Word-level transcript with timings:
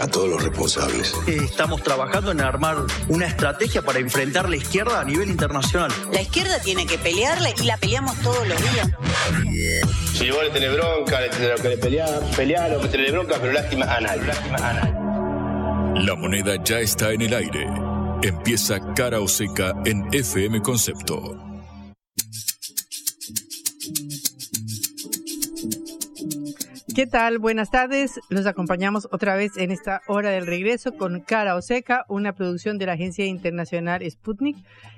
a 0.00 0.06
todos 0.08 0.28
los 0.28 0.42
responsables. 0.42 1.14
Estamos 1.26 1.82
trabajando 1.82 2.30
en 2.30 2.40
armar 2.40 2.76
una 3.08 3.26
estrategia 3.26 3.82
para 3.82 3.98
enfrentar 3.98 4.48
la 4.48 4.56
izquierda 4.56 5.00
a 5.00 5.04
nivel 5.04 5.30
internacional. 5.30 5.90
La 6.12 6.20
izquierda 6.20 6.60
tiene 6.60 6.86
que 6.86 6.98
pelearle 6.98 7.54
y 7.60 7.64
la 7.64 7.76
peleamos 7.76 8.16
todos 8.20 8.46
los 8.46 8.58
días. 8.72 8.88
Si 10.14 10.30
vos 10.30 10.42
le 10.44 10.50
tenés 10.50 10.72
bronca, 10.72 11.20
le 11.20 11.28
tenés 11.28 11.60
que 11.60 11.76
pelear, 11.78 12.22
pelear 12.36 12.74
o 12.74 12.80
que 12.80 12.88
tenés 12.88 13.12
bronca, 13.12 13.36
pero 13.40 13.52
lástima 13.52 13.86
a 13.86 14.00
nadie. 14.00 14.22
Lástima 14.22 14.56
a 14.56 14.72
nadie. 14.72 16.04
La 16.06 16.14
moneda 16.14 16.56
ya 16.62 16.80
está 16.80 17.12
en 17.12 17.22
el 17.22 17.34
aire. 17.34 17.66
Empieza 18.22 18.80
cara 18.94 19.20
o 19.20 19.28
seca 19.28 19.74
en 19.84 20.06
FM 20.12 20.60
Concepto. 20.62 21.55
¿Qué 26.96 27.06
tal? 27.06 27.38
Buenas 27.38 27.70
tardes. 27.70 28.18
Los 28.30 28.46
acompañamos 28.46 29.06
otra 29.12 29.36
vez 29.36 29.58
en 29.58 29.70
esta 29.70 30.00
hora 30.06 30.30
del 30.30 30.46
regreso 30.46 30.96
con 30.96 31.20
Cara 31.20 31.54
Oseca, 31.54 32.06
una 32.08 32.32
producción 32.32 32.78
de 32.78 32.86
la 32.86 32.94
agencia 32.94 33.26
internacional 33.26 34.00
Sputnik. 34.10 34.56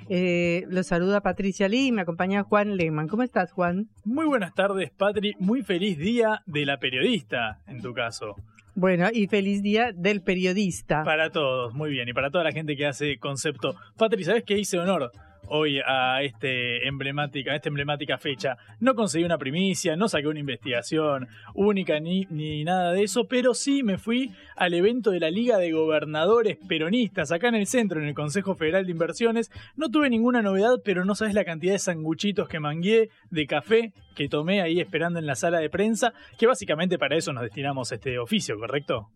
Eh, 0.08 0.64
los 0.68 0.86
saluda 0.86 1.22
Patricia 1.22 1.68
Lee 1.68 1.88
y 1.88 1.92
me 1.92 2.02
acompaña 2.02 2.44
Juan 2.44 2.76
Lehmann. 2.76 3.08
¿Cómo 3.08 3.24
estás, 3.24 3.50
Juan? 3.50 3.88
Muy 4.04 4.26
buenas 4.26 4.54
tardes, 4.54 4.92
Patri. 4.92 5.34
Muy 5.40 5.62
feliz 5.62 5.98
día 5.98 6.40
de 6.46 6.66
la 6.66 6.78
periodista, 6.78 7.58
en 7.66 7.82
tu 7.82 7.92
caso. 7.92 8.36
Bueno, 8.76 9.08
y 9.12 9.26
feliz 9.26 9.60
día 9.60 9.90
del 9.92 10.22
periodista. 10.22 11.02
Para 11.02 11.30
todos, 11.30 11.74
muy 11.74 11.90
bien. 11.90 12.08
Y 12.08 12.12
para 12.12 12.30
toda 12.30 12.44
la 12.44 12.52
gente 12.52 12.76
que 12.76 12.86
hace 12.86 13.18
concepto. 13.18 13.74
Patri, 13.96 14.22
¿sabes 14.22 14.44
qué 14.44 14.56
hice 14.56 14.78
honor? 14.78 15.10
Hoy 15.48 15.80
a, 15.84 16.22
este 16.22 16.86
emblemática, 16.86 17.52
a 17.52 17.56
esta 17.56 17.68
emblemática 17.68 18.18
fecha. 18.18 18.56
No 18.80 18.94
conseguí 18.94 19.24
una 19.24 19.38
primicia, 19.38 19.96
no 19.96 20.08
saqué 20.08 20.28
una 20.28 20.40
investigación 20.40 21.28
única 21.54 22.00
ni, 22.00 22.26
ni 22.30 22.64
nada 22.64 22.92
de 22.92 23.02
eso, 23.02 23.26
pero 23.28 23.54
sí 23.54 23.82
me 23.82 23.98
fui 23.98 24.32
al 24.56 24.74
evento 24.74 25.10
de 25.10 25.20
la 25.20 25.30
Liga 25.30 25.58
de 25.58 25.72
Gobernadores 25.72 26.58
Peronistas, 26.68 27.32
acá 27.32 27.48
en 27.48 27.56
el 27.56 27.66
centro, 27.66 28.00
en 28.00 28.08
el 28.08 28.14
Consejo 28.14 28.54
Federal 28.54 28.86
de 28.86 28.92
Inversiones. 28.92 29.50
No 29.76 29.90
tuve 29.90 30.10
ninguna 30.10 30.42
novedad, 30.42 30.80
pero 30.84 31.04
no 31.04 31.14
sabes 31.14 31.34
la 31.34 31.44
cantidad 31.44 31.72
de 31.72 31.78
sanguchitos 31.78 32.48
que 32.48 32.60
mangué, 32.60 33.10
de 33.30 33.46
café 33.46 33.92
que 34.14 34.28
tomé 34.28 34.62
ahí 34.62 34.80
esperando 34.80 35.18
en 35.18 35.26
la 35.26 35.36
sala 35.36 35.58
de 35.60 35.70
prensa, 35.70 36.12
que 36.38 36.46
básicamente 36.46 36.98
para 36.98 37.16
eso 37.16 37.32
nos 37.32 37.44
destinamos 37.44 37.92
este 37.92 38.18
oficio, 38.18 38.58
¿correcto? 38.58 39.10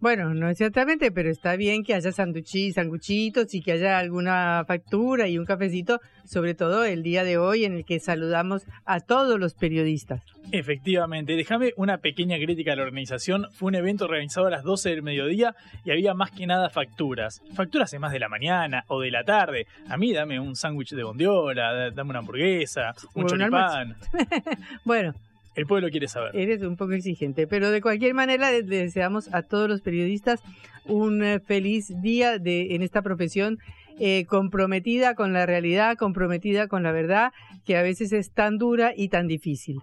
Bueno, 0.00 0.32
no 0.32 0.48
exactamente, 0.48 1.10
pero 1.10 1.28
está 1.28 1.56
bien 1.56 1.82
que 1.82 1.94
haya 1.94 2.12
sanguchitos 2.12 3.52
y 3.52 3.62
que 3.62 3.72
haya 3.72 3.98
alguna 3.98 4.64
factura 4.66 5.26
y 5.26 5.38
un 5.38 5.44
cafecito, 5.44 6.00
sobre 6.24 6.54
todo 6.54 6.84
el 6.84 7.02
día 7.02 7.24
de 7.24 7.36
hoy 7.36 7.64
en 7.64 7.74
el 7.74 7.84
que 7.84 7.98
saludamos 7.98 8.64
a 8.84 9.00
todos 9.00 9.40
los 9.40 9.54
periodistas. 9.54 10.22
Efectivamente, 10.52 11.34
déjame 11.34 11.72
una 11.76 11.98
pequeña 11.98 12.36
crítica 12.36 12.72
a 12.72 12.76
la 12.76 12.84
organización. 12.84 13.48
Fue 13.52 13.68
un 13.68 13.74
evento 13.74 14.04
organizado 14.04 14.46
a 14.46 14.50
las 14.50 14.62
12 14.62 14.90
del 14.90 15.02
mediodía 15.02 15.54
y 15.84 15.90
había 15.90 16.14
más 16.14 16.30
que 16.30 16.46
nada 16.46 16.70
facturas. 16.70 17.42
Facturas 17.54 17.90
de 17.90 17.98
más 17.98 18.12
de 18.12 18.20
la 18.20 18.28
mañana 18.28 18.84
o 18.86 19.00
de 19.00 19.10
la 19.10 19.24
tarde. 19.24 19.66
A 19.88 19.96
mí 19.96 20.12
dame 20.12 20.38
un 20.38 20.54
sándwich 20.54 20.94
de 20.94 21.02
bondiola, 21.02 21.90
dame 21.90 22.10
una 22.10 22.20
hamburguesa, 22.20 22.94
un 23.14 23.26
choripán. 23.26 23.96
bueno, 24.84 25.12
el 25.58 25.66
pueblo 25.66 25.88
quiere 25.90 26.06
saber. 26.06 26.36
Eres 26.36 26.62
un 26.62 26.76
poco 26.76 26.92
exigente, 26.92 27.48
pero 27.48 27.70
de 27.70 27.80
cualquier 27.80 28.14
manera 28.14 28.52
le 28.52 28.62
deseamos 28.62 29.28
a 29.34 29.42
todos 29.42 29.68
los 29.68 29.80
periodistas 29.82 30.40
un 30.86 31.22
eh, 31.24 31.40
feliz 31.40 31.92
día 32.00 32.38
de, 32.38 32.76
en 32.76 32.82
esta 32.82 33.02
profesión 33.02 33.58
eh, 33.98 34.24
comprometida 34.26 35.16
con 35.16 35.32
la 35.32 35.46
realidad, 35.46 35.96
comprometida 35.96 36.68
con 36.68 36.84
la 36.84 36.92
verdad, 36.92 37.32
que 37.64 37.76
a 37.76 37.82
veces 37.82 38.12
es 38.12 38.30
tan 38.30 38.56
dura 38.56 38.92
y 38.96 39.08
tan 39.08 39.26
difícil. 39.26 39.78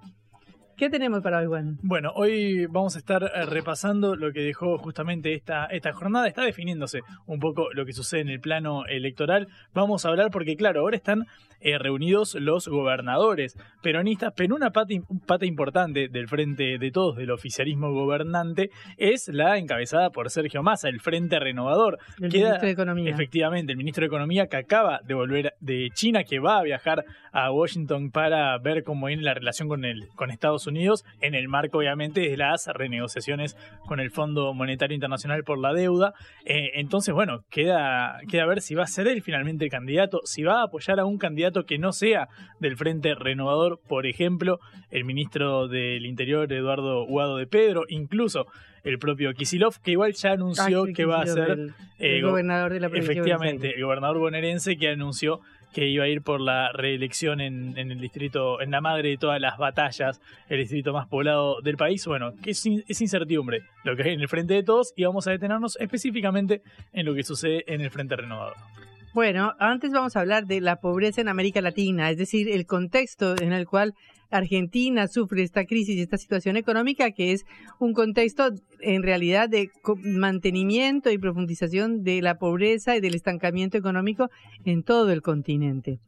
¿Qué 0.78 0.90
tenemos 0.90 1.22
para 1.22 1.40
hoy, 1.40 1.46
Juan? 1.46 1.78
Bueno, 1.84 2.12
hoy 2.16 2.66
vamos 2.66 2.97
a 2.97 3.00
estar 3.00 3.24
eh, 3.24 3.46
repasando 3.46 4.18
lo 4.18 4.34
que 4.34 4.41
dejó 4.41 4.78
justamente 4.78 5.34
esta, 5.34 5.68
esta 5.68 5.94
jornada. 5.94 6.28
Está 6.28 6.44
definiéndose 6.44 7.00
un 7.28 7.40
poco 7.40 7.72
lo 7.72 7.86
que 7.86 7.94
sucede 7.94 8.22
en 8.22 8.28
el 8.28 8.41
plano 8.41 8.86
electoral. 8.86 9.47
Vamos 9.74 10.06
a 10.06 10.09
hablar 10.09 10.31
porque, 10.31 10.58
claro, 10.58 10.81
ahora 10.81 10.97
están 10.97 11.28
eh, 11.62 11.78
reunidos 11.78 12.36
los 12.36 12.68
gobernadores 12.68 13.58
peronistas, 13.81 14.34
pero 14.36 14.53
una 14.53 14.72
pata, 14.72 14.94
pata 15.25 15.46
importante 15.46 16.09
del 16.09 16.28
frente 16.28 16.78
de 16.78 16.92
todos, 16.92 17.16
del 17.16 17.31
oficialismo 17.31 17.94
gobernante, 17.94 18.69
es 18.97 19.30
la 19.30 19.57
encabezada 19.57 20.09
por 20.09 20.30
Sergio 20.30 20.62
Massa, 20.62 20.90
el 20.90 21.00
Frente 21.00 21.40
Renovador. 21.40 22.00
El 22.19 22.30
ministro 22.30 22.59
de 22.59 22.72
Economía. 22.72 23.09
Efectivamente, 23.12 23.72
el 23.72 23.78
ministro 23.78 24.02
de 24.02 24.07
Economía 24.07 24.47
que 24.47 24.57
acaba 24.57 25.00
de 25.06 25.13
volver 25.13 25.53
de 25.62 25.90
China, 25.94 26.25
que 26.25 26.40
va 26.40 26.59
a 26.59 26.63
viajar 26.63 27.06
a 27.31 27.52
Washington 27.52 28.12
para 28.12 28.57
ver 28.57 28.84
cómo 28.84 29.07
viene 29.07 29.24
la 29.24 29.34
relación 29.34 29.69
con, 29.69 29.86
el, 29.86 30.09
con 30.16 30.31
Estados 30.31 30.64
Unidos 30.67 31.03
en 31.21 31.35
el 31.35 31.47
marco 31.47 31.79
obviamente 31.79 32.21
de 32.21 32.37
las 32.37 32.67
renegociaciones 32.67 33.57
con 33.85 33.99
el 33.99 34.11
Fondo 34.11 34.53
Monetario 34.53 34.95
Internacional 34.95 35.43
por 35.43 35.59
la 35.59 35.73
deuda. 35.73 36.13
Eh, 36.45 36.71
entonces, 36.75 37.13
bueno, 37.13 37.41
queda, 37.49 38.19
queda 38.29 38.45
ver 38.45 38.61
si 38.61 38.75
va 38.75 38.83
a 38.83 38.87
ser 38.87 39.07
él 39.07 39.21
finalmente 39.21 39.65
el 39.65 39.71
candidato, 39.71 40.21
si 40.23 40.43
va 40.43 40.61
a 40.61 40.63
apoyar 40.63 40.99
a 40.99 41.05
un 41.05 41.17
candidato 41.17 41.65
que 41.65 41.77
no 41.77 41.91
sea 41.91 42.27
del 42.59 42.77
Frente 42.77 43.15
Renovador, 43.15 43.79
por 43.87 44.05
ejemplo, 44.05 44.59
el 44.91 45.05
ministro 45.05 45.67
del 45.67 46.05
Interior 46.05 46.51
Eduardo 46.51 47.05
Guado 47.05 47.37
de 47.37 47.47
Pedro, 47.47 47.83
incluso 47.89 48.45
el 48.85 48.99
propio 48.99 49.33
Kisilov, 49.33 49.79
que 49.81 49.91
igual 49.91 50.13
ya 50.13 50.33
anunció 50.33 50.85
que 50.95 51.05
va 51.05 51.21
a 51.21 51.25
ser 51.25 51.51
el, 51.51 51.73
eh, 51.97 52.21
gobernador 52.21 52.71
de 52.71 52.79
la 52.79 52.89
provincia 52.89 53.13
Efectivamente, 53.13 53.75
el 53.75 53.83
gobernador 53.83 54.19
bonaerense 54.19 54.77
que 54.77 54.89
anunció 54.89 55.41
que 55.75 55.90
iba 55.90 56.06
a 56.06 56.08
ir 56.08 56.22
por 56.22 56.40
la 56.40 56.72
reelección 56.72 57.41
en, 57.41 57.78
el 57.78 58.00
distrito, 58.00 58.62
en 58.62 58.72
la 58.72 58.80
madre 58.80 59.09
de 59.09 59.18
todas 59.18 59.41
las 59.41 59.58
batallas, 59.58 60.22
el 60.47 60.59
distrito 60.59 60.94
más 60.94 61.06
poblado 61.06 61.59
del 61.59 61.75
país. 61.75 62.08
Bueno, 62.08 62.34
que 62.41 62.52
es, 62.52 62.66
es 62.66 63.02
incertidumbre 63.02 63.63
lo 63.84 63.94
que 63.97 64.03
hay 64.03 64.13
en 64.13 64.22
el 64.22 64.30
frente 64.30 64.53
de 64.53 64.63
todos 64.63 64.94
y 64.96 65.03
vamos 65.03 65.28
a 65.28 65.31
detenernos 65.31 65.75
específicamente 65.81 66.62
en 66.94 67.06
lo 67.06 67.13
que 67.13 67.24
sucede 67.24 67.66
en 67.68 67.81
el 67.81 67.91
frente 67.91 68.16
renovador. 68.16 68.56
Bueno, 69.13 69.53
antes 69.59 69.91
vamos 69.91 70.16
a 70.16 70.22
hablar 70.22 70.46
de 70.46 70.62
la 70.62 70.78
pobreza 70.78 71.19
en 71.19 71.28
América 71.28 71.59
Latina, 71.59 72.09
es 72.09 72.18
decir, 72.18 72.50
el 72.50 72.66
contexto 72.66 73.36
en 73.38 73.52
el 73.52 73.68
cual 73.68 73.96
Argentina 74.31 75.08
sufre 75.08 75.44
esta 75.44 75.66
crisis 75.66 75.96
y 75.96 76.02
esta 76.02 76.18
situación 76.18 76.58
económica, 76.58 77.12
que 77.12 77.31
es 77.31 77.46
un 77.80 77.94
contexto 77.94 78.50
en 78.81 79.03
realidad 79.03 79.50
de 79.50 79.69
mantenimiento 80.03 81.12
y 81.12 81.18
profundización 81.18 82.03
de 82.03 82.22
la 82.22 82.38
pobreza 82.38 82.96
y 82.96 83.02
del 83.02 83.16
estancamiento 83.16 83.78
económico 83.78 84.30
en 84.66 84.84
todo 84.84 85.12
el 85.12 85.22
continente. 85.22 86.00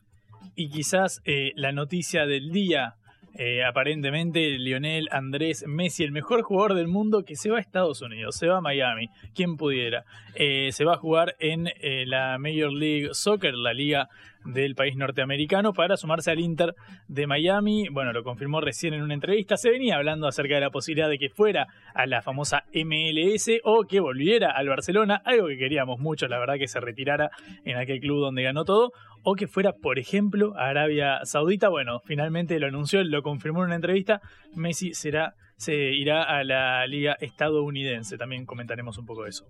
Y 0.56 0.70
quizás 0.70 1.22
eh, 1.26 1.52
la 1.56 1.72
noticia 1.72 2.26
del 2.26 2.52
día 2.52 2.96
eh, 3.40 3.64
aparentemente 3.64 4.58
Lionel 4.58 5.10
Andrés 5.12 5.64
Messi, 5.68 6.04
el 6.04 6.12
mejor 6.12 6.42
jugador 6.42 6.74
del 6.74 6.88
mundo 6.88 7.24
que 7.24 7.36
se 7.36 7.52
va 7.52 7.58
a 7.58 7.62
Estados 7.62 8.02
Unidos, 8.02 8.36
se 8.36 8.48
va 8.48 8.58
a 8.58 8.62
Miami, 8.62 9.10
quien 9.36 9.58
pudiera. 9.58 10.06
Eh, 10.34 10.72
se 10.72 10.86
va 10.86 10.96
a 10.96 10.98
jugar 10.98 11.36
en 11.40 11.70
la 12.10 12.40
Major 12.40 12.74
League 12.74 13.10
Soccer, 13.12 13.54
la 13.54 13.74
liga 13.74 14.10
del 14.48 14.76
país 14.76 14.96
norteamericano 14.96 15.74
para 15.74 15.98
sumarse 15.98 16.32
al 16.32 16.40
Inter 16.40 16.74
de 17.08 17.28
Miami. 17.28 17.88
Bueno, 17.90 18.14
lo 18.14 18.24
confirmó 18.24 18.62
recién 18.62 18.94
en 18.94 19.04
una 19.04 19.14
entrevista. 19.14 19.58
Se 19.58 19.70
venía 19.70 19.98
hablando 19.98 20.28
acerca 20.28 20.56
de 20.56 20.62
la 20.62 20.70
posibilidad 20.70 21.10
de 21.10 21.20
que 21.20 21.30
fuera 21.30 21.68
a 21.94 22.06
la 22.06 22.22
famosa 22.22 22.64
MLS 22.74 23.50
o 23.64 23.84
que 23.84 24.00
volviera 24.00 24.52
al 24.52 24.70
Barcelona, 24.70 25.22
algo 25.26 25.48
que 25.48 25.58
queríamos 25.58 26.00
mucho, 26.00 26.28
la 26.28 26.40
verdad, 26.40 26.56
que 26.58 26.68
se 26.68 26.80
retirara 26.80 27.30
en 27.66 27.78
aquel 27.78 28.00
club 28.00 28.20
donde 28.20 28.44
ganó 28.44 28.66
todo, 28.66 28.92
o 29.24 29.36
que 29.36 29.48
fuera, 29.48 29.74
por 29.74 30.00
ejemplo, 30.00 30.54
a 30.58 30.70
Arabia 30.70 31.20
Saudita. 31.24 31.70
Bueno, 31.70 32.00
finalmente 32.06 32.60
lo 32.60 32.68
anunció, 32.68 33.04
lo 33.04 33.22
confirmó 33.22 33.60
en 33.60 33.68
una 33.68 33.76
entrevista. 33.76 34.22
Messi 34.56 34.94
será 34.94 35.34
se 35.58 35.74
irá 35.76 36.24
a 36.24 36.44
la 36.44 36.86
liga 36.88 37.18
estadounidense. 37.20 38.18
También 38.18 38.46
comentaremos 38.46 38.98
un 38.98 39.06
poco 39.06 39.24
de 39.24 39.30
eso. 39.30 39.46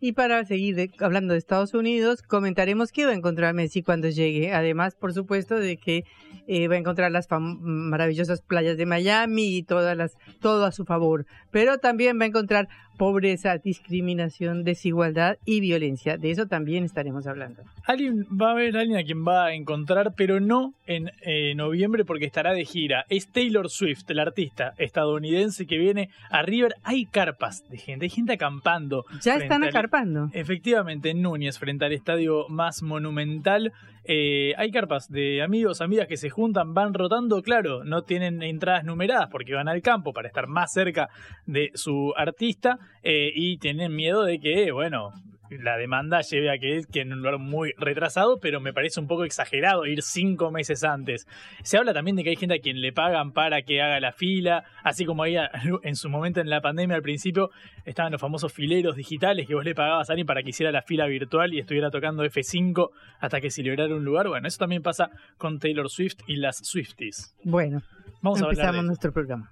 Y 0.00 0.12
para 0.12 0.44
seguir 0.44 0.92
hablando 1.00 1.32
de 1.32 1.38
Estados 1.38 1.74
Unidos, 1.74 2.22
comentaremos 2.22 2.92
qué 2.92 3.04
va 3.04 3.10
a 3.10 3.16
encontrar 3.16 3.52
Messi 3.54 3.82
cuando 3.82 4.08
llegue. 4.08 4.52
Además, 4.52 4.94
por 4.94 5.12
supuesto, 5.12 5.56
de 5.56 5.76
que 5.76 6.04
eh, 6.46 6.68
va 6.68 6.76
a 6.76 6.78
encontrar 6.78 7.10
las 7.10 7.26
maravillosas 7.30 8.40
playas 8.40 8.76
de 8.76 8.86
Miami 8.86 9.56
y 9.56 9.64
todas 9.64 9.96
las, 9.96 10.16
todo 10.40 10.64
a 10.66 10.72
su 10.72 10.84
favor. 10.84 11.26
Pero 11.50 11.78
también 11.78 12.18
va 12.20 12.24
a 12.24 12.28
encontrar 12.28 12.68
pobreza, 12.98 13.56
discriminación, 13.56 14.64
desigualdad 14.64 15.38
y 15.46 15.60
violencia. 15.60 16.18
De 16.18 16.30
eso 16.30 16.46
también 16.46 16.84
estaremos 16.84 17.26
hablando. 17.26 17.62
Alguien 17.86 18.24
va 18.24 18.48
a 18.48 18.52
haber 18.52 18.76
alguien 18.76 18.98
a 18.98 19.04
quien 19.04 19.26
va 19.26 19.46
a 19.46 19.54
encontrar, 19.54 20.12
pero 20.16 20.40
no 20.40 20.74
en 20.86 21.10
eh, 21.22 21.54
noviembre 21.54 22.04
porque 22.04 22.26
estará 22.26 22.52
de 22.52 22.66
gira. 22.66 23.06
Es 23.08 23.28
Taylor 23.32 23.70
Swift, 23.70 24.04
la 24.08 24.22
artista 24.22 24.74
estadounidense 24.76 25.66
que 25.66 25.78
viene 25.78 26.10
a 26.28 26.42
River. 26.42 26.74
Hay 26.82 27.06
carpas 27.06 27.66
de 27.70 27.78
gente, 27.78 28.06
hay 28.06 28.10
gente 28.10 28.34
acampando. 28.34 29.04
Ya 29.22 29.36
están 29.36 29.64
acarpando. 29.64 30.28
Efectivamente, 30.32 31.10
en 31.10 31.22
Núñez, 31.22 31.58
frente 31.58 31.84
al 31.84 31.92
estadio 31.92 32.48
más 32.48 32.82
monumental 32.82 33.72
eh, 34.10 34.54
hay 34.56 34.70
carpas 34.70 35.10
de 35.10 35.42
amigos, 35.42 35.82
amigas 35.82 36.08
que 36.08 36.16
se 36.16 36.30
juntan, 36.30 36.72
van 36.72 36.94
rotando, 36.94 37.42
claro, 37.42 37.84
no 37.84 38.04
tienen 38.04 38.42
entradas 38.42 38.82
numeradas 38.82 39.28
porque 39.30 39.52
van 39.52 39.68
al 39.68 39.82
campo 39.82 40.14
para 40.14 40.28
estar 40.28 40.46
más 40.46 40.72
cerca 40.72 41.10
de 41.44 41.70
su 41.74 42.14
artista 42.16 42.78
eh, 43.02 43.30
y 43.34 43.58
tienen 43.58 43.94
miedo 43.94 44.24
de 44.24 44.40
que, 44.40 44.72
bueno, 44.72 45.12
la 45.50 45.76
demanda 45.76 46.20
lleve 46.20 46.50
a 46.50 46.58
que 46.58 46.82
quede 46.90 47.04
en 47.04 47.12
un 47.12 47.18
lugar 47.20 47.38
muy 47.38 47.72
retrasado, 47.78 48.38
pero 48.40 48.60
me 48.60 48.72
parece 48.72 49.00
un 49.00 49.06
poco 49.06 49.24
exagerado 49.24 49.86
ir 49.86 50.02
cinco 50.02 50.50
meses 50.50 50.84
antes. 50.84 51.26
Se 51.62 51.78
habla 51.78 51.94
también 51.94 52.16
de 52.16 52.24
que 52.24 52.30
hay 52.30 52.36
gente 52.36 52.56
a 52.56 52.58
quien 52.58 52.80
le 52.80 52.92
pagan 52.92 53.32
para 53.32 53.62
que 53.62 53.80
haga 53.80 54.00
la 54.00 54.12
fila, 54.12 54.64
así 54.84 55.04
como 55.04 55.22
ahí 55.22 55.36
en 55.82 55.96
su 55.96 56.10
momento 56.10 56.40
en 56.40 56.50
la 56.50 56.60
pandemia 56.60 56.96
al 56.96 57.02
principio 57.02 57.50
estaban 57.84 58.12
los 58.12 58.20
famosos 58.20 58.52
fileros 58.52 58.96
digitales 58.96 59.46
que 59.46 59.54
vos 59.54 59.64
le 59.64 59.74
pagabas 59.74 60.10
a 60.10 60.12
alguien 60.12 60.26
para 60.26 60.42
que 60.42 60.50
hiciera 60.50 60.70
la 60.70 60.82
fila 60.82 61.06
virtual 61.06 61.54
y 61.54 61.60
estuviera 61.60 61.90
tocando 61.90 62.24
F5 62.24 62.90
hasta 63.20 63.40
que 63.40 63.50
se 63.50 63.62
liberara 63.62 63.94
un 63.94 64.04
lugar. 64.04 64.28
Bueno, 64.28 64.46
eso 64.46 64.58
también 64.58 64.82
pasa 64.82 65.10
con 65.38 65.58
Taylor 65.58 65.88
Swift 65.88 66.18
y 66.26 66.36
las 66.36 66.58
Swifties. 66.58 67.34
Bueno, 67.44 67.82
Vamos 68.20 68.42
a 68.42 68.46
hablar 68.46 68.74
de 68.74 68.82
nuestro 68.82 69.12
programa. 69.12 69.50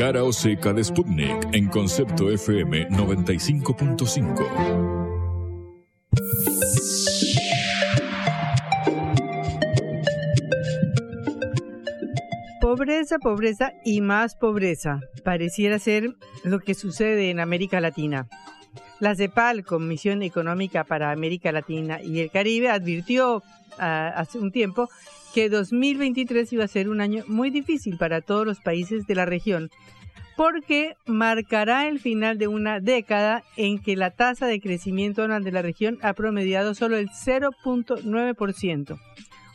Cara 0.00 0.24
o 0.24 0.32
seca 0.32 0.72
de 0.72 0.82
Sputnik 0.82 1.52
en 1.52 1.68
concepto 1.68 2.30
FM 2.30 2.88
95.5. 2.88 4.48
Pobreza, 12.62 13.18
pobreza 13.18 13.74
y 13.84 14.00
más 14.00 14.36
pobreza. 14.36 15.00
Pareciera 15.22 15.78
ser 15.78 16.14
lo 16.44 16.60
que 16.60 16.72
sucede 16.72 17.28
en 17.28 17.38
América 17.38 17.82
Latina. 17.82 18.26
La 19.00 19.14
CEPAL, 19.14 19.64
Comisión 19.64 20.22
Económica 20.22 20.84
para 20.84 21.10
América 21.10 21.52
Latina 21.52 22.00
y 22.00 22.20
el 22.20 22.30
Caribe, 22.30 22.70
advirtió 22.70 23.42
ah, 23.78 24.14
hace 24.16 24.38
un 24.38 24.50
tiempo 24.50 24.88
que 25.34 25.48
2023 25.48 26.52
iba 26.52 26.64
a 26.64 26.68
ser 26.68 26.88
un 26.88 27.00
año 27.00 27.24
muy 27.26 27.50
difícil 27.50 27.96
para 27.98 28.20
todos 28.20 28.46
los 28.46 28.60
países 28.60 29.06
de 29.06 29.14
la 29.14 29.26
región, 29.26 29.70
porque 30.36 30.94
marcará 31.06 31.88
el 31.88 32.00
final 32.00 32.38
de 32.38 32.48
una 32.48 32.80
década 32.80 33.42
en 33.56 33.78
que 33.78 33.96
la 33.96 34.10
tasa 34.10 34.46
de 34.46 34.60
crecimiento 34.60 35.22
anual 35.22 35.44
de 35.44 35.52
la 35.52 35.62
región 35.62 35.98
ha 36.02 36.14
promediado 36.14 36.74
solo 36.74 36.96
el 36.96 37.10
0.9%, 37.10 38.98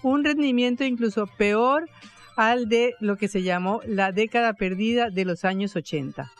un 0.03 0.23
rendimiento 0.23 0.83
incluso 0.83 1.27
peor 1.37 1.89
al 2.37 2.67
de 2.67 2.93
lo 2.99 3.17
que 3.17 3.27
se 3.27 3.43
llamó 3.43 3.81
la 3.87 4.11
década 4.11 4.53
perdida 4.53 5.09
de 5.09 5.25
los 5.25 5.45
años 5.45 5.75
80. 5.75 6.31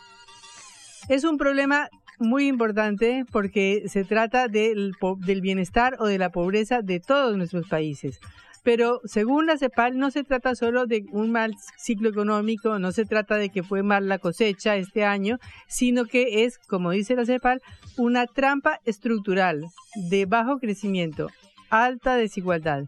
Es 1.08 1.24
un 1.24 1.38
problema 1.38 1.88
muy 2.18 2.46
importante 2.46 3.24
porque 3.30 3.84
se 3.88 4.04
trata 4.04 4.48
del, 4.48 4.92
del 5.24 5.40
bienestar 5.40 5.96
o 5.98 6.06
de 6.06 6.18
la 6.18 6.30
pobreza 6.30 6.82
de 6.82 7.00
todos 7.00 7.36
nuestros 7.36 7.68
países. 7.68 8.20
Pero 8.66 9.00
según 9.04 9.46
la 9.46 9.58
CEPAL 9.58 9.96
no 9.96 10.10
se 10.10 10.24
trata 10.24 10.56
solo 10.56 10.86
de 10.86 11.04
un 11.12 11.30
mal 11.30 11.54
ciclo 11.78 12.08
económico, 12.08 12.80
no 12.80 12.90
se 12.90 13.04
trata 13.04 13.36
de 13.36 13.48
que 13.48 13.62
fue 13.62 13.84
mal 13.84 14.08
la 14.08 14.18
cosecha 14.18 14.74
este 14.74 15.04
año, 15.04 15.38
sino 15.68 16.04
que 16.04 16.42
es, 16.42 16.58
como 16.58 16.90
dice 16.90 17.14
la 17.14 17.24
CEPAL, 17.24 17.62
una 17.96 18.26
trampa 18.26 18.80
estructural 18.84 19.66
de 20.10 20.26
bajo 20.26 20.58
crecimiento, 20.58 21.28
alta 21.70 22.16
desigualdad, 22.16 22.86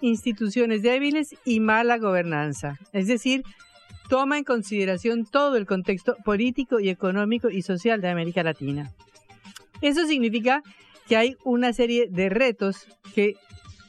instituciones 0.00 0.80
débiles 0.80 1.34
y 1.44 1.60
mala 1.60 1.98
gobernanza. 1.98 2.78
Es 2.94 3.06
decir, 3.06 3.42
toma 4.08 4.38
en 4.38 4.44
consideración 4.44 5.26
todo 5.26 5.58
el 5.58 5.66
contexto 5.66 6.16
político 6.24 6.80
y 6.80 6.88
económico 6.88 7.50
y 7.50 7.60
social 7.60 8.00
de 8.00 8.08
América 8.08 8.42
Latina. 8.42 8.94
Eso 9.82 10.06
significa 10.06 10.62
que 11.06 11.18
hay 11.18 11.36
una 11.44 11.74
serie 11.74 12.08
de 12.10 12.30
retos 12.30 12.88
que 13.14 13.34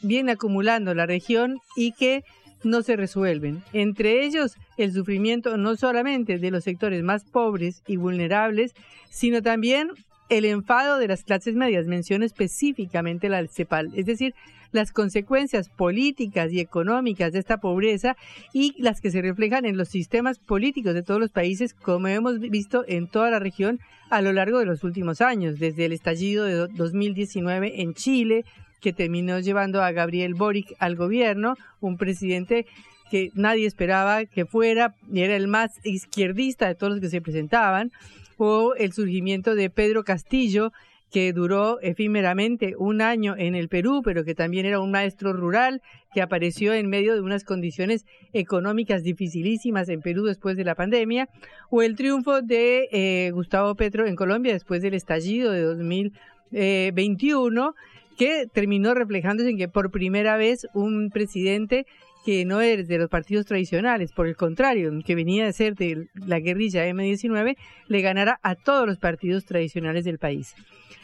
viene 0.01 0.33
acumulando 0.33 0.93
la 0.93 1.05
región 1.05 1.59
y 1.75 1.93
que 1.93 2.23
no 2.63 2.81
se 2.81 2.95
resuelven. 2.95 3.63
Entre 3.73 4.25
ellos, 4.25 4.55
el 4.77 4.93
sufrimiento 4.93 5.57
no 5.57 5.75
solamente 5.75 6.39
de 6.39 6.51
los 6.51 6.63
sectores 6.63 7.03
más 7.03 7.23
pobres 7.23 7.83
y 7.87 7.97
vulnerables, 7.97 8.73
sino 9.09 9.41
también 9.41 9.91
el 10.29 10.45
enfado 10.45 10.97
de 10.97 11.07
las 11.07 11.23
clases 11.23 11.55
medias. 11.55 11.87
Menciono 11.87 12.25
específicamente 12.25 13.29
la 13.29 13.47
CEPAL, 13.47 13.91
es 13.95 14.05
decir, 14.05 14.33
las 14.71 14.91
consecuencias 14.91 15.69
políticas 15.69 16.51
y 16.51 16.59
económicas 16.59 17.33
de 17.33 17.39
esta 17.39 17.57
pobreza 17.57 18.15
y 18.53 18.75
las 18.77 19.01
que 19.01 19.09
se 19.09 19.21
reflejan 19.21 19.65
en 19.65 19.77
los 19.77 19.89
sistemas 19.89 20.37
políticos 20.37 20.93
de 20.93 21.01
todos 21.01 21.19
los 21.19 21.31
países, 21.31 21.73
como 21.73 22.07
hemos 22.07 22.39
visto 22.39 22.85
en 22.87 23.07
toda 23.07 23.31
la 23.31 23.39
región 23.39 23.79
a 24.11 24.21
lo 24.21 24.31
largo 24.31 24.59
de 24.59 24.65
los 24.65 24.83
últimos 24.83 25.21
años, 25.21 25.59
desde 25.59 25.85
el 25.85 25.93
estallido 25.93 26.45
de 26.45 26.67
2019 26.67 27.81
en 27.81 27.93
Chile, 27.93 28.45
que 28.79 28.93
terminó 28.93 29.39
llevando 29.39 29.81
a 29.81 29.91
Gabriel 29.91 30.33
Boric 30.33 30.73
al 30.79 30.95
gobierno, 30.95 31.55
un 31.79 31.97
presidente 31.97 32.65
que 33.09 33.31
nadie 33.33 33.65
esperaba 33.65 34.25
que 34.25 34.45
fuera, 34.45 34.95
era 35.13 35.35
el 35.35 35.47
más 35.47 35.79
izquierdista 35.83 36.67
de 36.67 36.75
todos 36.75 36.93
los 36.93 37.01
que 37.01 37.09
se 37.09 37.21
presentaban, 37.21 37.91
o 38.37 38.73
el 38.75 38.93
surgimiento 38.93 39.55
de 39.55 39.69
Pedro 39.69 40.03
Castillo, 40.03 40.71
que 41.11 41.33
duró 41.33 41.79
efímeramente 41.81 42.75
un 42.77 43.01
año 43.01 43.35
en 43.37 43.55
el 43.55 43.67
Perú, 43.67 44.01
pero 44.03 44.23
que 44.23 44.35
también 44.35 44.65
era 44.65 44.79
un 44.79 44.91
maestro 44.91 45.33
rural, 45.33 45.81
que 46.13 46.21
apareció 46.21 46.73
en 46.73 46.87
medio 46.87 47.15
de 47.15 47.21
unas 47.21 47.43
condiciones 47.43 48.05
económicas 48.31 49.03
dificilísimas 49.03 49.89
en 49.89 50.01
Perú 50.01 50.25
después 50.25 50.55
de 50.55 50.63
la 50.63 50.75
pandemia, 50.75 51.27
o 51.69 51.81
el 51.81 51.95
triunfo 51.95 52.41
de 52.41 52.87
eh, 52.91 53.31
Gustavo 53.31 53.75
Petro 53.75 54.05
en 54.05 54.15
Colombia 54.15 54.53
después 54.53 54.81
del 54.81 54.93
estallido 54.93 55.51
de 55.51 55.61
2021, 55.61 57.75
que 58.19 58.47
terminó 58.53 58.93
reflejándose 58.93 59.49
en 59.49 59.57
que 59.57 59.69
por 59.69 59.91
primera 59.91 60.35
vez 60.35 60.67
un 60.73 61.09
presidente 61.09 61.85
que 62.25 62.43
no 62.43 62.59
es 62.59 62.85
de 62.89 62.97
los 62.97 63.09
partidos 63.09 63.45
tradicionales, 63.45 64.11
por 64.11 64.27
el 64.27 64.35
contrario, 64.35 64.91
que 65.05 65.15
venía 65.15 65.45
de 65.45 65.53
ser 65.53 65.75
de 65.75 66.09
la 66.27 66.41
guerrilla 66.41 66.85
M19, 66.85 67.55
le 67.87 68.01
ganara 68.01 68.37
a 68.43 68.55
todos 68.55 68.85
los 68.85 68.97
partidos 68.99 69.45
tradicionales 69.45 70.03
del 70.03 70.19
país. 70.19 70.53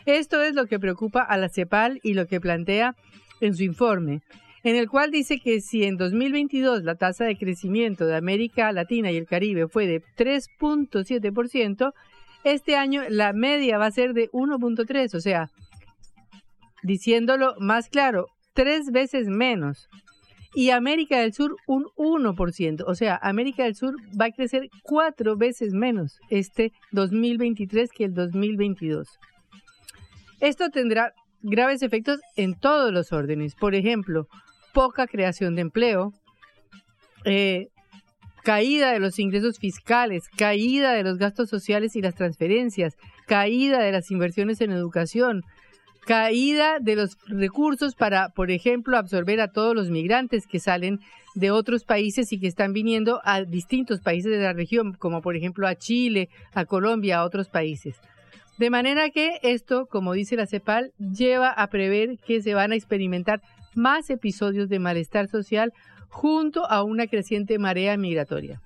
Esto 0.05 0.43
es 0.43 0.55
lo 0.55 0.65
que 0.65 0.77
preocupa 0.77 1.21
a 1.21 1.37
la 1.37 1.47
CEPAL 1.47 2.01
y 2.03 2.15
lo 2.15 2.27
que 2.27 2.41
plantea 2.41 2.95
en 3.39 3.55
su 3.55 3.63
informe, 3.63 4.19
en 4.65 4.75
el 4.75 4.89
cual 4.89 5.09
dice 5.09 5.39
que 5.39 5.61
si 5.61 5.85
en 5.85 5.95
2022 5.95 6.83
la 6.83 6.95
tasa 6.95 7.23
de 7.23 7.37
crecimiento 7.37 8.05
de 8.05 8.17
América 8.17 8.73
Latina 8.73 9.09
y 9.09 9.15
el 9.15 9.25
Caribe 9.25 9.69
fue 9.69 9.87
de 9.87 10.01
3.7%, 10.17 11.93
este 12.43 12.75
año 12.75 13.03
la 13.07 13.31
media 13.31 13.77
va 13.77 13.85
a 13.85 13.91
ser 13.91 14.13
de 14.13 14.29
1.3, 14.31 15.15
o 15.15 15.21
sea, 15.21 15.49
diciéndolo 16.85 17.55
más 17.59 17.89
claro, 17.89 18.27
tres 18.53 18.91
veces 18.91 19.27
menos. 19.27 19.87
Y 20.53 20.69
América 20.69 21.19
del 21.19 21.33
Sur 21.33 21.57
un 21.67 21.85
1%, 21.97 22.83
o 22.87 22.95
sea, 22.95 23.19
América 23.21 23.63
del 23.63 23.75
Sur 23.75 23.95
va 24.19 24.25
a 24.25 24.31
crecer 24.31 24.69
cuatro 24.83 25.35
veces 25.35 25.73
menos 25.73 26.17
este 26.29 26.71
2023 26.93 27.89
que 27.91 28.05
el 28.05 28.13
2022. 28.13 29.09
Esto 30.39 30.69
tendrá 30.69 31.11
graves 31.41 31.81
efectos 31.81 32.21
en 32.37 32.57
todos 32.57 32.93
los 32.93 33.11
órdenes. 33.11 33.53
Por 33.55 33.75
ejemplo, 33.75 34.27
poca 34.73 35.07
creación 35.07 35.55
de 35.55 35.61
empleo, 35.61 36.13
eh, 37.25 37.67
caída 38.43 38.93
de 38.93 38.99
los 38.99 39.19
ingresos 39.19 39.57
fiscales, 39.59 40.29
caída 40.37 40.93
de 40.93 41.03
los 41.03 41.17
gastos 41.17 41.49
sociales 41.49 41.95
y 41.95 42.01
las 42.01 42.15
transferencias, 42.15 42.95
caída 43.25 43.79
de 43.79 43.91
las 43.91 44.11
inversiones 44.11 44.61
en 44.61 44.71
educación, 44.71 45.41
caída 46.05 46.79
de 46.79 46.95
los 46.95 47.17
recursos 47.27 47.95
para, 47.95 48.29
por 48.29 48.51
ejemplo, 48.51 48.97
absorber 48.97 49.41
a 49.41 49.51
todos 49.51 49.75
los 49.75 49.89
migrantes 49.89 50.47
que 50.47 50.59
salen 50.59 50.99
de 51.33 51.51
otros 51.51 51.83
países 51.83 52.31
y 52.31 52.39
que 52.39 52.47
están 52.47 52.73
viniendo 52.73 53.19
a 53.23 53.43
distintos 53.43 53.99
países 53.99 54.31
de 54.31 54.43
la 54.43 54.53
región, 54.53 54.93
como 54.93 55.21
por 55.21 55.35
ejemplo 55.35 55.67
a 55.67 55.75
Chile, 55.75 56.29
a 56.53 56.65
Colombia, 56.65 57.19
a 57.19 57.25
otros 57.25 57.49
países. 57.49 57.97
De 58.57 58.69
manera 58.69 59.09
que 59.09 59.39
esto, 59.43 59.85
como 59.87 60.13
dice 60.13 60.37
la 60.37 60.47
CEPAL, 60.47 60.93
lleva 60.97 61.49
a 61.49 61.67
prever 61.67 62.17
que 62.25 62.41
se 62.41 62.53
van 62.53 62.71
a 62.71 62.75
experimentar 62.75 63.41
más 63.73 64.09
episodios 64.09 64.69
de 64.69 64.79
malestar 64.79 65.27
social 65.27 65.73
junto 66.07 66.65
a 66.69 66.83
una 66.83 67.07
creciente 67.07 67.59
marea 67.59 67.97
migratoria. 67.97 68.61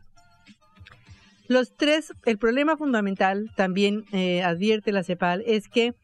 Los 1.47 1.75
tres, 1.75 2.13
el 2.25 2.37
problema 2.37 2.77
fundamental, 2.77 3.49
también 3.55 4.05
eh, 4.11 4.43
advierte 4.43 4.91
la 4.91 5.03
CEPAL, 5.03 5.41
es 5.47 5.67
que 5.67 5.95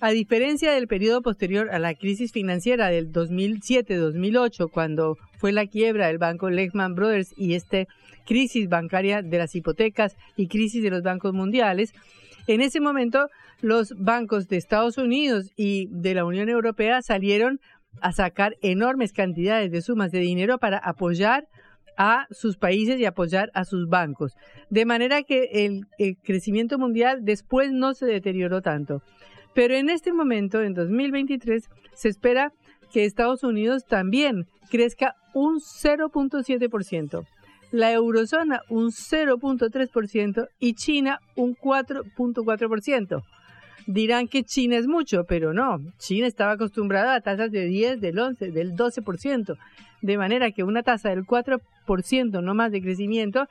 a 0.00 0.10
diferencia 0.10 0.72
del 0.72 0.88
periodo 0.88 1.22
posterior 1.22 1.70
a 1.70 1.78
la 1.78 1.94
crisis 1.94 2.32
financiera 2.32 2.88
del 2.88 3.12
2007-2008, 3.12 4.70
cuando 4.70 5.16
fue 5.38 5.52
la 5.52 5.66
quiebra 5.66 6.08
del 6.08 6.18
banco 6.18 6.50
Lehman 6.50 6.94
Brothers 6.94 7.32
y 7.36 7.54
esta 7.54 7.84
crisis 8.26 8.68
bancaria 8.68 9.22
de 9.22 9.38
las 9.38 9.54
hipotecas 9.54 10.16
y 10.36 10.48
crisis 10.48 10.82
de 10.82 10.90
los 10.90 11.02
bancos 11.02 11.32
mundiales, 11.32 11.92
en 12.46 12.60
ese 12.60 12.80
momento 12.80 13.28
los 13.60 13.94
bancos 13.96 14.48
de 14.48 14.56
Estados 14.56 14.98
Unidos 14.98 15.50
y 15.56 15.88
de 15.90 16.14
la 16.14 16.24
Unión 16.24 16.48
Europea 16.48 17.00
salieron 17.02 17.60
a 18.00 18.12
sacar 18.12 18.56
enormes 18.60 19.12
cantidades 19.12 19.70
de 19.70 19.80
sumas 19.80 20.12
de 20.12 20.18
dinero 20.18 20.58
para 20.58 20.78
apoyar 20.78 21.48
a 21.96 22.26
sus 22.30 22.58
países 22.58 23.00
y 23.00 23.06
apoyar 23.06 23.50
a 23.54 23.64
sus 23.64 23.88
bancos. 23.88 24.34
De 24.68 24.84
manera 24.84 25.22
que 25.22 25.48
el, 25.64 25.86
el 25.98 26.18
crecimiento 26.18 26.78
mundial 26.78 27.20
después 27.22 27.72
no 27.72 27.94
se 27.94 28.04
deterioró 28.04 28.60
tanto. 28.60 29.02
Pero 29.56 29.74
en 29.74 29.88
este 29.88 30.12
momento, 30.12 30.60
en 30.60 30.74
2023, 30.74 31.64
se 31.94 32.08
espera 32.10 32.52
que 32.92 33.06
Estados 33.06 33.42
Unidos 33.42 33.86
también 33.88 34.44
crezca 34.70 35.14
un 35.32 35.60
0.7%, 35.60 37.26
la 37.72 37.90
eurozona 37.90 38.60
un 38.68 38.90
0.3% 38.90 40.48
y 40.60 40.74
China 40.74 41.20
un 41.36 41.56
4.4%. 41.56 43.22
Dirán 43.86 44.28
que 44.28 44.42
China 44.42 44.76
es 44.76 44.86
mucho, 44.86 45.24
pero 45.24 45.54
no. 45.54 45.78
China 45.96 46.26
estaba 46.26 46.52
acostumbrada 46.52 47.14
a 47.14 47.22
tasas 47.22 47.50
de 47.50 47.64
10, 47.64 47.98
del 47.98 48.18
11, 48.18 48.50
del 48.50 48.76
12%. 48.76 49.56
De 50.02 50.18
manera 50.18 50.50
que 50.50 50.64
una 50.64 50.82
tasa 50.82 51.08
del 51.08 51.24
4% 51.24 52.42
no 52.42 52.54
más 52.54 52.72
de 52.72 52.82
crecimiento 52.82 53.46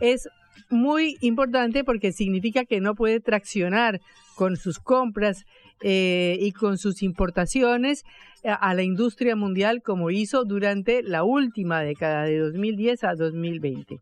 es 0.00 0.28
muy 0.70 1.16
importante 1.20 1.84
porque 1.84 2.12
significa 2.12 2.64
que 2.64 2.80
no 2.80 2.94
puede 2.94 3.20
traccionar 3.20 4.00
con 4.36 4.56
sus 4.56 4.78
compras 4.78 5.44
eh, 5.82 6.38
y 6.40 6.52
con 6.52 6.78
sus 6.78 7.02
importaciones 7.02 8.04
a 8.44 8.74
la 8.74 8.82
industria 8.82 9.36
mundial 9.36 9.82
como 9.82 10.10
hizo 10.10 10.44
durante 10.44 11.02
la 11.02 11.24
última 11.24 11.80
década 11.80 12.24
de 12.24 12.38
2010 12.38 13.04
a 13.04 13.14
2020. 13.14 14.00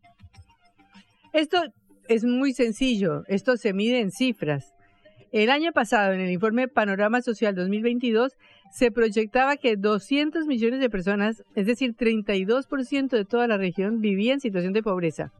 Esto 1.31 1.63
es 2.07 2.25
muy 2.25 2.53
sencillo, 2.53 3.23
esto 3.27 3.57
se 3.57 3.73
mide 3.73 3.99
en 3.99 4.11
cifras. 4.11 4.73
El 5.31 5.49
año 5.49 5.71
pasado, 5.71 6.13
en 6.13 6.19
el 6.19 6.29
informe 6.29 6.67
Panorama 6.67 7.21
Social 7.21 7.55
2022, 7.55 8.33
se 8.71 8.91
proyectaba 8.91 9.57
que 9.57 9.75
200 9.77 10.45
millones 10.45 10.79
de 10.79 10.89
personas, 10.89 11.43
es 11.55 11.65
decir, 11.65 11.95
32% 11.95 13.09
de 13.09 13.25
toda 13.25 13.47
la 13.47 13.57
región, 13.57 13.99
vivían 13.99 14.35
en 14.35 14.41
situación 14.41 14.73
de 14.73 14.83
pobreza, 14.83 15.31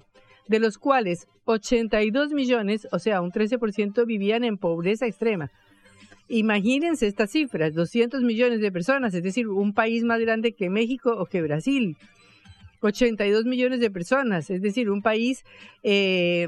de 0.48 0.60
los 0.60 0.78
cuales 0.78 1.28
82 1.46 2.32
millones, 2.32 2.88
o 2.92 3.00
sea, 3.00 3.22
un 3.22 3.32
13%, 3.32 4.06
vivían 4.06 4.44
en 4.44 4.58
pobreza 4.58 5.06
extrema. 5.06 5.52
Imagínense 6.30 7.08
estas 7.08 7.32
cifras, 7.32 7.74
200 7.74 8.24
millones 8.24 8.62
de 8.62 8.72
personas, 8.72 9.14
es 9.14 9.24
decir, 9.24 9.48
un 9.48 9.74
país 9.74 10.04
más 10.04 10.20
grande 10.20 10.54
que 10.54 10.70
México 10.70 11.14
o 11.18 11.26
que 11.26 11.42
Brasil. 11.42 11.98
82 12.82 13.46
millones 13.46 13.80
de 13.80 13.92
personas, 13.92 14.50
es 14.50 14.62
decir, 14.62 14.90
un 14.90 15.02
país 15.02 15.44
eh, 15.84 16.48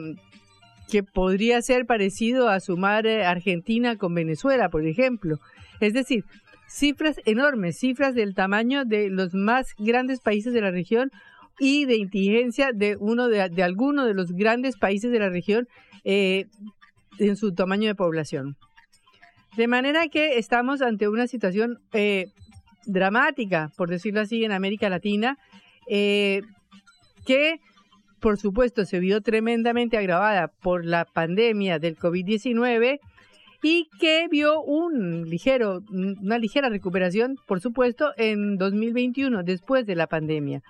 que 0.90 1.04
podría 1.04 1.62
ser 1.62 1.86
parecido 1.86 2.50
a 2.50 2.60
sumar 2.60 3.06
eh, 3.08 3.26
Argentina 3.26 3.98
con 3.98 4.14
Venezuela, 4.14 4.70
por 4.70 4.86
ejemplo. 4.86 5.40
Es 5.80 5.94
decir, 5.94 6.26
cifras 6.68 7.18
enormes, 7.26 7.78
cifras 7.78 8.16
del 8.16 8.34
tamaño 8.34 8.86
de 8.86 9.10
los 9.10 9.34
más 9.34 9.76
grandes 9.78 10.20
países 10.20 10.54
de 10.54 10.62
la 10.62 10.72
región 10.72 11.12
y 11.60 11.86
de 11.86 11.98
inteligencia 11.98 12.72
de 12.74 12.98
uno 13.00 13.28
de, 13.28 13.50
de 13.50 13.64
alguno 13.64 14.06
de 14.06 14.14
los 14.14 14.32
grandes 14.32 14.78
países 14.78 15.12
de 15.12 15.20
la 15.20 15.30
región 15.30 15.68
eh, 16.04 16.46
en 17.20 17.36
su 17.36 17.54
tamaño 17.54 17.88
de 17.88 17.96
población. 17.96 18.56
De 19.56 19.68
manera 19.68 20.08
que 20.08 20.38
estamos 20.38 20.82
ante 20.82 21.08
una 21.08 21.28
situación 21.28 21.80
eh, 21.94 22.28
dramática, 22.86 23.72
por 23.78 23.90
decirlo 23.90 24.22
así, 24.22 24.44
en 24.44 24.52
América 24.52 24.90
Latina, 24.90 25.38
que 25.88 27.60
por 28.26 28.40
supuesto, 28.40 28.86
se 28.86 29.00
vio 29.00 29.22
tremendamente 29.22 29.98
agravada 29.98 30.48
por 30.48 30.84
la 30.84 31.06
pandemia 31.06 31.78
del 31.78 31.96
COVID-19 31.96 33.00
y 33.62 33.88
que 34.00 34.28
vio 34.32 34.64
un 34.64 35.30
ligero, 35.30 35.84
una 35.92 36.40
ligera 36.40 36.70
recuperación, 36.70 37.38
por 37.46 37.62
supuesto, 37.62 38.14
en 38.18 38.58
2021, 38.58 39.44
después 39.44 39.86
de 39.86 39.94
la 39.94 40.08
pandemia. 40.08 40.64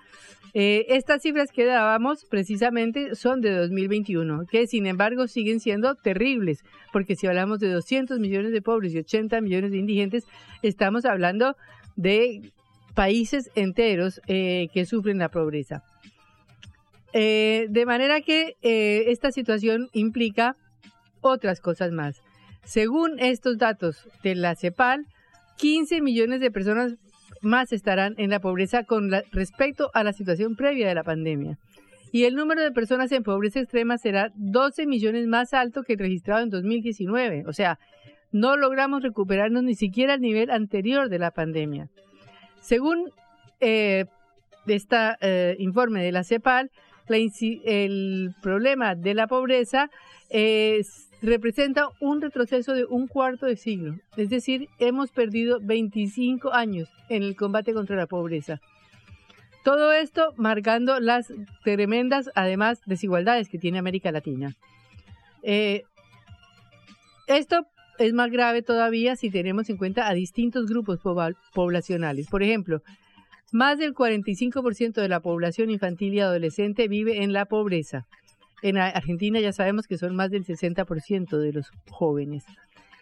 Eh, 0.58 0.96
estas 0.96 1.20
cifras 1.20 1.52
que 1.52 1.66
dábamos 1.66 2.24
precisamente 2.24 3.14
son 3.14 3.42
de 3.42 3.50
2021, 3.50 4.46
que 4.50 4.66
sin 4.66 4.86
embargo 4.86 5.26
siguen 5.26 5.60
siendo 5.60 5.96
terribles, 5.96 6.64
porque 6.94 7.14
si 7.14 7.26
hablamos 7.26 7.58
de 7.58 7.68
200 7.68 8.18
millones 8.20 8.52
de 8.52 8.62
pobres 8.62 8.94
y 8.94 8.98
80 9.00 9.42
millones 9.42 9.70
de 9.70 9.76
indigentes, 9.76 10.24
estamos 10.62 11.04
hablando 11.04 11.56
de 11.96 12.40
países 12.94 13.50
enteros 13.54 14.22
eh, 14.28 14.68
que 14.72 14.86
sufren 14.86 15.18
la 15.18 15.28
pobreza. 15.28 15.82
Eh, 17.12 17.66
de 17.68 17.84
manera 17.84 18.22
que 18.22 18.56
esta 18.62 19.32
situación 19.32 19.90
implica 19.92 20.56
otras 21.20 21.60
cosas 21.60 21.92
más. 21.92 22.22
Según 22.64 23.20
estos 23.20 23.58
datos 23.58 24.08
de 24.22 24.34
la 24.34 24.56
CEPAL, 24.56 25.04
15 25.58 26.00
millones 26.00 26.40
de 26.40 26.50
personas 26.50 26.94
más 27.42 27.72
estarán 27.72 28.14
en 28.18 28.30
la 28.30 28.40
pobreza 28.40 28.84
con 28.84 29.10
respecto 29.32 29.90
a 29.94 30.04
la 30.04 30.12
situación 30.12 30.56
previa 30.56 30.88
de 30.88 30.94
la 30.94 31.04
pandemia. 31.04 31.58
Y 32.12 32.24
el 32.24 32.34
número 32.34 32.62
de 32.62 32.72
personas 32.72 33.12
en 33.12 33.22
pobreza 33.22 33.60
extrema 33.60 33.98
será 33.98 34.32
12 34.36 34.86
millones 34.86 35.26
más 35.26 35.52
alto 35.52 35.82
que 35.82 35.94
el 35.94 35.98
registrado 35.98 36.42
en 36.42 36.50
2019. 36.50 37.44
O 37.46 37.52
sea, 37.52 37.78
no 38.32 38.56
logramos 38.56 39.02
recuperarnos 39.02 39.62
ni 39.62 39.74
siquiera 39.74 40.14
al 40.14 40.20
nivel 40.20 40.50
anterior 40.50 41.08
de 41.08 41.18
la 41.18 41.30
pandemia. 41.30 41.88
Según 42.60 43.10
eh, 43.60 44.06
este 44.66 44.96
informe 45.58 46.02
de 46.02 46.12
la 46.12 46.24
CEPAL, 46.24 46.70
el 47.08 48.34
problema 48.42 48.94
de 48.94 49.14
la 49.14 49.26
pobreza 49.26 49.90
representa 51.22 51.88
un 52.00 52.20
retroceso 52.20 52.74
de 52.74 52.84
un 52.84 53.06
cuarto 53.06 53.46
de 53.46 53.56
siglo. 53.56 53.96
Es 54.16 54.30
decir, 54.30 54.68
hemos 54.78 55.10
perdido 55.10 55.58
25 55.62 56.52
años 56.52 56.88
en 57.08 57.22
el 57.22 57.36
combate 57.36 57.72
contra 57.72 57.96
la 57.96 58.06
pobreza. 58.06 58.60
Todo 59.64 59.92
esto 59.92 60.32
marcando 60.36 61.00
las 61.00 61.32
tremendas, 61.64 62.30
además, 62.34 62.80
desigualdades 62.86 63.48
que 63.48 63.58
tiene 63.58 63.78
América 63.78 64.12
Latina. 64.12 64.54
Eh, 65.42 65.82
esto 67.26 67.66
es 67.98 68.12
más 68.12 68.30
grave 68.30 68.62
todavía 68.62 69.16
si 69.16 69.30
tenemos 69.30 69.68
en 69.68 69.76
cuenta 69.76 70.08
a 70.08 70.14
distintos 70.14 70.66
grupos 70.66 71.00
poblacionales. 71.52 72.28
Por 72.28 72.42
ejemplo, 72.42 72.82
más 73.52 73.78
del 73.78 73.94
45% 73.94 74.92
de 74.92 75.08
la 75.08 75.20
población 75.20 75.70
infantil 75.70 76.14
y 76.14 76.20
adolescente 76.20 76.88
vive 76.88 77.22
en 77.22 77.32
la 77.32 77.46
pobreza. 77.46 78.06
En 78.62 78.78
Argentina 78.78 79.40
ya 79.40 79.52
sabemos 79.52 79.86
que 79.86 79.98
son 79.98 80.16
más 80.16 80.30
del 80.30 80.44
60% 80.44 81.38
de 81.38 81.52
los 81.52 81.70
jóvenes. 81.90 82.44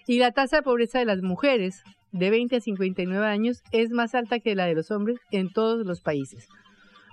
Y 0.07 0.19
la 0.19 0.33
tasa 0.33 0.57
de 0.57 0.63
pobreza 0.63 0.99
de 0.99 1.05
las 1.05 1.23
mujeres 1.23 1.83
de 2.13 2.31
20 2.31 2.57
a 2.57 2.61
59 2.61 3.27
años 3.27 3.63
es 3.73 3.91
más 3.91 4.15
alta 4.15 4.41
que 4.41 4.55
la 4.55 4.67
de 4.67 4.75
los 4.75 4.91
hombres 4.91 5.19
en 5.31 5.53
todos 5.53 5.87
los 5.87 6.01
países. 6.01 6.49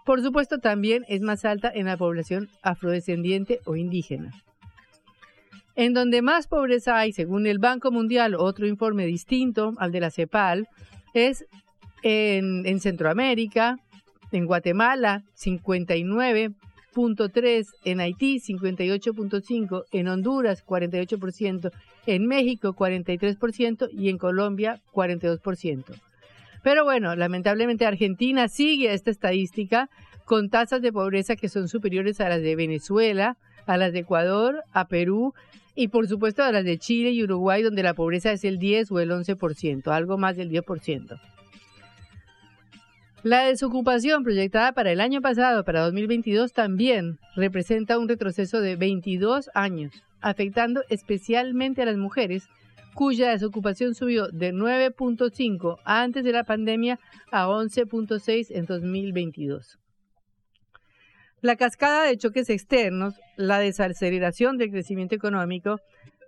Por 0.06 0.22
supuesto, 0.22 0.58
también 0.58 1.06
es 1.08 1.22
más 1.22 1.46
alta 1.46 1.72
en 1.74 1.86
la 1.86 1.98
población 1.98 2.50
afrodescendiente 2.64 3.60
o 3.66 3.76
indígena. 3.76 4.32
En 5.76 5.94
donde 5.94 6.22
más 6.22 6.48
pobreza 6.48 6.98
hay, 6.98 7.14
según 7.14 7.48
el 7.48 7.60
Banco 7.60 7.92
Mundial, 7.92 8.36
otro 8.36 8.68
informe 8.68 9.06
distinto 9.06 9.74
al 9.78 9.92
de 9.92 10.02
la 10.02 10.12
CEPAL, 10.12 10.68
es 11.14 11.46
en, 12.04 12.80
Centroamérica, 12.80 13.78
en 14.32 14.46
Guatemala 14.46 15.24
59.3, 16.94 17.68
en 17.86 18.00
Haití 18.00 18.40
58.5, 18.40 19.86
en 19.92 20.08
Honduras 20.08 20.66
48%, 20.66 21.72
en 22.06 22.28
México 22.28 22.74
43% 22.74 23.90
y 23.92 24.10
en 24.10 24.18
Colombia 24.18 24.82
42%. 24.94 25.84
Pero 26.64 26.84
bueno, 26.84 27.16
lamentablemente 27.16 27.86
Argentina 27.86 28.48
sigue 28.48 28.94
esta 28.94 29.10
estadística 29.10 29.90
con 30.26 30.50
tasas 30.50 30.82
de 30.82 30.92
pobreza 30.92 31.36
que 31.36 31.50
son 31.50 31.68
superiores 31.68 32.22
a 32.22 32.30
las 32.30 32.42
de 32.42 32.56
Venezuela, 32.56 33.38
a 33.66 33.78
las 33.78 33.94
de 33.94 34.00
Ecuador, 34.00 34.64
a 34.72 34.88
Perú 34.88 35.34
y 35.76 35.88
por 35.88 36.08
supuesto 36.08 36.44
a 36.44 36.52
las 36.52 36.66
de 36.66 36.78
Chile 36.78 37.12
y 37.12 37.24
Uruguay, 37.24 37.64
donde 37.64 37.84
la 37.84 37.94
pobreza 37.94 38.32
es 38.32 38.44
el 38.44 38.60
10 38.60 38.92
o 38.92 39.00
el 39.00 39.12
11%, 39.12 39.88
algo 39.88 40.18
más 40.18 40.36
del 40.36 40.50
10%. 40.50 41.20
La 43.24 43.44
desocupación 43.44 44.24
proyectada 44.24 44.72
para 44.72 44.92
el 44.92 45.00
año 45.00 45.22
pasado, 45.22 45.64
para 45.64 45.82
2022, 45.82 46.54
también 46.54 47.20
representa 47.36 48.00
un 48.00 48.10
retroceso 48.10 48.62
de 48.62 48.76
22 48.76 49.52
años, 49.54 49.94
afectando 50.22 50.82
especialmente 50.90 51.84
a 51.84 51.86
las 51.86 51.98
mujeres, 51.98 52.50
cuya 52.96 53.30
desocupación 53.30 53.94
subió 53.94 54.30
de 54.30 54.54
9.5 54.54 55.78
antes 55.86 56.24
de 56.24 56.32
la 56.32 56.46
pandemia 56.46 57.00
a 57.32 57.46
11.6 57.46 58.48
en 58.50 58.66
2022. 58.66 59.78
La 61.42 61.56
cascada 61.58 62.06
de 62.06 62.18
choques 62.18 62.50
externos, 62.50 63.14
la 63.38 63.60
desaceleración 63.60 64.58
del 64.58 64.72
crecimiento 64.72 65.14
económico, 65.14 65.80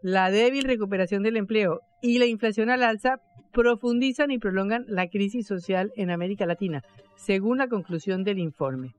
la 0.04 0.30
débil 0.30 0.66
recuperación 0.66 1.24
del 1.24 1.38
empleo 1.38 1.80
y 2.04 2.20
la 2.20 2.28
inflación 2.28 2.70
al 2.70 2.84
alza 2.84 3.20
profundizan 3.54 4.32
y 4.32 4.40
prolongan 4.40 4.86
la 4.88 5.08
crisis 5.08 5.48
social 5.48 5.94
en 5.96 6.10
América 6.10 6.46
Latina, 6.46 6.84
según 7.16 7.60
la 7.60 7.68
conclusión 7.68 8.24
del 8.24 8.40
informe. 8.40 8.94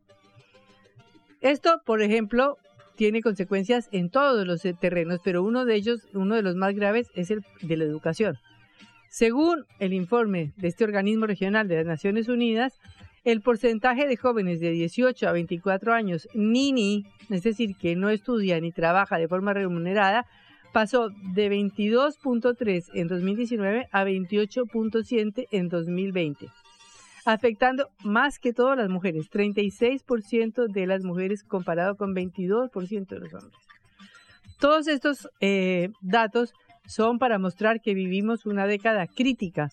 Esto, 1.40 1.82
por 1.84 2.00
ejemplo, 2.00 2.56
tiene 2.96 3.20
consecuencias 3.20 3.88
en 3.92 4.08
todos 4.08 4.46
los 4.46 4.62
terrenos, 4.80 5.20
pero 5.23 5.42
uno 5.42 5.64
de 5.64 5.75
ellos, 5.75 6.08
uno 6.14 6.37
de 6.37 6.42
los 6.42 6.54
más 6.54 6.75
graves, 6.75 7.11
es 7.14 7.30
el 7.30 7.44
de 7.61 7.76
la 7.76 7.84
educación. 7.84 8.38
Según 9.11 9.66
el 9.78 9.92
informe 9.92 10.52
de 10.56 10.68
este 10.68 10.84
organismo 10.84 11.26
regional 11.26 11.68
de 11.68 11.76
las 11.76 11.87
Naciones 11.87 12.28
Unidas, 12.28 12.80
el 13.25 13.40
porcentaje 13.40 14.06
de 14.06 14.16
jóvenes 14.16 14.61
de 14.61 14.70
18 14.70 15.28
a 15.28 15.32
24 15.32 15.92
años, 15.92 16.28
NINI, 16.34 17.06
es 17.30 17.42
decir, 17.42 17.76
que 17.76 17.96
no 17.96 18.11
estudia 18.11 18.61
ni 18.61 18.70
trabaja 18.70 19.18
de 19.18 19.28
forma 19.28 19.52
remunerada, 19.52 20.26
pasó 20.75 21.09
de 21.09 21.49
22.3 21.50 22.90
en 22.95 23.07
2019 23.07 23.88
a 23.93 24.04
28.7 24.04 25.47
en 25.52 25.69
2020. 25.69 26.49
afectando 27.26 27.88
más 28.02 28.38
que 28.38 28.52
todas 28.52 28.76
las 28.76 28.90
mujeres, 28.90 29.31
36% 29.31 30.71
de 30.71 30.87
las 30.87 31.04
mujeres 31.04 31.43
comparado 31.43 31.97
con 31.97 32.14
22% 32.14 33.07
de 33.07 33.19
los 33.19 33.33
hombres. 33.33 33.59
Todos 34.61 34.88
estos 34.88 35.31
eh, 35.40 35.88
datos 36.02 36.52
son 36.87 37.19
para 37.19 37.38
mostrar 37.38 37.81
que 37.81 37.95
vivimos 37.95 38.45
una 38.45 38.66
década 38.66 39.07
crítica 39.07 39.71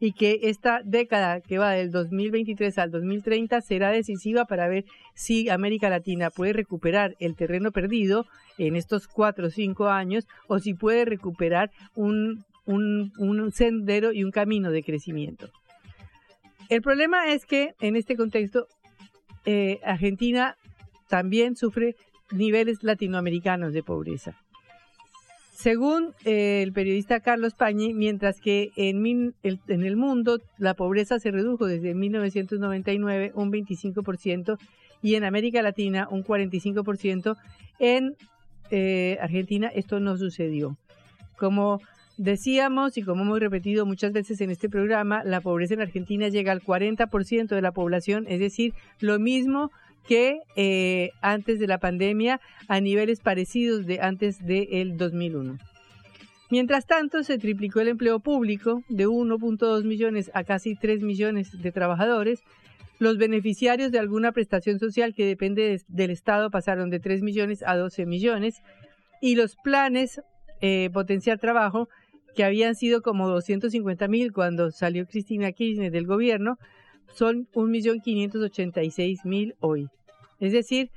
y 0.00 0.12
que 0.12 0.40
esta 0.44 0.80
década 0.84 1.40
que 1.40 1.58
va 1.58 1.70
del 1.70 1.90
2023 1.90 2.76
al 2.78 2.90
2030 2.90 3.60
será 3.60 3.90
decisiva 3.90 4.44
para 4.44 4.68
ver 4.68 4.84
si 5.14 5.48
América 5.48 5.88
Latina 5.88 6.30
puede 6.30 6.52
recuperar 6.52 7.14
el 7.20 7.36
terreno 7.36 7.70
perdido 7.72 8.26
en 8.58 8.76
estos 8.76 9.08
cuatro 9.08 9.46
o 9.46 9.50
cinco 9.50 9.88
años 9.88 10.26
o 10.46 10.58
si 10.58 10.74
puede 10.74 11.04
recuperar 11.04 11.70
un, 11.94 12.44
un, 12.66 13.52
sendero 13.52 14.12
y 14.12 14.24
un 14.24 14.30
camino 14.30 14.70
de 14.70 14.82
crecimiento. 14.82 15.50
El 16.68 16.82
problema 16.82 17.32
es 17.32 17.44
que 17.46 17.74
en 17.80 17.96
este 17.96 18.16
contexto 18.16 18.66
eh, 19.44 19.80
Argentina 19.84 20.56
también 21.08 21.56
sufre 21.56 21.96
niveles 22.32 22.82
latinoamericanos 22.82 23.72
de 23.72 23.82
pobreza. 23.82 24.43
Según 25.54 26.14
eh, 26.24 26.62
el 26.64 26.72
periodista 26.72 27.20
Carlos 27.20 27.54
Pañi, 27.54 27.94
mientras 27.94 28.40
que 28.40 28.72
en, 28.74 29.34
el, 29.44 29.60
en 29.68 29.84
el 29.84 29.96
mundo 29.96 30.40
la 30.58 30.74
pobreza 30.74 31.20
se 31.20 31.30
redujo 31.30 31.66
desde 31.66 31.94
1999 31.94 33.30
un 33.36 33.52
25% 33.52 34.58
y 35.00 35.14
en 35.14 35.22
América 35.22 35.62
Latina 35.62 36.08
un 36.10 36.24
45%, 36.24 37.36
en 37.78 38.16
eh, 38.72 39.16
Argentina 39.20 39.68
esto 39.68 40.00
no 40.00 40.16
sucedió. 40.16 40.76
Como 41.38 41.80
decíamos 42.16 42.98
y 42.98 43.02
como 43.02 43.22
hemos 43.22 43.38
repetido 43.38 43.86
muchas 43.86 44.12
veces 44.12 44.40
en 44.40 44.50
este 44.50 44.68
programa, 44.68 45.22
la 45.22 45.40
pobreza 45.40 45.74
en 45.74 45.82
Argentina 45.82 46.28
llega 46.28 46.50
al 46.50 46.62
40% 46.62 47.46
de 47.46 47.62
la 47.62 47.70
población, 47.70 48.24
es 48.28 48.40
decir, 48.40 48.74
lo 48.98 49.20
mismo 49.20 49.70
que 50.06 50.40
eh, 50.56 51.10
antes 51.20 51.58
de 51.58 51.66
la 51.66 51.78
pandemia 51.78 52.40
a 52.68 52.80
niveles 52.80 53.20
parecidos 53.20 53.86
de 53.86 54.00
antes 54.00 54.44
del 54.44 54.96
2001. 54.96 55.58
Mientras 56.50 56.86
tanto, 56.86 57.22
se 57.22 57.38
triplicó 57.38 57.80
el 57.80 57.88
empleo 57.88 58.20
público 58.20 58.82
de 58.88 59.08
1.2 59.08 59.84
millones 59.84 60.30
a 60.34 60.44
casi 60.44 60.76
3 60.76 61.02
millones 61.02 61.50
de 61.60 61.72
trabajadores. 61.72 62.42
Los 62.98 63.18
beneficiarios 63.18 63.90
de 63.90 63.98
alguna 63.98 64.32
prestación 64.32 64.78
social 64.78 65.14
que 65.14 65.26
depende 65.26 65.80
del 65.88 66.10
Estado 66.10 66.50
pasaron 66.50 66.90
de 66.90 67.00
3 67.00 67.22
millones 67.22 67.64
a 67.66 67.76
12 67.76 68.06
millones. 68.06 68.62
Y 69.20 69.36
los 69.36 69.56
planes 69.56 70.20
eh, 70.60 70.88
potenciar 70.92 71.38
trabajo, 71.38 71.88
que 72.34 72.44
habían 72.44 72.74
sido 72.74 73.02
como 73.02 73.28
250 73.28 74.08
mil 74.08 74.32
cuando 74.32 74.70
salió 74.70 75.06
Cristina 75.06 75.52
Kirchner 75.52 75.92
del 75.92 76.06
gobierno, 76.06 76.56
son 77.12 77.48
1.586.000 77.52 79.54
hoy. 79.60 79.88
Es 80.40 80.52
decir, 80.52 80.90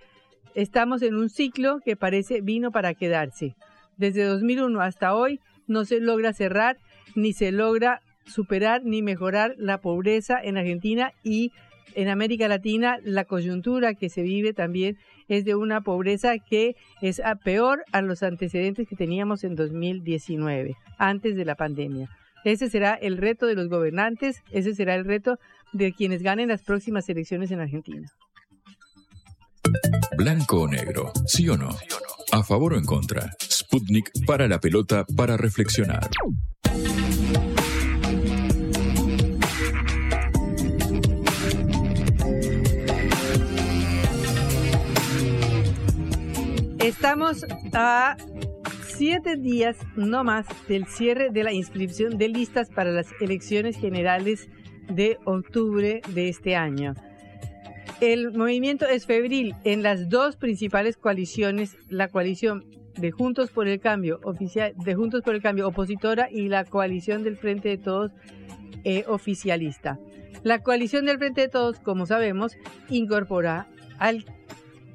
estamos 0.55 1.01
en 1.01 1.15
un 1.15 1.29
ciclo 1.29 1.79
que 1.83 1.95
parece 1.95 2.41
vino 2.41 2.71
para 2.71 2.93
quedarse. 2.93 3.55
Desde 3.97 4.23
2001 4.23 4.79
hasta 4.81 5.15
hoy 5.15 5.39
no 5.67 5.85
se 5.85 5.99
logra 5.99 6.33
cerrar 6.33 6.77
ni 7.15 7.33
se 7.33 7.51
logra 7.51 8.01
superar 8.25 8.83
ni 8.83 9.01
mejorar 9.01 9.55
la 9.57 9.79
pobreza 9.79 10.39
en 10.41 10.57
Argentina 10.57 11.11
y 11.23 11.51
en 11.95 12.09
América 12.09 12.47
Latina 12.47 12.97
la 13.03 13.25
coyuntura 13.25 13.93
que 13.93 14.09
se 14.09 14.21
vive 14.21 14.53
también 14.53 14.97
es 15.27 15.45
de 15.45 15.55
una 15.55 15.81
pobreza 15.81 16.37
que 16.37 16.75
es 17.01 17.19
a 17.19 17.35
peor 17.35 17.83
a 17.91 18.01
los 18.01 18.23
antecedentes 18.23 18.87
que 18.87 18.95
teníamos 18.95 19.43
en 19.43 19.55
2019, 19.55 20.75
antes 20.97 21.35
de 21.35 21.45
la 21.45 21.55
pandemia. 21.55 22.09
Ese 22.43 22.69
será 22.69 22.93
el 22.93 23.17
reto 23.17 23.45
de 23.45 23.55
los 23.55 23.67
gobernantes, 23.67 24.41
ese 24.51 24.73
será 24.73 24.95
el 24.95 25.05
reto 25.05 25.37
de 25.73 25.93
quienes 25.93 26.21
ganen 26.21 26.49
las 26.49 26.63
próximas 26.63 27.07
elecciones 27.09 27.51
en 27.51 27.59
Argentina. 27.59 28.07
Blanco 30.17 30.61
o 30.61 30.67
negro, 30.67 31.11
sí 31.25 31.47
o 31.49 31.57
no. 31.57 31.69
A 32.31 32.43
favor 32.43 32.73
o 32.73 32.77
en 32.77 32.85
contra. 32.85 33.31
Sputnik 33.41 34.09
para 34.25 34.47
la 34.47 34.59
pelota 34.59 35.05
para 35.15 35.37
reflexionar. 35.37 36.09
Estamos 46.79 47.45
a 47.73 48.15
siete 48.87 49.35
días 49.35 49.77
no 49.95 50.23
más 50.23 50.45
del 50.67 50.87
cierre 50.87 51.29
de 51.29 51.43
la 51.43 51.51
inscripción 51.51 52.17
de 52.17 52.29
listas 52.29 52.69
para 52.69 52.91
las 52.91 53.07
elecciones 53.19 53.77
generales 53.77 54.49
de 54.89 55.17
octubre 55.25 56.01
de 56.09 56.29
este 56.29 56.55
año. 56.55 56.93
El 57.99 58.31
movimiento 58.33 58.85
es 58.85 59.05
febril 59.05 59.55
en 59.63 59.81
las 59.81 60.09
dos 60.09 60.35
principales 60.35 60.97
coaliciones, 60.97 61.77
la 61.89 62.09
coalición 62.09 62.65
de 62.95 63.11
Juntos 63.11 63.49
por 63.49 63.67
el 63.67 63.79
Cambio 63.79 64.19
oficial, 64.23 64.73
de 64.75 64.95
Juntos 64.95 65.23
por 65.23 65.35
el 65.35 65.41
Cambio 65.41 65.67
opositora 65.67 66.29
y 66.31 66.47
la 66.47 66.65
coalición 66.65 67.23
del 67.23 67.37
Frente 67.37 67.69
de 67.69 67.77
Todos 67.77 68.11
eh, 68.83 69.03
oficialista. 69.07 69.99
La 70.43 70.59
coalición 70.61 71.05
del 71.05 71.17
Frente 71.17 71.41
de 71.41 71.49
Todos, 71.49 71.79
como 71.79 72.05
sabemos, 72.05 72.55
incorpora 72.89 73.67
al 73.97 74.25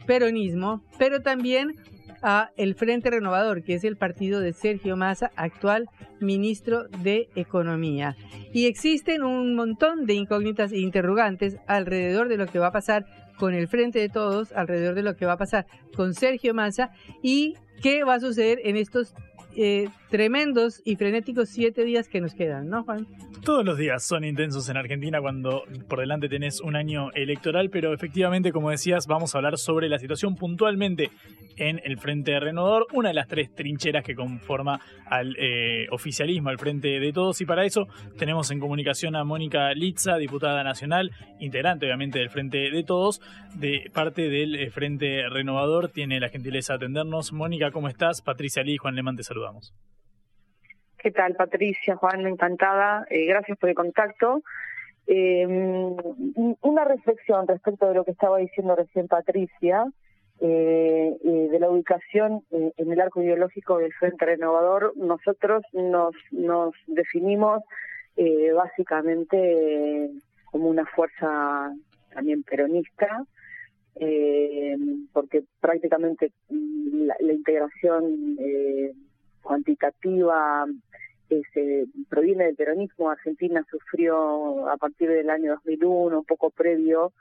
peronismo, 0.07 0.83
pero 0.99 1.23
también 1.23 1.77
a 2.23 2.51
el 2.57 2.75
Frente 2.75 3.11
Renovador, 3.11 3.63
que 3.63 3.75
es 3.75 3.85
el 3.85 3.97
partido 3.97 4.41
de 4.41 4.53
Sergio 4.53 4.97
Massa, 4.97 5.33
actual 5.37 5.89
ministro 6.21 6.89
de 7.03 7.29
Economía. 7.35 8.17
Y 8.53 8.67
existen 8.67 9.23
un 9.23 9.55
montón 9.55 10.07
de 10.07 10.15
incógnitas 10.15 10.73
e 10.73 10.79
interrogantes 10.79 11.57
alrededor 11.67 12.29
de 12.29 12.37
lo 12.37 12.47
que 12.47 12.59
va 12.59 12.69
a 12.69 12.73
pasar 12.73 13.07
con 13.39 13.55
el 13.55 13.69
Frente 13.69 13.99
de 13.99 14.09
Todos, 14.09 14.53
alrededor 14.53 14.95
de 14.95 15.03
lo 15.03 15.17
que 15.17 15.27
va 15.27 15.33
a 15.33 15.39
pasar 15.39 15.67
con 15.97 16.15
Sergio 16.15 16.55
Massa 16.55 16.91
y 17.23 17.55
qué 17.83 18.05
va 18.05 18.15
a 18.15 18.21
suceder 18.21 18.61
en 18.65 18.77
estos 18.77 19.15
eh, 19.57 19.89
tremendos 20.11 20.81
y 20.85 20.97
frenéticos 20.97 21.49
siete 21.49 21.85
días 21.85 22.09
que 22.09 22.21
nos 22.21 22.35
quedan, 22.35 22.69
¿no, 22.69 22.85
Juan? 22.85 23.07
Todos 23.45 23.65
los 23.65 23.77
días 23.77 24.05
son 24.05 24.23
intensos 24.23 24.69
en 24.69 24.77
Argentina 24.77 25.21
cuando 25.21 25.65
por 25.89 25.99
delante 25.99 26.29
tenés 26.29 26.61
un 26.61 26.77
año 26.77 27.11
electoral, 27.13 27.71
pero 27.71 27.93
efectivamente, 27.93 28.53
como 28.53 28.71
decías, 28.71 29.09
vamos 29.09 29.35
a 29.35 29.39
hablar 29.39 29.59
sobre 29.59 29.89
la 29.89 29.99
situación 29.99 30.37
puntualmente 30.37 31.11
en 31.57 31.81
el 31.83 31.99
Frente 31.99 32.39
Renovador, 32.39 32.87
una 32.93 33.09
de 33.09 33.15
las 33.15 33.27
tres 33.27 33.53
trincheras 33.53 34.05
que 34.05 34.15
conforma 34.15 34.81
al 35.07 35.35
eh, 35.41 35.89
oficialismo, 35.91 36.51
al 36.51 36.59
Frente 36.59 37.01
de 37.01 37.13
Todos, 37.13 37.41
y 37.41 37.45
para 37.45 37.65
eso 37.65 37.89
tenemos 38.17 38.53
en 38.53 38.61
comunicación 38.61 39.17
a 39.17 39.25
Mónica 39.25 39.73
Litza, 39.75 40.19
diputada 40.19 40.63
nacional, 40.63 41.11
integrante 41.41 41.87
obviamente 41.87 42.21
del 42.21 42.31
Frente 42.31 42.71
de 42.71 42.85
Todos, 42.85 43.21
de 43.57 43.91
parte 43.93 44.29
del 44.29 44.55
eh, 44.55 44.71
Frente 44.71 45.29
Renovador, 45.29 45.89
tiene 45.89 46.21
la 46.21 46.29
gentileza 46.29 46.75
de 46.75 46.77
atendernos. 46.77 47.33
Mónica, 47.33 47.73
¿cómo 47.73 47.89
estás? 47.89 48.23
Patricia 48.23 48.63
Lee 48.63 48.77
Juan 48.77 48.95
Lemán 48.95 49.17
te 49.17 49.25
saludamos. 49.25 49.75
¿Qué 51.03 51.11
tal, 51.11 51.35
Patricia? 51.35 51.97
Juan, 51.97 52.25
encantada. 52.29 53.05
Eh, 53.11 53.27
gracias 53.27 53.59
por 53.59 53.69
el 53.69 53.75
contacto. 53.75 54.45
Eh, 55.09 55.45
una 56.61 56.85
reflexión 56.85 57.49
respecto 57.49 57.89
de 57.89 57.95
lo 57.95 58.05
que 58.05 58.13
estaba 58.13 58.39
diciendo 58.39 58.77
recién 58.77 59.09
Patricia, 59.09 59.85
eh, 60.39 61.17
de 61.25 61.59
la 61.59 61.71
ubicación 61.71 62.45
en 62.53 62.93
el 62.93 63.01
arco 63.01 63.21
ideológico 63.21 63.79
del 63.79 63.93
Frente 63.95 64.27
Renovador. 64.27 64.93
Nosotros 64.97 65.65
nos, 65.73 66.15
nos 66.31 66.73
definimos 66.87 67.63
básicamente 68.55 70.09
como 70.53 70.69
una 70.69 70.87
fuerza 70.87 71.73
también 72.15 72.45
peronista, 72.45 73.25
porque 75.13 75.43
prácticamente 75.61 76.31
la, 76.49 77.17
la 77.19 77.33
integración 77.33 78.37
cuantitativa 79.43 80.67
se 81.53 81.87
proviene 82.09 82.45
del 82.45 82.57
peronismo. 82.57 83.11
Argentina 83.11 83.65
sufrió 83.71 84.69
a 84.69 84.77
partir 84.77 85.09
del 85.09 85.31
año 85.31 85.53
2001, 85.55 86.19
un 86.19 86.25
poco 86.25 86.51
previo 86.51 87.13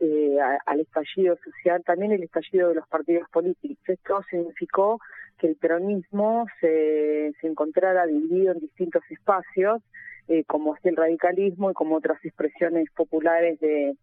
eh, 0.00 0.38
al 0.66 0.80
estallido 0.80 1.36
social, 1.44 1.82
también 1.84 2.12
el 2.12 2.22
estallido 2.22 2.70
de 2.70 2.76
los 2.76 2.88
partidos 2.88 3.28
políticos. 3.30 3.78
Esto 3.86 4.22
significó 4.30 4.98
que 5.38 5.48
el 5.48 5.56
peronismo 5.56 6.46
se, 6.60 7.32
se 7.40 7.46
encontrara 7.46 8.06
dividido 8.06 8.52
en 8.52 8.60
distintos 8.60 9.02
espacios, 9.10 9.82
eh, 10.28 10.44
como 10.44 10.74
es 10.74 10.84
el 10.84 10.96
radicalismo 10.96 11.70
y 11.70 11.74
como 11.74 11.96
otras 11.96 12.24
expresiones 12.24 12.90
populares 12.94 13.58
de, 13.60 13.94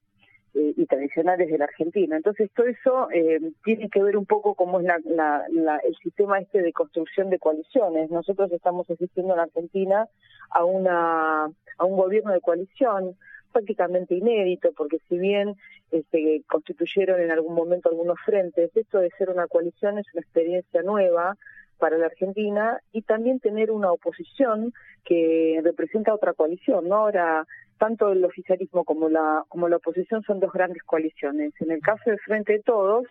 eh, 0.57 0.73
y 0.75 0.85
tradicionales 0.87 1.51
de 1.51 1.57
la 1.57 1.65
Argentina. 1.65 2.17
Entonces 2.17 2.49
todo 2.55 2.65
eso 2.65 3.09
eh, 3.11 3.39
tiene 3.63 3.89
que 3.89 4.01
ver 4.01 4.17
un 4.17 4.25
poco 4.25 4.55
cómo 4.55 4.79
es 4.79 4.85
la, 4.85 5.43
el 5.83 5.95
sistema 6.01 6.39
este 6.39 6.63
de 6.63 6.73
construcción 6.73 7.29
de 7.29 7.37
coaliciones. 7.37 8.09
Nosotros 8.09 8.51
estamos 8.51 8.89
asistiendo 8.89 9.33
en 9.35 9.39
Argentina 9.39 10.07
a 10.49 10.65
una 10.65 11.45
a 11.77 11.85
un 11.85 11.95
gobierno 11.95 12.31
de 12.31 12.41
coalición 12.41 13.15
prácticamente 13.51 14.15
inédito, 14.15 14.71
porque 14.75 14.97
si 15.07 15.17
bien 15.17 15.55
este, 15.91 16.41
constituyeron 16.49 17.21
en 17.21 17.31
algún 17.31 17.53
momento 17.53 17.89
algunos 17.89 18.17
frentes, 18.25 18.75
esto 18.75 18.97
de 18.99 19.11
ser 19.17 19.29
una 19.29 19.47
coalición 19.47 19.99
es 19.99 20.05
una 20.13 20.21
experiencia 20.21 20.81
nueva 20.81 21.37
para 21.77 21.97
la 21.97 22.07
Argentina 22.07 22.81
y 22.91 23.03
también 23.03 23.39
tener 23.39 23.69
una 23.69 23.91
oposición 23.91 24.73
que 25.05 25.61
representa 25.63 26.13
otra 26.13 26.33
coalición, 26.33 26.87
¿no? 26.87 26.95
Ahora 26.95 27.45
tanto 27.77 28.11
el 28.11 28.23
oficialismo 28.23 28.83
como 28.83 29.09
la, 29.09 29.43
oposición 29.49 30.23
son 30.23 30.39
dos 30.39 30.51
grandes 30.51 30.83
coaliciones. 30.83 31.53
En 31.59 31.71
el 31.71 31.81
caso 31.81 32.09
del 32.09 32.19
Frente 32.19 32.53
de 32.53 32.59
Todos, 32.59 33.05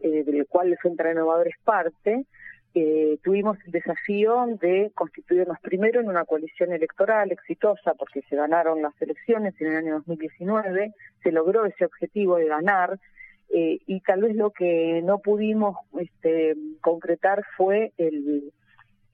eh, 0.00 0.24
del 0.24 0.46
cual 0.46 0.68
el 0.68 0.78
Frente 0.78 1.02
Renovador 1.02 1.48
es 1.48 1.56
parte, 1.64 2.26
eh, 2.78 3.18
tuvimos 3.22 3.56
el 3.64 3.72
desafío 3.72 4.44
de 4.60 4.90
constituirnos 4.94 5.58
primero 5.60 5.98
en 5.98 6.08
una 6.08 6.26
coalición 6.26 6.72
electoral 6.72 7.32
exitosa 7.32 7.94
porque 7.94 8.20
se 8.28 8.36
ganaron 8.36 8.82
las 8.82 8.92
elecciones 9.00 9.54
en 9.60 9.68
el 9.68 9.76
año 9.76 9.94
2019, 9.94 10.92
se 11.22 11.32
logró 11.32 11.64
ese 11.64 11.86
objetivo 11.86 12.36
de 12.36 12.48
ganar 12.48 12.98
eh, 13.48 13.78
y 13.86 14.00
tal 14.00 14.22
vez 14.22 14.36
lo 14.36 14.50
que 14.50 15.00
no 15.02 15.20
pudimos 15.20 15.76
este, 15.98 16.54
concretar 16.82 17.44
fue 17.56 17.92
el, 17.96 18.52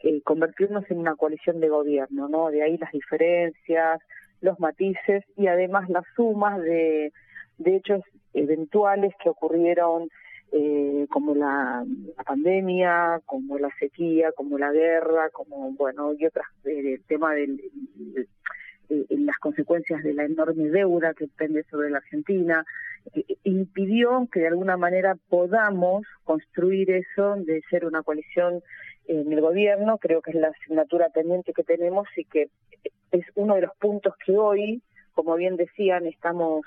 el 0.01 0.23
convertirnos 0.25 0.91
en 0.91 0.99
una 0.99 1.15
coalición 1.15 1.61
de 1.61 1.69
gobierno, 1.69 2.29
¿no? 2.29 2.51
De 2.51 2.63
ahí 2.63 2.77
las 2.79 2.91
diferencias, 2.91 4.01
los 4.43 4.61
matices 4.61 5.25
y 5.37 5.47
además 5.47 5.89
las 5.89 6.05
sumas 6.15 6.61
de, 6.61 7.13
de 7.59 7.77
hechos 7.77 8.03
eventuales 8.35 9.15
que 9.23 9.31
ocurrieron 9.31 10.09
eh, 10.55 11.07
como 11.09 11.35
la, 11.35 11.83
pandemia, 12.27 13.23
como 13.25 13.59
la 13.59 13.71
sequía, 13.79 14.33
como 14.33 14.59
la 14.59 14.71
guerra, 14.71 15.31
como 15.31 15.73
bueno 15.73 16.13
y 16.13 16.27
otras 16.27 16.47
eh, 16.65 16.95
el 16.95 17.05
tema 17.05 17.35
de, 17.35 17.57
las 19.09 19.39
consecuencias 19.39 20.03
de 20.03 20.13
la 20.13 20.25
enorme 20.25 20.69
deuda 20.69 21.15
que 21.15 21.27
pende 21.27 21.65
sobre 21.71 21.89
la 21.89 21.99
Argentina 21.99 22.67
eh, 23.15 23.25
impidió 23.45 24.29
que 24.31 24.41
de 24.41 24.49
alguna 24.49 24.77
manera 24.77 25.17
podamos 25.31 26.05
construir 26.25 26.91
eso 26.91 27.37
de 27.37 27.63
ser 27.71 27.87
una 27.87 28.03
coalición 28.03 28.61
en 29.07 29.33
el 29.33 29.41
gobierno 29.41 29.99
creo 29.99 30.23
que 30.23 30.31
es 30.31 30.37
la 30.37 30.49
asignatura 30.49 31.09
pendiente 31.11 31.53
que 31.53 31.65
tenemos 31.65 32.07
y 32.17 32.25
que 32.25 32.49
es 33.11 33.27
uno 33.35 33.55
de 33.57 33.63
los 33.63 33.77
puntos 33.77 34.15
que 34.25 34.37
hoy 34.37 34.83
como 35.15 35.37
bien 35.37 35.57
decían 35.57 36.07
estamos 36.07 36.65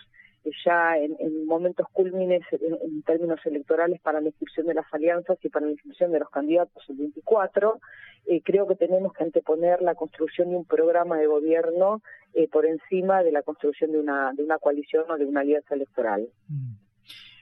ya 0.64 0.98
en, 0.98 1.46
momentos 1.46 1.88
culmines 1.92 2.42
en, 2.52 3.02
términos 3.04 3.40
electorales 3.46 4.00
para 4.02 4.22
la 4.22 4.28
inscripción 4.28 4.68
de 4.68 4.74
las 4.74 4.86
alianzas 4.92 5.38
y 5.44 5.50
para 5.50 5.66
la 5.66 5.72
inscripción 5.72 6.12
de 6.12 6.20
los 6.20 6.30
candidatos 6.30 6.84
el 6.90 6.98
24, 6.98 7.80
eh, 8.28 8.42
creo 8.44 8.68
que 8.68 8.76
tenemos 8.76 9.14
que 9.14 9.24
anteponer 9.24 9.82
la 9.82 9.96
construcción 9.96 10.50
de 10.50 10.58
un 10.58 10.66
programa 10.66 11.18
de 11.18 11.28
gobierno 11.28 12.02
eh, 12.34 12.48
por 12.48 12.66
encima 12.66 13.24
de 13.24 13.32
la 13.32 13.42
construcción 13.42 13.92
de 13.92 14.00
una, 14.00 14.34
de 14.34 14.44
una 14.44 14.58
coalición 14.58 15.10
o 15.10 15.18
de 15.18 15.26
una 15.26 15.42
alianza 15.42 15.76
electoral. 15.76 16.28
Mm. 16.48 16.85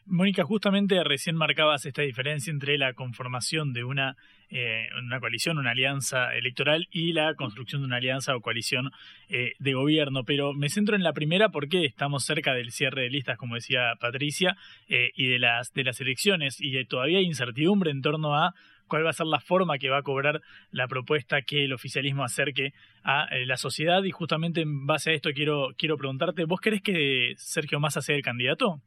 Mónica, 0.05 0.43
justamente 0.43 1.01
recién 1.03 1.37
marcabas 1.37 1.85
esta 1.85 2.01
diferencia 2.01 2.51
entre 2.51 2.77
la 2.77 2.93
conformación 2.93 3.71
de 3.71 3.85
una, 3.85 4.17
eh, 4.49 4.87
una 5.01 5.21
coalición, 5.21 5.57
una 5.57 5.71
alianza 5.71 6.35
electoral 6.35 6.87
y 6.91 7.13
la 7.13 7.33
construcción 7.35 7.81
de 7.81 7.87
una 7.87 7.97
alianza 7.97 8.35
o 8.35 8.41
coalición 8.41 8.91
eh, 9.29 9.53
de 9.59 9.73
gobierno, 9.73 10.25
pero 10.25 10.53
me 10.53 10.67
centro 10.67 10.97
en 10.97 11.03
la 11.03 11.13
primera 11.13 11.49
porque 11.49 11.85
estamos 11.85 12.25
cerca 12.25 12.53
del 12.53 12.71
cierre 12.71 13.03
de 13.03 13.11
listas, 13.11 13.37
como 13.37 13.55
decía 13.55 13.93
Patricia, 13.97 14.57
eh, 14.89 15.11
y 15.15 15.27
de 15.27 15.39
las, 15.39 15.71
de 15.71 15.85
las 15.85 16.01
elecciones. 16.01 16.57
Y 16.59 16.83
todavía 16.83 17.19
hay 17.19 17.25
incertidumbre 17.25 17.89
en 17.89 18.01
torno 18.01 18.35
a 18.35 18.53
cuál 18.87 19.05
va 19.05 19.11
a 19.11 19.13
ser 19.13 19.27
la 19.27 19.39
forma 19.39 19.77
que 19.77 19.89
va 19.89 19.99
a 19.99 20.03
cobrar 20.03 20.41
la 20.71 20.89
propuesta 20.89 21.43
que 21.43 21.63
el 21.63 21.71
oficialismo 21.71 22.25
acerque 22.25 22.73
a 23.03 23.27
la 23.45 23.55
sociedad. 23.55 24.03
Y 24.03 24.11
justamente 24.11 24.61
en 24.61 24.85
base 24.85 25.11
a 25.11 25.13
esto 25.13 25.29
quiero, 25.33 25.69
quiero 25.77 25.97
preguntarte, 25.97 26.43
¿vos 26.43 26.59
crees 26.59 26.81
que 26.81 27.33
Sergio 27.37 27.79
Massa 27.79 28.01
sea 28.01 28.17
el 28.17 28.21
candidato? 28.21 28.81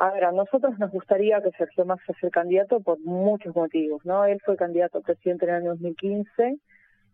A 0.00 0.12
ver, 0.12 0.24
a 0.24 0.32
nosotros 0.32 0.78
nos 0.78 0.92
gustaría 0.92 1.42
que 1.42 1.50
Sergio 1.58 1.84
Massa 1.84 2.12
sea 2.20 2.28
el 2.28 2.30
candidato 2.30 2.78
por 2.78 3.00
muchos 3.00 3.54
motivos, 3.56 4.04
¿no? 4.04 4.24
Él 4.24 4.40
fue 4.44 4.56
candidato 4.56 4.98
a 4.98 5.00
presidente 5.00 5.44
en 5.44 5.50
el 5.50 5.56
año 5.56 5.70
2015, 5.70 6.56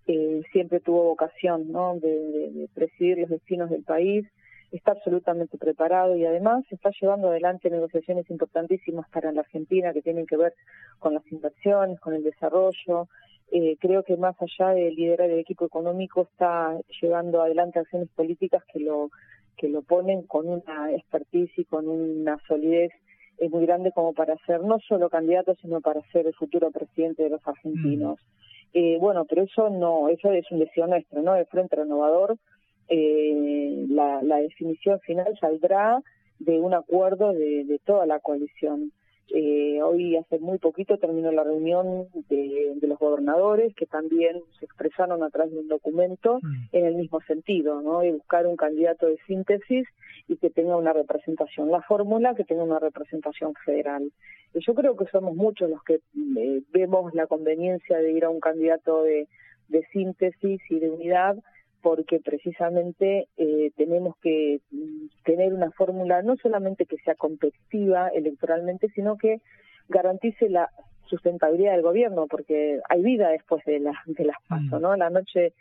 eh, 0.07 0.43
siempre 0.53 0.81
tuvo 0.81 1.05
vocación, 1.05 1.73
¿no? 1.73 1.95
De, 1.99 2.69
presidir 2.75 3.21
los 3.21 3.31
destinos 3.31 3.71
del 3.71 3.85
país, 3.85 4.27
está 4.71 4.91
absolutamente 4.93 5.57
preparado 5.57 6.15
y 6.15 6.27
además 6.27 6.63
está 6.71 6.91
llevando 7.01 7.29
adelante 7.29 7.71
negociaciones 7.71 8.29
importantísimas 8.29 9.09
para 9.09 9.33
la 9.33 9.41
Argentina 9.41 9.95
que 9.95 10.03
tienen 10.03 10.27
que 10.27 10.37
ver 10.37 10.53
con 10.99 11.15
las 11.15 11.27
inversiones, 11.33 11.99
con 12.01 12.13
el 12.13 12.23
desarrollo. 12.23 13.09
Eh, 13.51 13.79
creo 13.81 14.03
que 14.03 14.19
más 14.19 14.37
allá 14.43 14.75
de 14.75 14.91
liderar 14.91 15.31
el 15.31 15.39
equipo 15.39 15.65
económico 15.65 16.23
está 16.23 16.77
llevando 17.01 17.41
adelante 17.41 17.79
acciones 17.79 18.11
políticas 18.11 18.63
que 18.71 18.81
lo 18.81 19.09
que 19.57 19.69
lo 19.69 19.83
ponen 19.83 20.23
con 20.23 20.49
una 20.49 20.93
expertise 20.93 21.53
y 21.59 21.65
con 21.65 21.89
una 21.89 22.39
solidez 22.47 22.93
es 23.39 23.51
muy 23.51 23.67
grande 23.67 23.93
como 23.93 24.13
para 24.13 24.37
ser 24.47 24.63
no 24.63 24.79
solo 24.81 25.09
candidato, 25.09 25.55
sino 25.61 25.81
para 25.81 26.01
ser 26.13 26.27
el 26.27 26.35
futuro 26.35 26.71
presidente 26.71 27.25
de 27.25 27.31
los 27.31 27.47
argentinos. 27.47 28.19
Mm. 28.21 28.45
Eh, 28.75 28.99
bueno, 29.01 29.25
pero 29.25 29.43
eso 29.43 29.71
no, 29.71 30.09
eso 30.09 30.33
es 30.33 30.51
un 30.51 30.59
deseo 30.59 30.87
nuestro, 30.87 31.23
¿no? 31.23 31.35
De 31.35 31.45
Frente 31.47 31.77
Renovador, 31.77 32.37
eh, 32.89 33.87
la, 33.89 34.23
la 34.23 34.39
definición 34.39 35.01
final 35.01 35.37
saldrá 35.41 36.01
de 36.39 36.61
un 36.61 36.75
acuerdo 36.75 37.33
de, 37.33 37.65
de 37.65 37.79
toda 37.85 38.07
la 38.07 38.19
coalición. 38.21 38.93
Eh, 39.33 39.81
hoy, 39.83 40.17
hace 40.17 40.39
muy 40.39 40.59
poquito, 40.59 40.99
terminó 40.99 41.33
la 41.33 41.45
reunión 41.45 42.07
de, 42.29 42.77
los 42.83 42.99
gobernadores, 42.99 43.75
que 43.75 43.87
también 43.87 44.43
se 44.59 44.67
expresaron 44.67 45.23
a 45.23 45.31
través 45.31 45.53
de 45.53 45.61
un 45.61 45.69
documento 45.69 46.39
mm. 46.43 46.69
en 46.73 46.85
el 46.85 46.95
mismo 46.97 47.21
sentido, 47.23 47.81
¿no? 47.81 48.01
De 48.01 48.13
buscar 48.13 48.47
un 48.47 48.57
candidato 48.57 49.07
de 49.07 49.19
síntesis 49.27 49.87
y 50.29 50.37
que 50.37 50.51
tenga 50.51 50.77
una 50.77 50.93
representación. 50.93 51.71
La 51.71 51.83
fórmula 51.83 52.35
que 52.35 52.45
tenga 52.45 52.63
una 52.63 52.79
representación 52.79 53.55
federal. 53.65 54.13
Y 54.55 54.65
yo 54.65 54.75
creo 54.75 54.97
que 54.97 55.07
somos 55.07 55.35
muchos 55.35 55.71
los 55.71 55.83
que 55.83 55.95
eh, 55.95 56.63
vemos 56.73 57.15
la 57.15 57.27
conveniencia 57.27 57.99
de 57.99 58.13
ir 58.13 58.25
a 58.25 58.31
un 58.31 58.41
candidato 58.41 59.03
de 59.03 59.27
síntesis 59.93 60.61
y 60.69 60.79
de 60.79 60.91
unidad 60.91 61.37
porque 61.85 62.19
precisamente 62.19 63.29
eh, 63.37 63.71
tenemos 63.77 64.17
que 64.23 64.61
mm, 64.71 65.07
tener 65.23 65.53
una 65.53 65.71
fórmula 65.73 66.23
no 66.23 66.35
solamente 66.37 66.87
que 66.87 66.97
sea 67.05 67.15
competitiva 67.15 68.09
electoralmente, 68.09 68.89
sino 68.95 69.19
que 69.19 69.43
garantice 69.91 70.49
la 70.49 70.71
sustentabilidad 71.05 71.73
del 71.73 71.83
gobierno, 71.83 72.27
porque 72.27 72.81
hay 72.89 73.03
vida 73.03 73.29
después 73.29 73.63
de, 73.67 73.81
la, 73.81 73.93
de 74.07 74.25
las 74.25 74.39
pasos, 74.49 74.81
mm. 74.81 74.83
¿no? 74.83 74.97
La 74.97 75.11
noche 75.11 75.53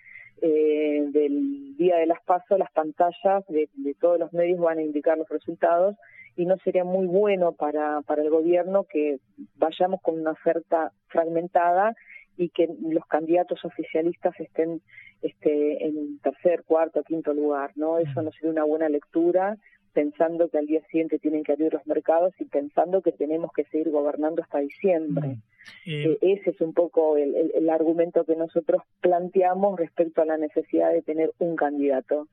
eh, 0.42 1.04
del 1.12 1.76
día 1.76 1.98
de 1.98 2.06
las 2.06 2.24
pasos, 2.24 2.58
las 2.58 2.72
pantallas 2.72 3.46
de, 3.50 3.68
de, 3.76 3.94
todos 3.96 4.18
los 4.18 4.32
medios 4.32 4.62
van 4.62 4.78
a 4.78 4.82
indicar 4.82 5.18
los 5.18 5.28
resultados 5.28 5.98
y 6.38 6.46
no 6.46 6.56
sería 6.64 6.86
muy 6.86 7.06
bueno 7.06 7.52
para, 7.52 8.02
para 8.04 8.22
el 8.22 8.30
gobierno 8.30 8.86
que 8.86 9.18
vayamos 9.58 10.02
con 10.02 10.18
una 10.22 10.32
oferta 10.32 10.94
fragmentada 11.08 11.94
y 12.38 12.50
que 12.50 12.68
los 12.82 13.06
candidatos 13.06 13.64
oficialistas 13.64 14.40
estén 14.40 14.82
este, 15.22 15.86
en 15.86 16.20
tercer, 16.20 16.64
cuarto, 16.64 17.04
quinto 17.04 17.34
lugar, 17.34 17.72
¿no? 17.76 18.00
Eso 18.00 18.22
no 18.22 18.32
sería 18.32 18.52
una 18.52 18.64
buena 18.64 18.90
lectura, 18.90 19.58
pensando 19.94 20.50
que 20.50 20.58
al 20.58 20.66
día 20.66 20.82
siguiente 20.90 21.20
tienen 21.20 21.44
que 21.44 21.54
abrir 21.54 21.74
los 21.74 21.86
mercados 21.86 22.34
y 22.40 22.46
pensando 22.46 23.02
que 23.02 23.12
tenemos 23.12 23.52
que 23.56 23.64
seguir 23.66 23.92
gobernando 23.92 24.42
hasta 24.42 24.60
diciembre. 24.60 25.38
Eh, 25.86 26.18
ese 26.22 26.50
es 26.50 26.62
un 26.62 26.74
poco 26.74 27.16
el, 27.16 27.52
el, 27.56 27.70
argumento 27.70 28.26
que 28.26 28.36
nosotros 28.36 28.82
planteamos 29.02 29.80
respecto 29.80 30.22
a 30.22 30.26
la 30.26 30.38
necesidad 30.38 30.92
de 30.92 31.04
tener 31.04 31.32
un 31.38 31.56
candidato. 31.56 32.28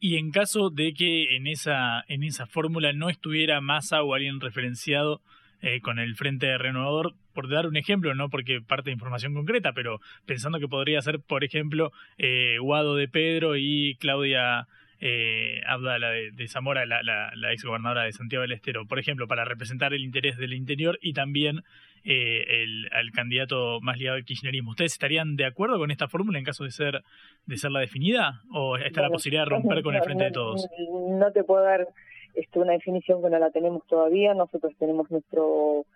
Y 0.00 0.16
en 0.16 0.30
caso 0.30 0.70
de 0.70 0.92
que 0.92 1.36
en 1.36 1.46
esa, 1.46 2.04
en 2.08 2.22
esa 2.22 2.46
fórmula 2.46 2.92
no 2.92 3.08
estuviera 3.08 3.60
Massa 3.60 4.02
o 4.02 4.14
alguien 4.14 4.40
referenciado 4.40 5.20
eh, 5.60 5.80
con 5.80 5.98
el 5.98 6.14
Frente 6.14 6.56
Renovador, 6.56 7.14
por 7.38 7.48
dar 7.48 7.68
un 7.68 7.76
ejemplo, 7.76 8.16
no 8.16 8.30
porque 8.30 8.60
parte 8.60 8.90
de 8.90 8.94
información 8.94 9.32
concreta, 9.32 9.70
pero 9.72 10.00
pensando 10.26 10.58
que 10.58 10.66
podría 10.66 11.00
ser, 11.02 11.20
por 11.20 11.44
ejemplo, 11.44 11.92
eh, 12.16 12.56
Guado 12.60 12.96
de 12.96 13.06
Pedro 13.06 13.54
y 13.54 13.94
Claudia 14.00 14.66
eh, 15.00 15.60
Abdala 15.64 16.10
de, 16.10 16.48
Zamora, 16.48 16.84
la, 16.84 17.00
la, 17.04 17.30
la 17.36 17.52
ex 17.52 17.62
gobernadora 17.62 18.02
de 18.02 18.10
Santiago 18.10 18.42
del 18.42 18.50
Estero, 18.50 18.86
por 18.86 18.98
ejemplo, 18.98 19.28
para 19.28 19.44
representar 19.44 19.94
el 19.94 20.02
interés 20.02 20.36
del 20.36 20.52
interior 20.52 20.98
y 21.00 21.12
también 21.12 21.62
eh, 22.02 22.42
el, 22.64 22.88
al 22.90 23.12
candidato 23.12 23.80
más 23.82 23.98
ligado 23.98 24.16
al 24.16 24.24
kirchnerismo. 24.24 24.72
¿Ustedes 24.72 24.94
estarían 24.94 25.36
de 25.36 25.46
acuerdo 25.46 25.78
con 25.78 25.92
esta 25.92 26.08
fórmula 26.08 26.40
en 26.40 26.44
caso 26.44 26.64
de 26.64 26.72
ser 26.72 27.04
de 27.46 27.56
ser 27.56 27.70
la 27.70 27.78
definida 27.78 28.42
o 28.52 28.78
está 28.78 29.00
la 29.00 29.10
posibilidad 29.10 29.44
de 29.44 29.50
romper 29.50 29.84
con 29.84 29.94
el 29.94 30.02
frente 30.02 30.24
de 30.24 30.32
todos? 30.32 30.66
No 31.08 31.30
te 31.30 31.44
puedo 31.44 31.62
dar 31.62 31.86
esto, 32.34 32.58
una 32.58 32.72
definición 32.72 33.22
que 33.22 33.30
no 33.30 33.38
la 33.38 33.52
tenemos 33.52 33.86
todavía. 33.86 34.34
Nosotros 34.34 34.72
tenemos 34.76 35.08
nuestro 35.08 35.86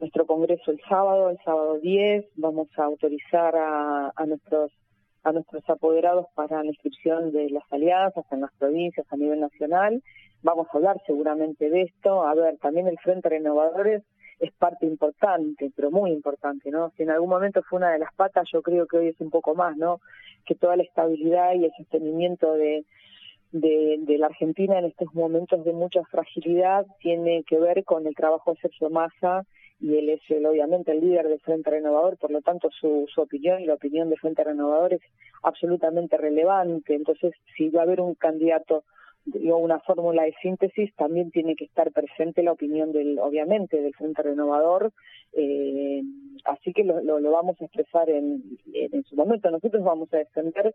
nuestro 0.00 0.26
congreso 0.26 0.70
el 0.70 0.80
sábado, 0.88 1.30
el 1.30 1.38
sábado 1.44 1.78
10, 1.78 2.24
vamos 2.36 2.68
a 2.78 2.84
autorizar 2.84 3.54
a, 3.56 4.12
nuestros 4.26 4.72
a 5.22 5.32
nuestros 5.32 5.68
apoderados 5.68 6.26
para 6.34 6.62
la 6.62 6.70
inscripción 6.70 7.30
de 7.32 7.50
las 7.50 7.64
alianzas 7.70 8.24
en 8.32 8.40
las 8.40 8.52
provincias 8.58 9.06
a 9.10 9.16
nivel 9.16 9.40
nacional. 9.40 10.02
Vamos 10.42 10.66
a 10.68 10.78
hablar 10.78 10.96
seguramente 11.06 11.68
de 11.68 11.82
esto. 11.82 12.26
A 12.26 12.34
ver, 12.34 12.56
también 12.56 12.88
el 12.88 12.98
Frente 12.98 13.28
Renovadores 13.28 14.02
es 14.38 14.50
parte 14.52 14.86
importante, 14.86 15.70
pero 15.76 15.90
muy 15.90 16.10
importante, 16.10 16.70
¿no? 16.70 16.90
Si 16.96 17.02
en 17.02 17.10
algún 17.10 17.28
momento 17.28 17.62
fue 17.68 17.76
una 17.76 17.90
de 17.90 17.98
las 17.98 18.14
patas, 18.14 18.48
yo 18.50 18.62
creo 18.62 18.86
que 18.86 18.96
hoy 18.96 19.08
es 19.08 19.20
un 19.20 19.28
poco 19.28 19.54
más, 19.54 19.76
¿no? 19.76 20.00
Que 20.46 20.54
toda 20.54 20.76
la 20.76 20.82
estabilidad 20.82 21.52
y 21.52 21.66
el 21.66 21.72
sostenimiento 21.76 22.54
de, 22.54 22.86
de, 23.52 24.16
la 24.16 24.26
Argentina 24.26 24.78
en 24.78 24.86
estos 24.86 25.14
momentos 25.14 25.62
de 25.64 25.74
mucha 25.74 26.02
fragilidad 26.04 26.86
tiene 27.00 27.44
que 27.44 27.58
ver 27.58 27.84
con 27.84 28.06
el 28.06 28.14
trabajo 28.14 28.52
de 28.52 28.60
Sergio 28.60 28.88
Massa 28.88 29.44
y 29.80 29.96
él 29.96 30.10
es 30.10 30.20
el, 30.28 30.44
obviamente 30.46 30.92
el 30.92 31.00
líder 31.00 31.28
del 31.28 31.40
Frente 31.40 31.70
Renovador, 31.70 32.18
por 32.18 32.30
lo 32.30 32.42
tanto 32.42 32.70
su, 32.70 33.06
su 33.12 33.22
opinión 33.22 33.60
y 33.60 33.66
la 33.66 33.74
opinión 33.74 34.10
del 34.10 34.18
Frente 34.18 34.44
Renovador 34.44 34.94
es 34.94 35.00
absolutamente 35.42 36.16
relevante. 36.18 36.94
Entonces, 36.94 37.32
si 37.56 37.70
va 37.70 37.80
a 37.80 37.84
haber 37.84 38.00
un 38.00 38.14
candidato 38.14 38.84
o 39.50 39.56
una 39.56 39.80
fórmula 39.80 40.24
de 40.24 40.34
síntesis, 40.42 40.94
también 40.96 41.30
tiene 41.30 41.54
que 41.56 41.64
estar 41.64 41.92
presente 41.92 42.42
la 42.42 42.52
opinión 42.52 42.92
del, 42.92 43.18
obviamente, 43.18 43.80
del 43.80 43.94
Frente 43.94 44.22
Renovador. 44.22 44.92
Eh, 45.32 46.02
así 46.44 46.72
que 46.72 46.84
lo, 46.84 47.00
lo, 47.00 47.30
vamos 47.30 47.60
a 47.60 47.64
expresar 47.64 48.10
en, 48.10 48.42
en, 48.72 49.04
su 49.04 49.16
momento. 49.16 49.50
Nosotros 49.50 49.82
vamos 49.82 50.12
a 50.12 50.18
defender 50.18 50.74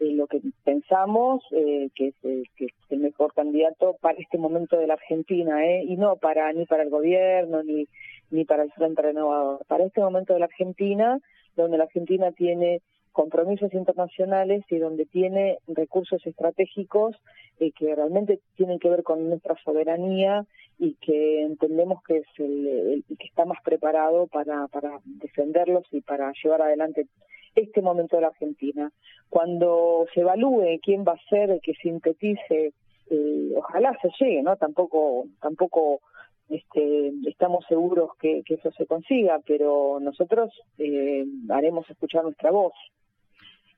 eh, 0.00 0.12
lo 0.12 0.26
que 0.26 0.40
pensamos 0.64 1.42
eh, 1.52 1.90
que, 1.94 2.08
es, 2.08 2.14
que, 2.56 2.66
es, 2.66 2.72
el 2.90 3.00
mejor 3.00 3.32
candidato 3.34 3.96
para 4.00 4.18
este 4.18 4.38
momento 4.38 4.76
de 4.76 4.86
la 4.86 4.94
Argentina, 4.94 5.64
¿eh? 5.66 5.84
y 5.84 5.96
no 5.96 6.16
para 6.16 6.52
ni 6.52 6.66
para 6.66 6.82
el 6.82 6.90
gobierno 6.90 7.62
ni 7.62 7.86
ni 8.30 8.44
para 8.44 8.64
el 8.64 8.72
Frente 8.72 9.00
Renovador. 9.00 9.64
Para 9.66 9.84
este 9.84 10.00
momento 10.00 10.32
de 10.32 10.40
la 10.40 10.46
Argentina, 10.46 11.20
donde 11.56 11.78
la 11.78 11.84
Argentina 11.84 12.32
tiene 12.32 12.80
compromisos 13.12 13.72
internacionales 13.72 14.64
y 14.68 14.78
donde 14.78 15.06
tiene 15.06 15.58
recursos 15.68 16.26
estratégicos 16.26 17.14
eh, 17.60 17.70
que 17.70 17.94
realmente 17.94 18.40
tienen 18.56 18.80
que 18.80 18.90
ver 18.90 19.04
con 19.04 19.28
nuestra 19.28 19.56
soberanía 19.64 20.44
y 20.80 20.94
que 20.94 21.42
entendemos 21.42 22.02
que 22.02 22.18
es 22.18 22.26
el, 22.38 23.04
que 23.06 23.26
está 23.26 23.44
más 23.44 23.58
preparado 23.62 24.26
para, 24.26 24.66
para 24.66 24.98
defenderlos 25.04 25.84
y 25.92 26.00
para 26.00 26.32
llevar 26.42 26.62
adelante 26.62 27.06
este 27.54 27.82
momento 27.82 28.16
de 28.16 28.22
la 28.22 28.28
Argentina. 28.28 28.92
Cuando 29.28 30.06
se 30.14 30.20
evalúe 30.20 30.80
quién 30.82 31.04
va 31.04 31.12
a 31.12 31.28
ser 31.28 31.50
el 31.50 31.60
que 31.60 31.74
sintetice, 31.74 32.72
eh, 33.10 33.52
ojalá 33.56 33.96
se 34.00 34.10
llegue, 34.18 34.42
¿no? 34.42 34.56
Tampoco, 34.56 35.26
tampoco 35.40 36.00
este, 36.48 37.12
estamos 37.26 37.64
seguros 37.68 38.10
que, 38.20 38.42
eso 38.46 38.70
se 38.72 38.86
consiga, 38.86 39.40
pero 39.46 39.98
nosotros 40.00 40.50
eh, 40.78 41.24
haremos 41.48 41.88
escuchar 41.90 42.24
nuestra 42.24 42.50
voz. 42.50 42.72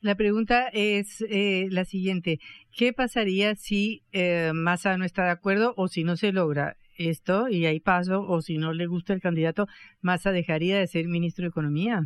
La 0.00 0.14
pregunta 0.14 0.68
es 0.72 1.24
eh, 1.28 1.68
la 1.70 1.84
siguiente. 1.84 2.38
¿Qué 2.76 2.92
pasaría 2.92 3.54
si 3.54 4.02
eh, 4.12 4.52
Massa 4.54 4.96
no 4.98 5.04
está 5.04 5.24
de 5.24 5.30
acuerdo 5.30 5.74
o 5.76 5.88
si 5.88 6.04
no 6.04 6.16
se 6.16 6.32
logra 6.32 6.76
esto 6.98 7.48
y 7.48 7.66
hay 7.66 7.80
paso 7.80 8.22
o 8.22 8.40
si 8.40 8.58
no 8.58 8.72
le 8.72 8.86
gusta 8.86 9.14
el 9.14 9.20
candidato, 9.20 9.66
Massa 10.02 10.32
dejaría 10.32 10.78
de 10.78 10.86
ser 10.86 11.08
ministro 11.08 11.44
de 11.44 11.48
Economía? 11.48 12.02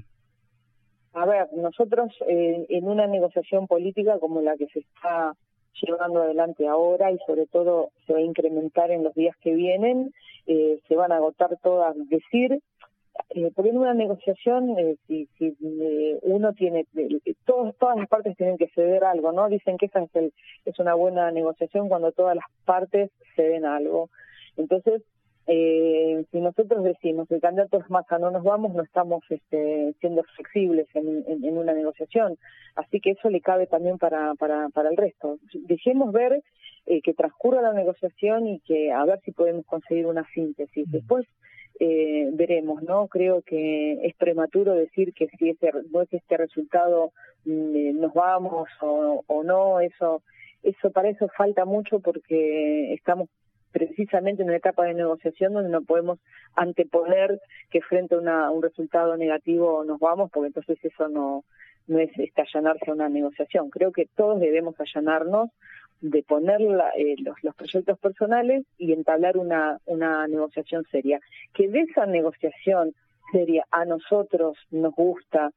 A 1.13 1.27
ver, 1.27 1.49
nosotros 1.53 2.13
en 2.29 2.87
una 2.87 3.07
negociación 3.07 3.67
política 3.67 4.19
como 4.21 4.41
la 4.43 4.57
que 4.57 4.67
se 4.69 4.81
está 4.81 5.35
llevando 5.83 6.23
adelante 6.23 6.67
ahora 6.69 7.11
y 7.11 7.19
sobre 7.27 7.47
todo 7.47 7.91
se 8.07 8.13
va 8.13 8.19
a 8.19 8.23
incrementar 8.23 8.91
en 8.91 9.05
los 9.05 9.15
días 9.15 9.37
que 9.39 9.55
vienen, 9.55 10.13
eh, 10.47 10.81
se 10.89 10.97
van 10.97 11.13
a 11.13 11.17
agotar 11.17 11.57
todas, 11.63 11.97
decir, 12.09 12.61
eh, 13.31 13.51
porque 13.55 13.71
en 13.71 13.79
una 13.79 13.95
negociación, 13.95 14.79
eh, 14.79 14.97
si, 15.07 15.29
si 15.39 15.57
eh, 15.63 16.19
uno 16.23 16.53
tiene, 16.53 16.87
todos, 17.45 17.77
todas 17.77 17.97
las 17.97 18.09
partes 18.09 18.37
tienen 18.37 18.57
que 18.57 18.69
ceder 18.69 19.05
algo, 19.05 19.33
¿no? 19.33 19.49
Dicen 19.49 19.79
que 19.79 19.87
esa 19.87 20.03
es, 20.03 20.15
el, 20.15 20.33
es 20.65 20.79
una 20.79 20.95
buena 20.95 21.31
negociación 21.31 21.89
cuando 21.89 22.13
todas 22.13 22.35
las 22.37 22.47
partes 22.65 23.11
ceden 23.37 23.65
algo. 23.65 24.11
Entonces, 24.57 25.03
eh, 25.47 26.25
si 26.31 26.41
nosotros 26.41 26.85
decimos 26.85 27.29
que 27.29 27.37
el 27.37 27.41
candidato 27.41 27.79
es 27.79 27.91
Massa, 27.91 28.19
no 28.19 28.31
nos 28.31 28.45
vamos, 28.45 28.75
no 28.75 28.83
estamos 28.83 29.23
este, 29.31 29.95
siendo 30.01 30.23
flexibles 30.37 30.87
en, 30.95 31.25
en, 31.27 31.59
una 31.59 31.73
negociación. 31.73 32.37
Así 32.77 33.01
que 33.01 33.11
eso 33.11 33.31
le 33.31 33.41
cabe 33.41 33.67
también 33.67 33.99
para, 33.99 34.35
para, 34.35 34.69
para 34.69 34.91
el 34.91 34.97
resto. 34.97 35.39
Dejemos 35.53 36.13
ver 36.13 36.43
eh, 36.87 37.01
que 37.03 37.15
transcurra 37.15 37.63
la 37.63 37.73
negociación 37.73 38.47
y 38.47 38.61
que 38.61 38.93
a 38.93 39.05
ver 39.05 39.21
si 39.25 39.33
podemos 39.33 39.67
conseguir 39.67 40.07
una 40.07 40.25
síntesis. 40.35 40.91
Después 40.91 41.27
eh, 41.81 42.29
veremos, 42.33 42.83
¿no? 42.83 43.09
Creo 43.09 43.43
que 43.43 44.07
es 44.07 44.15
prematuro 44.17 44.75
decir 44.75 45.15
que 45.15 45.29
si 45.29 45.51
ese, 45.51 45.71
no 45.91 46.03
es 46.03 46.13
este 46.13 46.37
resultado 46.37 47.13
mm, 47.45 47.77
eh, 47.77 47.93
nos 47.95 48.13
vamos 48.13 48.69
o, 48.83 49.25
o 49.27 49.43
no, 49.43 49.81
eso, 49.81 50.23
eso 50.63 50.91
para 50.91 51.09
eso 51.09 51.27
falta 51.37 51.65
mucho 51.65 52.01
porque 52.01 52.93
estamos 52.93 53.29
precisamente 53.73 54.43
en 54.43 54.49
una 54.49 54.59
etapa 54.59 54.85
de 54.85 54.95
negociación 54.95 55.53
donde 55.53 55.71
no 55.71 55.83
podemos 55.83 56.19
anteponer 56.55 57.41
que 57.71 57.81
frente 57.81 58.15
a 58.15 58.19
una, 58.19 58.51
un 58.51 58.63
resultado 58.63 59.17
negativo 59.17 59.85
nos 59.85 59.99
vamos, 60.01 60.31
porque 60.31 60.49
entonces 60.49 60.79
eso 60.83 61.09
no, 61.09 61.45
no 61.87 61.99
es 61.99 62.11
este, 62.17 62.43
allanarse 62.43 62.91
a 62.91 62.95
una 62.95 63.09
negociación. 63.09 63.71
Creo 63.71 63.93
que 63.93 64.07
todos 64.17 64.41
debemos 64.41 64.75
allanarnos 64.79 65.51
de 66.01 66.23
poner 66.23 66.61
eh, 66.97 67.17
los, 67.19 67.37
los, 67.43 67.55
proyectos 67.55 67.99
personales 67.99 68.65
y 68.79 68.93
entablar 68.93 69.37
una, 69.37 69.79
una 69.87 70.27
negociación 70.27 70.85
seria. 70.91 71.21
Que 71.53 71.69
de 71.69 71.81
esa 71.81 72.07
negociación 72.07 72.95
seria 73.33 73.65
a 73.71 73.85
nosotros 73.85 74.57
nos 74.71 74.95
gusta, 74.95 75.51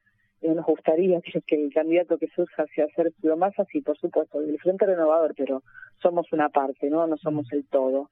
nos 0.50 0.66
gustaría 0.66 1.20
que, 1.22 1.56
el 1.56 1.74
candidato 1.74 2.18
que 2.18 2.28
surja 2.36 2.66
sea 2.76 2.86
Sergio 2.96 3.38
Massa, 3.38 3.66
sí, 3.72 3.82
por 3.82 3.98
supuesto, 3.98 4.40
del 4.40 4.60
Frente 4.60 4.86
Renovador, 4.86 5.34
pero 5.38 5.64
somos 6.02 6.28
una 6.32 6.50
parte, 6.50 6.90
¿no? 6.90 7.08
No 7.08 7.18
somos 7.18 7.52
el 7.52 7.66
todo. 7.66 8.10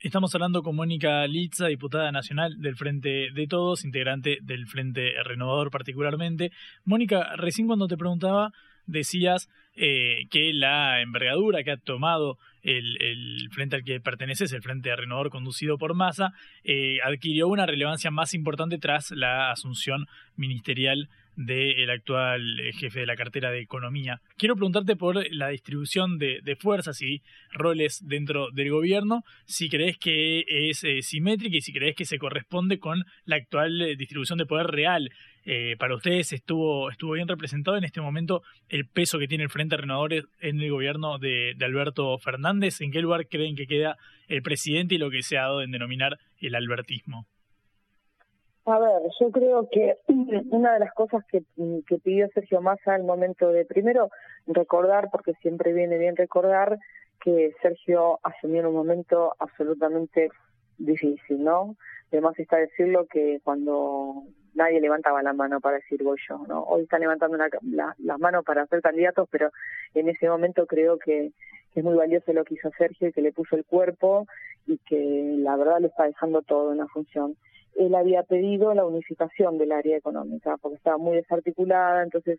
Estamos 0.00 0.34
hablando 0.34 0.62
con 0.62 0.76
Mónica 0.76 1.26
Litza, 1.26 1.66
diputada 1.66 2.12
nacional 2.12 2.60
del 2.60 2.76
Frente 2.76 3.28
de 3.32 3.46
Todos, 3.46 3.84
integrante 3.84 4.38
del 4.42 4.66
Frente 4.66 5.12
Renovador 5.22 5.70
particularmente. 5.70 6.50
Mónica, 6.84 7.36
recién 7.36 7.66
cuando 7.66 7.86
te 7.86 7.96
preguntaba, 7.96 8.52
decías 8.86 9.48
eh, 9.76 10.26
que 10.30 10.52
la 10.52 11.00
envergadura 11.00 11.62
que 11.64 11.72
ha 11.72 11.76
tomado 11.76 12.38
el, 12.62 13.00
el, 13.02 13.48
frente 13.50 13.76
al 13.76 13.84
que 13.84 14.00
perteneces, 14.00 14.52
el 14.52 14.62
Frente 14.62 14.94
Renovador 14.94 15.30
conducido 15.30 15.78
por 15.78 15.94
Massa, 15.94 16.32
eh, 16.64 16.98
adquirió 17.04 17.48
una 17.48 17.66
relevancia 17.66 18.10
más 18.10 18.34
importante 18.34 18.78
tras 18.78 19.10
la 19.10 19.50
asunción 19.50 20.06
ministerial 20.36 21.08
del 21.36 21.90
actual 21.90 22.60
eh, 22.60 22.72
jefe 22.72 23.00
de 23.00 23.06
la 23.06 23.16
cartera 23.16 23.50
de 23.50 23.60
Economía. 23.60 24.20
Quiero 24.36 24.54
preguntarte 24.54 24.96
por 24.96 25.24
la 25.32 25.48
distribución 25.48 26.18
de, 26.18 26.56
fuerzas 26.60 27.02
y 27.02 27.22
roles 27.52 28.06
dentro 28.06 28.50
del 28.50 28.70
gobierno, 28.70 29.22
si 29.44 29.68
crees 29.68 29.98
que 29.98 30.44
es 30.48 30.84
eh, 30.84 31.02
simétrica 31.02 31.56
y 31.56 31.60
si 31.60 31.72
crees 31.72 31.96
que 31.96 32.04
se 32.04 32.18
corresponde 32.18 32.78
con 32.78 33.04
la 33.24 33.36
actual 33.36 33.80
eh, 33.80 33.96
distribución 33.96 34.38
de 34.38 34.46
poder 34.46 34.68
real. 34.68 35.10
para 35.78 35.94
ustedes 35.94 36.32
estuvo, 36.32 36.90
estuvo 36.90 37.12
bien 37.12 37.28
representado 37.28 37.76
en 37.76 37.84
este 37.84 38.00
momento 38.00 38.42
el 38.68 38.86
peso 38.86 39.18
que 39.18 39.28
tiene 39.28 39.44
el 39.44 39.50
Frente 39.50 39.76
Renovador 39.76 40.28
en 40.40 40.60
el 40.60 40.70
gobierno 40.70 41.18
de, 41.18 41.54
de 41.56 41.64
Alberto 41.64 42.16
Fernández. 42.18 42.80
¿En 42.80 42.90
qué 42.90 43.02
lugar 43.02 43.26
creen 43.28 43.56
que 43.56 43.66
queda 43.66 43.96
el 44.28 44.42
presidente 44.42 44.94
y 44.94 44.98
lo 44.98 45.10
que 45.10 45.22
se 45.22 45.36
ha 45.36 45.42
dado 45.42 45.62
en 45.62 45.70
denominar 45.70 46.18
el 46.40 46.54
albertismo? 46.54 47.26
A 48.66 48.78
ver, 48.78 49.02
yo 49.20 49.30
creo 49.30 49.68
que 49.70 49.98
una 50.50 50.74
de 50.74 50.80
las 50.80 50.94
cosas 50.94 51.22
que, 51.26 51.42
que 51.86 51.98
pidió 51.98 52.28
Sergio 52.28 52.62
Massa 52.62 52.94
al 52.94 53.04
momento 53.04 53.50
de, 53.50 53.66
primero, 53.66 54.10
recordar, 54.46 55.10
porque 55.10 55.34
siempre 55.42 55.74
viene 55.74 55.98
bien 55.98 56.16
recordar, 56.16 56.78
que 57.20 57.54
Sergio 57.60 58.20
asumió 58.22 58.60
en 58.60 58.66
un 58.66 58.74
momento 58.74 59.34
absolutamente 59.38 60.30
difícil, 60.78 61.44
¿no? 61.44 61.76
Además 62.10 62.38
está 62.38 62.56
decirlo 62.56 63.06
que 63.06 63.40
cuando 63.44 64.24
nadie 64.54 64.80
levantaba 64.80 65.22
la 65.22 65.32
mano 65.32 65.60
para 65.60 65.76
decir 65.76 66.02
voy 66.02 66.18
yo, 66.28 66.38
¿no? 66.46 66.62
Hoy 66.62 66.82
están 66.82 67.00
levantando 67.00 67.36
las 67.36 68.18
manos 68.18 68.44
para 68.44 68.66
ser 68.66 68.80
candidatos, 68.80 69.28
pero 69.30 69.50
en 69.94 70.08
ese 70.08 70.28
momento 70.28 70.66
creo 70.66 70.98
que, 70.98 71.32
que, 71.72 71.80
es 71.80 71.84
muy 71.84 71.96
valioso 71.96 72.32
lo 72.32 72.44
que 72.44 72.54
hizo 72.54 72.70
Sergio 72.78 73.08
y 73.08 73.12
que 73.12 73.22
le 73.22 73.32
puso 73.32 73.56
el 73.56 73.64
cuerpo 73.64 74.26
y 74.66 74.78
que 74.78 75.34
la 75.38 75.56
verdad 75.56 75.80
le 75.80 75.88
está 75.88 76.04
dejando 76.04 76.42
todo 76.42 76.72
en 76.72 76.78
la 76.78 76.86
función 76.86 77.36
él 77.76 77.94
había 77.94 78.22
pedido 78.22 78.74
la 78.74 78.84
unificación 78.84 79.58
del 79.58 79.72
área 79.72 79.96
económica, 79.96 80.56
porque 80.58 80.76
estaba 80.76 80.98
muy 80.98 81.16
desarticulada, 81.16 82.02
entonces 82.02 82.38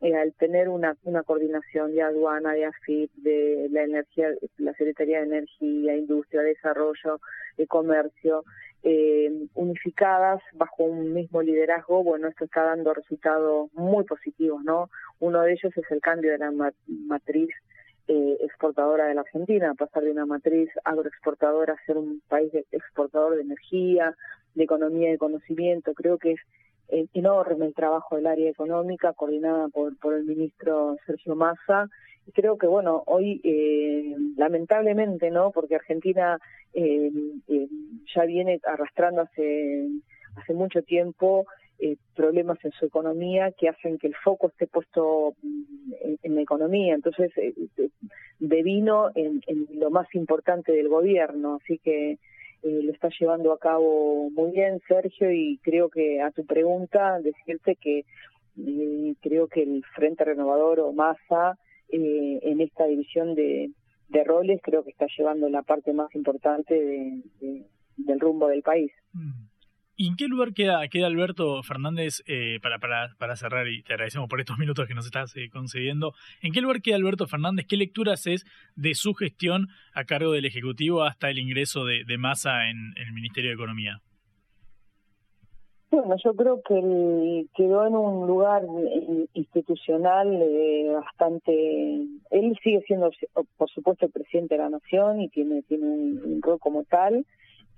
eh, 0.00 0.14
al 0.14 0.32
tener 0.34 0.68
una, 0.68 0.96
una 1.04 1.22
coordinación 1.22 1.94
de 1.94 2.02
aduana, 2.02 2.52
de 2.52 2.66
AFIP, 2.66 3.10
de 3.16 3.68
la 3.70 3.82
energía, 3.82 4.28
la 4.58 4.72
Secretaría 4.74 5.20
de 5.20 5.26
Energía, 5.26 5.96
Industria, 5.96 6.42
Desarrollo, 6.42 7.20
de 7.56 7.66
Comercio, 7.66 8.44
eh, 8.82 9.48
unificadas 9.54 10.40
bajo 10.52 10.84
un 10.84 11.12
mismo 11.12 11.42
liderazgo, 11.42 12.04
bueno, 12.04 12.28
esto 12.28 12.44
está 12.44 12.62
dando 12.62 12.94
resultados 12.94 13.72
muy 13.72 14.04
positivos, 14.04 14.62
¿no? 14.62 14.90
Uno 15.18 15.42
de 15.42 15.52
ellos 15.54 15.76
es 15.76 15.90
el 15.90 16.00
cambio 16.00 16.30
de 16.30 16.38
la 16.38 16.52
matriz 16.86 17.50
eh, 18.08 18.36
exportadora 18.40 19.06
de 19.06 19.14
la 19.14 19.22
Argentina, 19.22 19.74
pasar 19.74 20.04
de 20.04 20.12
una 20.12 20.26
matriz 20.26 20.70
agroexportadora 20.84 21.74
a 21.74 21.86
ser 21.86 21.96
un 21.96 22.22
país 22.28 22.52
exportador 22.70 23.36
de 23.36 23.42
energía, 23.42 24.14
de 24.54 24.64
economía 24.64 25.08
y 25.08 25.12
de 25.12 25.18
conocimiento. 25.18 25.94
Creo 25.94 26.18
que 26.18 26.32
es 26.32 26.40
eh, 26.88 27.06
enorme 27.14 27.66
el 27.66 27.74
trabajo 27.74 28.16
del 28.16 28.26
área 28.26 28.50
económica 28.50 29.12
coordinada 29.12 29.68
por, 29.68 29.96
por 29.98 30.14
el 30.14 30.24
ministro 30.24 30.96
Sergio 31.06 31.34
Massa. 31.34 31.88
Y 32.26 32.32
creo 32.32 32.58
que, 32.58 32.66
bueno, 32.66 33.02
hoy 33.06 33.40
eh, 33.44 34.14
lamentablemente, 34.36 35.30
¿no? 35.30 35.50
Porque 35.52 35.76
Argentina 35.76 36.38
eh, 36.74 37.10
eh, 37.48 37.68
ya 38.14 38.24
viene 38.24 38.60
arrastrando 38.64 39.22
hace, 39.22 39.88
hace 40.36 40.54
mucho 40.54 40.82
tiempo 40.82 41.46
eh, 41.78 41.96
problemas 42.14 42.58
en 42.64 42.72
su 42.72 42.86
economía 42.86 43.52
que 43.52 43.68
hacen 43.68 43.98
que 43.98 44.06
el 44.06 44.14
foco 44.14 44.48
esté 44.48 44.66
puesto 44.66 45.34
mm, 45.42 45.92
en, 46.22 46.34
la 46.34 46.40
economía. 46.40 46.94
Entonces, 46.94 47.32
devino 48.38 49.10
en, 49.14 49.40
lo 49.74 49.90
más 49.90 50.12
importante 50.14 50.72
del 50.72 50.88
gobierno. 50.88 51.58
Así 51.62 51.78
que 51.78 52.18
eh, 52.62 52.80
lo 52.82 52.92
está 52.92 53.08
llevando 53.18 53.52
a 53.52 53.58
cabo 53.58 54.30
muy 54.30 54.52
bien 54.52 54.80
Sergio 54.88 55.30
y 55.30 55.58
creo 55.62 55.88
que 55.88 56.20
a 56.20 56.30
tu 56.30 56.44
pregunta 56.44 57.20
decirte 57.20 57.76
que 57.76 58.04
eh, 58.58 59.14
creo 59.20 59.48
que 59.48 59.62
el 59.62 59.84
Frente 59.94 60.24
Renovador 60.24 60.80
o 60.80 60.92
Masa 60.92 61.58
eh, 61.88 62.40
en 62.42 62.60
esta 62.60 62.86
división 62.86 63.34
de, 63.34 63.70
de, 64.08 64.24
roles 64.24 64.60
creo 64.62 64.82
que 64.82 64.90
está 64.90 65.06
llevando 65.16 65.48
la 65.48 65.62
parte 65.62 65.92
más 65.92 66.12
importante 66.14 66.74
de, 66.74 67.66
del 67.96 68.20
rumbo 68.20 68.48
del 68.48 68.62
país. 68.62 68.90
Mm. 69.12 69.55
¿Y 69.98 70.08
en 70.08 70.16
qué 70.16 70.28
lugar 70.28 70.52
queda, 70.52 70.86
queda 70.88 71.06
Alberto 71.06 71.62
Fernández, 71.62 72.22
eh, 72.26 72.58
para, 72.62 72.78
para, 72.78 73.14
para 73.18 73.34
cerrar, 73.34 73.66
y 73.66 73.82
te 73.82 73.94
agradecemos 73.94 74.28
por 74.28 74.40
estos 74.40 74.58
minutos 74.58 74.86
que 74.86 74.94
nos 74.94 75.06
estás 75.06 75.34
eh, 75.36 75.48
concediendo, 75.50 76.12
¿en 76.42 76.52
qué 76.52 76.60
lugar 76.60 76.82
queda 76.82 76.96
Alberto 76.96 77.26
Fernández? 77.26 77.64
¿Qué 77.66 77.78
lecturas 77.78 78.26
es 78.26 78.44
de 78.74 78.94
su 78.94 79.14
gestión 79.14 79.68
a 79.94 80.04
cargo 80.04 80.32
del 80.32 80.44
Ejecutivo 80.44 81.02
hasta 81.02 81.30
el 81.30 81.38
ingreso 81.38 81.86
de, 81.86 82.04
de 82.04 82.18
Massa 82.18 82.68
en, 82.68 82.92
el 82.96 83.14
Ministerio 83.14 83.48
de 83.48 83.54
Economía? 83.54 84.02
Bueno, 85.90 86.14
yo 86.22 86.34
creo 86.34 86.60
que 86.60 86.78
él 86.78 87.48
quedó 87.54 87.86
en 87.86 87.94
un 87.94 88.26
lugar 88.26 88.64
institucional 89.32 90.28
eh, 90.42 90.90
bastante... 90.92 91.52
Él 92.32 92.58
sigue 92.62 92.82
siendo, 92.82 93.10
por 93.56 93.70
supuesto, 93.70 94.04
el 94.04 94.12
presidente 94.12 94.56
de 94.56 94.60
la 94.60 94.68
Nación 94.68 95.22
y 95.22 95.30
tiene, 95.30 95.62
tiene 95.62 95.86
un 95.86 96.42
rol 96.42 96.58
como 96.58 96.84
tal, 96.84 97.24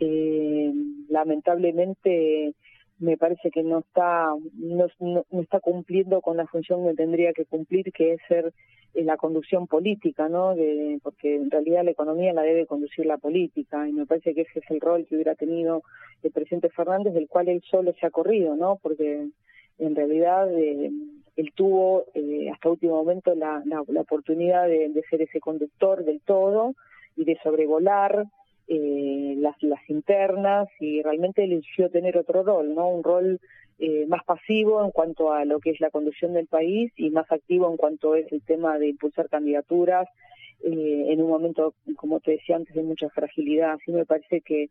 eh, 0.00 0.72
lamentablemente 1.08 2.54
me 2.98 3.16
parece 3.16 3.50
que 3.50 3.62
no 3.62 3.78
está 3.80 4.32
no, 4.54 4.86
no, 5.00 5.24
está 5.40 5.60
cumpliendo 5.60 6.20
con 6.20 6.36
la 6.36 6.46
función 6.46 6.86
que 6.86 6.94
tendría 6.94 7.32
que 7.32 7.44
cumplir 7.44 7.92
que 7.92 8.14
es 8.14 8.20
ser 8.26 8.52
eh, 8.94 9.04
la 9.04 9.16
conducción 9.16 9.66
política 9.66 10.28
no 10.28 10.54
de, 10.54 10.98
porque 11.02 11.36
en 11.36 11.50
realidad 11.50 11.84
la 11.84 11.92
economía 11.92 12.32
la 12.32 12.42
debe 12.42 12.66
conducir 12.66 13.06
la 13.06 13.18
política 13.18 13.88
y 13.88 13.92
me 13.92 14.06
parece 14.06 14.34
que 14.34 14.42
ese 14.42 14.58
es 14.60 14.70
el 14.70 14.80
rol 14.80 15.06
que 15.06 15.14
hubiera 15.14 15.34
tenido 15.34 15.82
el 16.22 16.32
presidente 16.32 16.70
Fernández 16.70 17.14
del 17.14 17.28
cual 17.28 17.48
él 17.48 17.62
solo 17.70 17.92
se 17.98 18.06
ha 18.06 18.10
corrido 18.10 18.56
no 18.56 18.78
porque 18.82 19.28
en 19.78 19.94
realidad 19.94 20.52
eh, 20.58 20.90
él 21.36 21.52
tuvo 21.54 22.06
eh, 22.14 22.50
hasta 22.50 22.68
último 22.68 22.96
momento 22.96 23.34
la, 23.36 23.62
la, 23.64 23.84
la 23.86 24.00
oportunidad 24.00 24.66
de, 24.66 24.88
de 24.88 25.02
ser 25.08 25.22
ese 25.22 25.38
conductor 25.38 26.04
del 26.04 26.20
todo 26.20 26.74
y 27.16 27.24
de 27.24 27.38
sobrevolar 27.44 28.26
eh, 28.68 29.34
las, 29.38 29.60
las 29.62 29.88
internas 29.88 30.68
y 30.78 31.02
realmente 31.02 31.44
eligió 31.44 31.90
tener 31.90 32.18
otro 32.18 32.42
rol, 32.42 32.74
¿no? 32.74 32.88
Un 32.88 33.02
rol 33.02 33.40
eh, 33.78 34.06
más 34.06 34.24
pasivo 34.24 34.84
en 34.84 34.90
cuanto 34.90 35.32
a 35.32 35.44
lo 35.44 35.60
que 35.60 35.70
es 35.70 35.80
la 35.80 35.90
conducción 35.90 36.34
del 36.34 36.46
país 36.46 36.92
y 36.96 37.10
más 37.10 37.30
activo 37.32 37.70
en 37.70 37.76
cuanto 37.76 38.14
es 38.14 38.30
el 38.32 38.42
tema 38.42 38.78
de 38.78 38.88
impulsar 38.88 39.28
candidaturas 39.28 40.08
eh, 40.64 41.06
en 41.08 41.22
un 41.22 41.28
momento, 41.28 41.74
como 41.96 42.20
te 42.20 42.32
decía 42.32 42.56
antes, 42.56 42.74
de 42.74 42.82
mucha 42.82 43.08
fragilidad. 43.10 43.72
Así 43.72 43.92
me 43.92 44.04
parece 44.04 44.40
que, 44.40 44.68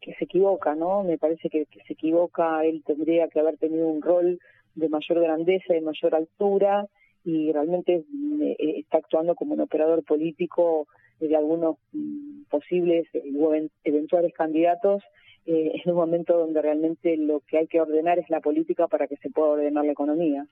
que 0.00 0.14
se 0.14 0.24
equivoca, 0.24 0.74
¿no? 0.74 1.04
Me 1.04 1.18
parece 1.18 1.48
que, 1.48 1.66
que 1.66 1.80
se 1.86 1.92
equivoca. 1.92 2.64
Él 2.64 2.82
tendría 2.84 3.28
que 3.28 3.40
haber 3.40 3.56
tenido 3.58 3.86
un 3.86 4.02
rol 4.02 4.40
de 4.74 4.88
mayor 4.88 5.20
grandeza, 5.20 5.74
de 5.74 5.80
mayor 5.80 6.14
altura 6.14 6.88
y 7.24 7.52
realmente 7.52 8.04
eh, 8.40 8.56
está 8.78 8.98
actuando 8.98 9.34
como 9.34 9.54
un 9.54 9.60
operador 9.60 10.02
político 10.02 10.88
de 11.28 11.36
algunos 11.36 11.76
mm, 11.92 12.44
posibles 12.50 13.06
o 13.38 13.54
eventuales 13.84 14.32
candidatos 14.34 15.02
eh, 15.46 15.72
en 15.84 15.90
un 15.90 15.96
momento 15.96 16.38
donde 16.38 16.62
realmente 16.62 17.16
lo 17.16 17.40
que 17.40 17.58
hay 17.58 17.66
que 17.66 17.80
ordenar 17.80 18.18
es 18.18 18.30
la 18.30 18.40
política 18.40 18.86
para 18.86 19.08
que 19.08 19.16
se 19.16 19.30
pueda 19.30 19.50
ordenar 19.50 19.84
la 19.84 19.92
economía. 19.92 20.46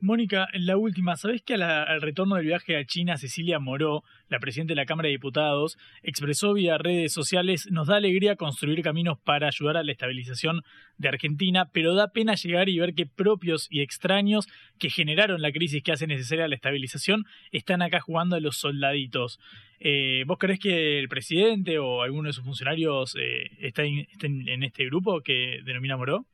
Mónica, 0.00 0.48
la 0.52 0.76
última, 0.76 1.16
¿sabés 1.16 1.40
que 1.40 1.54
al 1.54 2.02
retorno 2.02 2.36
del 2.36 2.44
viaje 2.44 2.76
a 2.76 2.84
China, 2.84 3.16
Cecilia 3.16 3.58
Moró, 3.58 4.04
la 4.28 4.38
presidenta 4.38 4.72
de 4.72 4.76
la 4.76 4.84
Cámara 4.84 5.06
de 5.06 5.12
Diputados, 5.12 5.78
expresó 6.02 6.52
vía 6.52 6.76
redes 6.76 7.14
sociales, 7.14 7.66
nos 7.70 7.88
da 7.88 7.96
alegría 7.96 8.36
construir 8.36 8.82
caminos 8.82 9.18
para 9.18 9.46
ayudar 9.46 9.78
a 9.78 9.82
la 9.82 9.92
estabilización 9.92 10.60
de 10.98 11.08
Argentina, 11.08 11.70
pero 11.72 11.94
da 11.94 12.08
pena 12.08 12.34
llegar 12.34 12.68
y 12.68 12.78
ver 12.78 12.94
que 12.94 13.06
propios 13.06 13.68
y 13.70 13.80
extraños 13.80 14.46
que 14.78 14.90
generaron 14.90 15.40
la 15.40 15.50
crisis 15.50 15.82
que 15.82 15.92
hace 15.92 16.06
necesaria 16.06 16.46
la 16.46 16.56
estabilización 16.56 17.24
están 17.50 17.80
acá 17.80 18.00
jugando 18.00 18.36
a 18.36 18.40
los 18.40 18.58
soldaditos. 18.58 19.40
Eh, 19.80 20.24
¿Vos 20.26 20.36
creés 20.38 20.58
que 20.58 20.98
el 20.98 21.08
presidente 21.08 21.78
o 21.78 22.02
alguno 22.02 22.28
de 22.28 22.34
sus 22.34 22.44
funcionarios 22.44 23.16
eh, 23.18 23.50
está 23.60 23.84
en 23.84 24.62
este 24.62 24.84
grupo 24.84 25.22
que 25.22 25.60
denomina 25.64 25.96
Moró? 25.96 26.26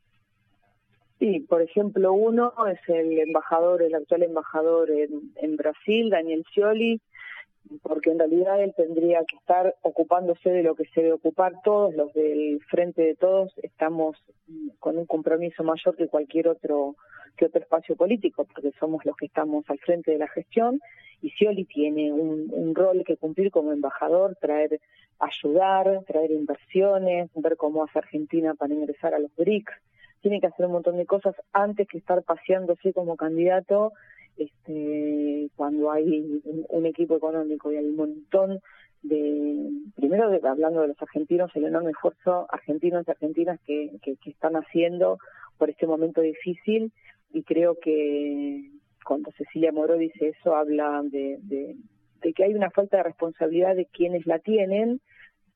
Sí, 1.22 1.38
por 1.38 1.62
ejemplo, 1.62 2.12
uno 2.12 2.52
es 2.66 2.80
el 2.88 3.16
embajador, 3.20 3.80
el 3.80 3.94
actual 3.94 4.24
embajador 4.24 4.90
en, 4.90 5.56
Brasil, 5.56 6.10
Daniel 6.10 6.44
Scioli, 6.50 7.00
porque 7.80 8.10
en 8.10 8.18
realidad 8.18 8.60
él 8.60 8.74
tendría 8.76 9.20
que 9.20 9.36
estar 9.36 9.76
ocupándose 9.82 10.50
de 10.50 10.64
lo 10.64 10.74
que 10.74 10.84
se 10.86 11.00
debe 11.00 11.12
ocupar. 11.12 11.52
Todos, 11.62 11.94
los 11.94 12.12
del 12.12 12.60
frente 12.68 13.02
de 13.02 13.14
todos, 13.14 13.54
estamos 13.62 14.16
con 14.80 14.98
un 14.98 15.06
compromiso 15.06 15.62
mayor 15.62 15.94
que 15.94 16.08
cualquier 16.08 16.48
otro 16.48 16.96
que 17.36 17.44
otro 17.44 17.60
espacio 17.60 17.94
político, 17.94 18.44
porque 18.44 18.72
somos 18.80 19.04
los 19.04 19.16
que 19.16 19.26
estamos 19.26 19.64
al 19.70 19.78
frente 19.78 20.10
de 20.10 20.18
la 20.18 20.26
gestión, 20.26 20.80
y 21.20 21.30
Scioli 21.30 21.66
tiene 21.66 22.12
un, 22.12 22.74
rol 22.74 23.04
que 23.06 23.16
cumplir 23.16 23.52
como 23.52 23.70
embajador, 23.70 24.34
traer, 24.40 24.80
ayudar, 25.20 26.02
traer 26.04 26.32
inversiones, 26.32 27.30
ver 27.36 27.56
cómo 27.56 27.84
hace 27.84 28.00
Argentina 28.00 28.54
para 28.54 28.74
ingresar 28.74 29.14
a 29.14 29.20
los 29.20 29.32
BRICS, 29.36 29.72
tiene 30.22 30.40
que 30.40 30.46
hacer 30.46 30.66
un 30.66 30.72
montón 30.72 30.96
de 30.96 31.04
cosas 31.04 31.34
antes 31.52 31.86
que 31.88 31.98
estar 31.98 32.22
paseándose 32.22 32.92
como 32.92 33.16
candidato 33.16 33.92
este, 34.36 35.50
cuando 35.56 35.90
hay 35.90 36.40
un, 36.44 36.86
equipo 36.86 37.16
económico 37.16 37.70
y 37.70 37.76
hay 37.76 37.84
un 37.84 37.96
montón 37.96 38.60
de, 39.02 39.70
primero 39.96 40.30
hablando 40.48 40.80
de 40.80 40.88
los 40.88 41.02
argentinos, 41.02 41.50
el 41.54 41.64
enorme 41.64 41.90
esfuerzo 41.90 42.46
argentinos 42.50 43.04
y 43.06 43.10
argentinas 43.10 43.60
que, 43.66 43.90
están 44.24 44.54
haciendo 44.56 45.18
por 45.58 45.70
este 45.70 45.86
momento 45.86 46.20
difícil 46.20 46.92
y 47.32 47.42
creo 47.42 47.76
que 47.80 48.70
cuando 49.04 49.32
Cecilia 49.32 49.72
Moro 49.72 49.96
dice 49.96 50.28
eso 50.28 50.54
habla 50.54 51.02
de, 51.04 51.38
de, 51.42 51.76
de 52.22 52.32
que 52.32 52.44
hay 52.44 52.54
una 52.54 52.70
falta 52.70 52.98
de 52.98 53.02
responsabilidad 53.02 53.74
de 53.74 53.86
quienes 53.86 54.26
la 54.26 54.38
tienen, 54.38 55.00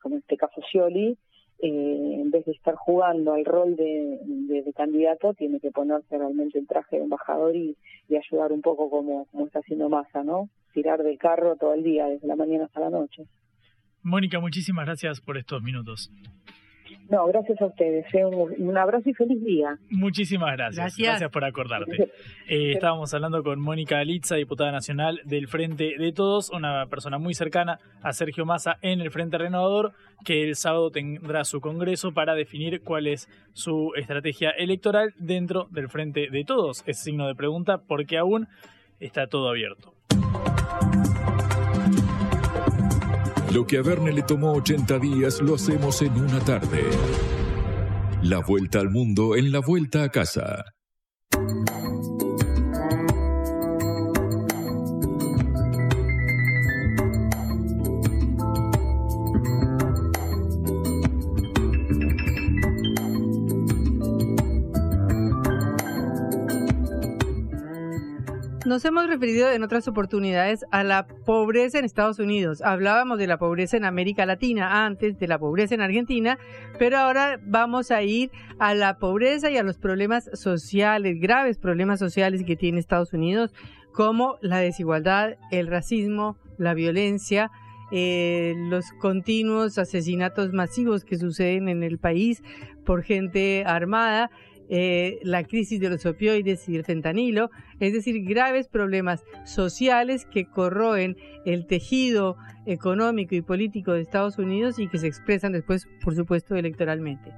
como 0.00 0.16
en 0.16 0.20
este 0.20 0.36
caso 0.36 0.60
Scioli, 0.62 1.16
eh, 1.58 2.20
en 2.20 2.30
vez 2.30 2.44
de 2.44 2.52
estar 2.52 2.74
jugando 2.74 3.32
al 3.32 3.44
rol 3.44 3.76
de, 3.76 4.72
candidato, 4.76 5.32
tiene 5.32 5.58
que 5.58 5.70
ponerse 5.70 6.18
realmente 6.18 6.58
el 6.58 6.66
traje 6.66 6.96
de 6.96 7.04
embajador 7.04 7.56
y, 7.56 7.76
ayudar 8.10 8.52
un 8.52 8.62
poco 8.62 8.88
como, 8.90 9.26
como 9.26 9.46
está 9.46 9.60
haciendo 9.60 9.88
Massa, 9.88 10.22
¿no? 10.22 10.48
Tirar 10.72 11.02
del 11.02 11.18
carro 11.18 11.56
todo 11.56 11.74
el 11.74 11.82
día, 11.82 12.06
desde 12.06 12.26
la 12.26 12.36
mañana 12.36 12.64
hasta 12.64 12.80
la 12.80 12.90
noche. 12.90 13.24
Mónica, 14.02 14.38
muchísimas 14.38 14.86
gracias 14.86 15.20
por 15.20 15.36
estos 15.36 15.62
minutos. 15.62 16.10
No, 17.08 17.26
gracias 17.26 17.60
a 17.60 17.66
ustedes. 17.66 18.06
Eh, 18.12 18.24
un, 18.24 18.76
abrazo 18.76 19.08
y 19.08 19.14
feliz 19.14 19.42
día. 19.44 19.78
Muchísimas 19.90 20.56
gracias. 20.56 20.96
Gracias, 20.96 21.30
por 21.30 21.44
acordarte. 21.44 22.10
Eh, 22.48 22.72
estábamos 22.72 23.12
hablando 23.14 23.42
con 23.42 23.60
Mónica 23.60 23.98
Alitza, 23.98 24.36
diputada 24.36 24.72
nacional 24.72 25.20
del 25.24 25.48
Frente 25.48 25.94
de 25.98 26.12
Todos, 26.12 26.50
una 26.50 26.86
persona 26.86 27.18
muy 27.18 27.34
cercana 27.34 27.78
a 28.02 28.12
Sergio 28.12 28.44
Massa 28.44 28.78
en 28.82 29.00
el 29.00 29.10
Frente 29.10 29.38
Renovador, 29.38 29.92
que 30.24 30.42
el 30.42 30.56
sábado 30.56 30.90
tendrá 30.90 31.44
su 31.44 31.60
congreso 31.60 32.12
para 32.12 32.34
definir 32.34 32.82
cuál 32.82 33.06
es 33.06 33.28
su 33.52 33.92
estrategia 33.96 34.50
electoral 34.50 35.14
dentro 35.18 35.68
del 35.70 35.88
Frente 35.88 36.28
de 36.30 36.44
Todos. 36.44 36.84
Es 36.86 36.98
signo 36.98 37.26
de 37.26 37.34
pregunta 37.34 37.78
porque 37.86 38.18
aún 38.18 38.48
está 39.00 39.26
todo 39.26 39.48
abierto. 39.48 39.94
Lo 43.52 43.66
que 43.66 43.78
a 43.78 43.82
Verne 43.82 44.12
le 44.12 44.22
tomó 44.22 44.52
80 44.52 44.98
días 44.98 45.40
lo 45.40 45.54
hacemos 45.54 46.02
en 46.02 46.12
una 46.12 46.40
tarde. 46.40 46.84
La 48.22 48.40
vuelta 48.40 48.80
al 48.80 48.90
mundo 48.90 49.36
en 49.36 49.52
la 49.52 49.60
vuelta 49.60 50.02
a 50.02 50.08
casa. 50.10 50.75
Nos 68.66 68.84
hemos 68.84 69.06
referido 69.06 69.48
en 69.52 69.62
otras 69.62 69.86
oportunidades 69.86 70.64
a 70.72 70.82
la 70.82 71.06
pobreza 71.06 71.78
en 71.78 71.84
Estados 71.84 72.18
Unidos. 72.18 72.62
Hablábamos 72.62 73.16
de 73.16 73.28
la 73.28 73.38
pobreza 73.38 73.76
en 73.76 73.84
América 73.84 74.26
Latina 74.26 74.84
antes, 74.84 75.20
de 75.20 75.28
la 75.28 75.38
pobreza 75.38 75.76
en 75.76 75.82
Argentina, 75.82 76.36
pero 76.76 76.98
ahora 76.98 77.38
vamos 77.44 77.92
a 77.92 78.02
ir 78.02 78.32
a 78.58 78.74
la 78.74 78.98
pobreza 78.98 79.52
y 79.52 79.56
a 79.56 79.62
los 79.62 79.78
problemas 79.78 80.28
sociales, 80.32 81.20
graves 81.20 81.58
problemas 81.58 82.00
sociales 82.00 82.42
que 82.44 82.56
tiene 82.56 82.80
Estados 82.80 83.12
Unidos, 83.12 83.54
como 83.92 84.36
la 84.40 84.58
desigualdad, 84.58 85.36
el 85.52 85.68
racismo, 85.68 86.36
la 86.58 86.74
violencia, 86.74 87.52
eh, 87.92 88.54
los 88.68 88.90
continuos 88.98 89.78
asesinatos 89.78 90.52
masivos 90.52 91.04
que 91.04 91.18
suceden 91.18 91.68
en 91.68 91.84
el 91.84 91.98
país 91.98 92.42
por 92.84 93.04
gente 93.04 93.62
armada 93.64 94.28
eh, 94.68 95.18
la 95.22 95.44
crisis 95.44 95.80
de 95.80 95.90
los 95.90 96.04
opioides 96.06 96.68
y 96.68 96.76
el 96.76 96.84
fentanilo, 96.84 97.50
es 97.80 97.92
decir, 97.92 98.24
graves 98.24 98.68
problemas 98.68 99.24
sociales 99.44 100.26
que 100.26 100.46
corroen 100.46 101.16
el 101.44 101.66
tejido 101.66 102.36
económico 102.66 103.34
y 103.34 103.42
político 103.42 103.92
de 103.92 104.00
Estados 104.00 104.38
Unidos 104.38 104.78
y 104.78 104.88
que 104.88 104.98
se 104.98 105.06
expresan 105.06 105.52
después, 105.52 105.86
por 106.02 106.14
supuesto, 106.14 106.56
electoralmente. 106.56 107.32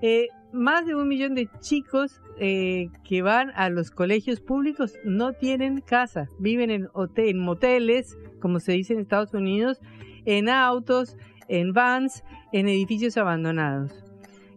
Eh, 0.00 0.28
más 0.52 0.86
de 0.86 0.94
un 0.94 1.08
millón 1.08 1.34
de 1.34 1.48
chicos 1.60 2.20
eh, 2.38 2.88
que 3.04 3.22
van 3.22 3.50
a 3.54 3.68
los 3.68 3.90
colegios 3.90 4.40
públicos 4.40 4.94
no 5.04 5.32
tienen 5.32 5.80
casa, 5.80 6.28
viven 6.38 6.70
en, 6.70 6.88
en 7.16 7.38
moteles, 7.38 8.16
como 8.40 8.60
se 8.60 8.72
dice 8.72 8.94
en 8.94 9.00
Estados 9.00 9.34
Unidos, 9.34 9.80
en 10.24 10.48
autos, 10.48 11.16
en 11.48 11.72
vans, 11.72 12.24
en 12.52 12.68
edificios 12.68 13.16
abandonados. 13.16 14.03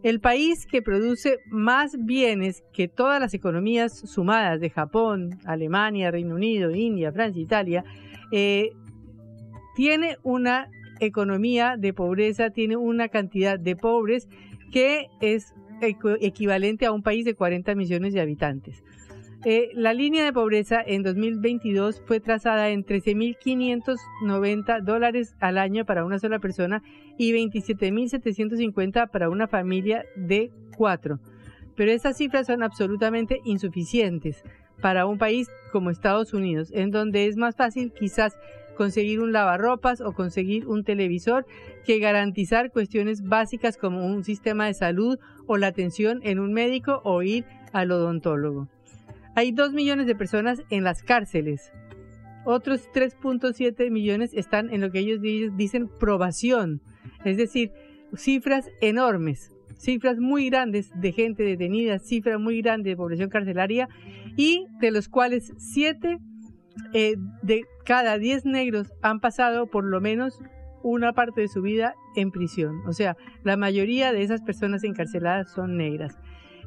El 0.04 0.20
país 0.20 0.66
que 0.68 0.82
produce 0.82 1.40
más 1.50 1.98
bienes 2.00 2.64
que 2.72 2.88
todas 2.88 3.20
las 3.20 3.34
economías 3.34 3.98
sumadas 3.98 4.60
de 4.60 4.70
Japón, 4.70 5.40
Alemania, 5.46 6.12
Reino 6.12 6.36
Unido, 6.36 6.72
India, 6.72 7.12
Francia, 7.12 7.42
Italia, 7.42 7.84
eh, 8.32 8.70
tiene 9.76 10.18
una 10.24 10.70
economía 11.00 11.76
de 11.78 11.94
pobreza, 11.94 12.52
tiene 12.52 12.78
una 12.78 13.10
cantidad 13.10 13.60
de 13.60 13.76
pobres 13.76 14.28
que 14.72 15.08
es 15.22 15.54
equivalente 15.82 16.86
a 16.86 16.92
un 16.92 17.04
país 17.04 17.26
de 17.26 17.36
40 17.36 17.76
millones 17.76 18.14
de 18.14 18.22
habitantes. 18.22 18.84
Eh, 19.46 19.70
la 19.74 19.94
línea 19.94 20.26
de 20.26 20.34
pobreza 20.34 20.82
en 20.86 21.04
2022 21.04 22.02
fue 22.06 22.20
trazada 22.20 22.70
en 22.70 22.84
13.590 22.84 24.82
dólares 24.82 25.36
al 25.40 25.58
año 25.60 25.86
para 25.86 26.04
una 26.06 26.18
sola 26.20 26.40
persona 26.40 26.82
y 27.18 27.34
27.750 27.34 29.10
para 29.10 29.30
una 29.30 29.48
familia 29.48 30.06
de 30.16 30.52
cuatro. 30.76 31.20
Pero 31.76 31.92
esas 31.92 32.18
cifras 32.18 32.48
son 32.48 32.64
absolutamente 32.64 33.40
insuficientes 33.44 34.44
para 34.82 35.06
un 35.06 35.18
país 35.18 35.48
como 35.72 35.90
Estados 35.90 36.34
Unidos, 36.34 36.70
en 36.74 36.92
donde 36.92 37.28
es 37.28 37.38
más 37.38 37.56
fácil 37.56 37.92
quizás 37.92 38.38
conseguir 38.76 39.20
un 39.20 39.32
lavarropas 39.32 40.02
o 40.02 40.14
conseguir 40.14 40.68
un 40.68 40.84
televisor 40.84 41.46
que 41.86 42.00
garantizar 42.00 42.72
cuestiones 42.72 43.24
básicas 43.24 43.78
como 43.78 44.06
un 44.06 44.24
sistema 44.24 44.68
de 44.68 44.76
salud 44.76 45.18
o 45.48 45.58
la 45.58 45.68
atención 45.68 46.20
en 46.24 46.40
un 46.40 46.54
médico 46.54 47.02
o 47.04 47.24
ir 47.24 47.46
al 47.74 47.92
odontólogo. 47.92 48.68
Hay 49.36 49.52
2 49.52 49.74
millones 49.74 50.08
de 50.08 50.16
personas 50.16 50.64
en 50.70 50.84
las 50.84 51.04
cárceles. 51.04 51.72
Otros 52.46 52.90
3.7 52.94 53.92
millones 53.92 54.32
están 54.34 54.74
en 54.74 54.82
lo 54.82 54.90
que 54.92 55.00
ellos 55.00 55.20
dicen 55.22 55.90
probación. 56.00 56.82
Es 57.26 57.38
decir, 57.38 57.72
cifras 58.16 58.70
enormes, 58.82 59.52
cifras 59.78 60.18
muy 60.20 60.50
grandes 60.50 60.92
de 60.96 61.12
gente 61.12 61.44
detenida, 61.44 62.00
cifras 62.00 62.40
muy 62.40 62.62
grandes 62.62 62.92
de 62.92 62.98
población 62.98 63.30
carcelaria 63.30 63.90
y 64.36 64.66
de 64.80 64.92
los 64.92 65.10
cuales 65.10 65.54
7 65.58 66.18
eh, 66.94 67.16
de 67.42 67.66
cada 67.86 68.18
10 68.18 68.46
negros 68.46 68.92
han 69.02 69.20
pasado 69.20 69.68
por 69.68 69.84
lo 69.84 70.00
menos 70.02 70.40
una 70.84 71.14
parte 71.14 71.42
de 71.42 71.48
su 71.48 71.62
vida 71.62 71.96
en 72.16 72.32
prisión. 72.32 72.82
O 72.88 72.94
sea, 72.94 73.18
la 73.44 73.58
mayoría 73.58 74.14
de 74.14 74.24
esas 74.24 74.42
personas 74.42 74.84
encarceladas 74.84 75.52
son 75.52 75.78
negras. 75.78 76.18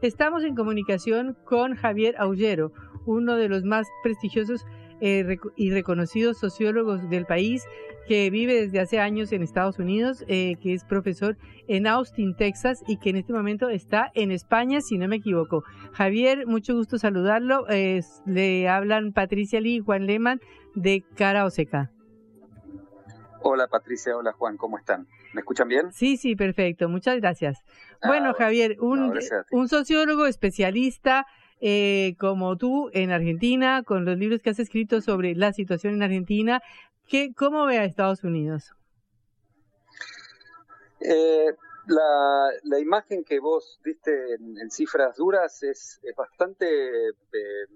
Estamos 0.02 0.44
en 0.44 0.54
comunicación 0.54 1.36
con 1.44 1.74
Javier 1.74 2.14
Aullero, 2.18 2.72
uno 3.06 3.36
de 3.36 3.48
los 3.48 3.64
más 3.64 3.86
prestigiosos 4.02 4.64
eh, 5.00 5.36
y 5.56 5.70
reconocidos 5.70 6.38
sociólogos 6.38 7.08
del 7.08 7.26
país, 7.26 7.64
que 8.10 8.28
vive 8.28 8.62
desde 8.62 8.80
hace 8.80 8.98
años 8.98 9.30
en 9.30 9.44
Estados 9.44 9.78
Unidos, 9.78 10.24
eh, 10.26 10.56
que 10.60 10.74
es 10.74 10.82
profesor 10.82 11.36
en 11.68 11.86
Austin, 11.86 12.34
Texas, 12.34 12.82
y 12.88 12.96
que 12.96 13.10
en 13.10 13.14
este 13.14 13.32
momento 13.32 13.68
está 13.68 14.10
en 14.14 14.32
España, 14.32 14.80
si 14.80 14.98
no 14.98 15.06
me 15.06 15.14
equivoco. 15.14 15.62
Javier, 15.92 16.44
mucho 16.48 16.74
gusto 16.74 16.98
saludarlo. 16.98 17.66
le 18.26 18.68
hablan 18.68 19.12
Patricia 19.12 19.60
Lee 19.60 19.76
y 19.76 19.78
Juan 19.78 20.06
Lehmann 20.06 20.40
de 20.74 21.04
Cara 21.14 21.44
Oseca. 21.44 21.92
Hola 23.42 23.68
Patricia, 23.68 24.16
hola 24.16 24.32
Juan, 24.32 24.56
¿cómo 24.56 24.76
están? 24.76 25.06
¿Me 25.32 25.42
escuchan 25.42 25.68
bien? 25.68 25.92
Sí, 25.92 26.16
sí, 26.16 26.34
perfecto. 26.34 26.88
Muchas 26.88 27.20
gracias. 27.20 27.62
bueno, 28.04 28.30
ah, 28.30 28.34
Javier, 28.36 28.76
un, 28.80 29.16
un 29.52 29.68
sociólogo 29.68 30.26
especialista 30.26 31.28
eh, 31.62 32.14
como 32.18 32.56
tú 32.56 32.88
en 32.94 33.10
Argentina, 33.10 33.82
con 33.82 34.06
los 34.06 34.16
libros 34.16 34.40
que 34.40 34.48
has 34.48 34.58
escrito 34.58 35.02
sobre 35.02 35.34
la 35.34 35.52
situación 35.52 35.94
en 35.94 36.02
Argentina, 36.02 36.62
¿qué, 37.10 37.34
¿cómo 37.36 37.66
ve 37.66 37.76
a 37.78 37.84
Estados 37.84 38.24
Unidos? 38.24 38.72
Eh, 41.00 41.54
la, 41.86 42.50
la, 42.62 42.78
imagen 42.78 43.24
que 43.24 43.40
vos 43.40 43.80
diste 43.84 44.34
en, 44.34 44.70
cifras 44.70 45.16
duras 45.16 45.62
es, 45.62 46.00
bastante, 46.16 47.08
eh, 47.08 47.66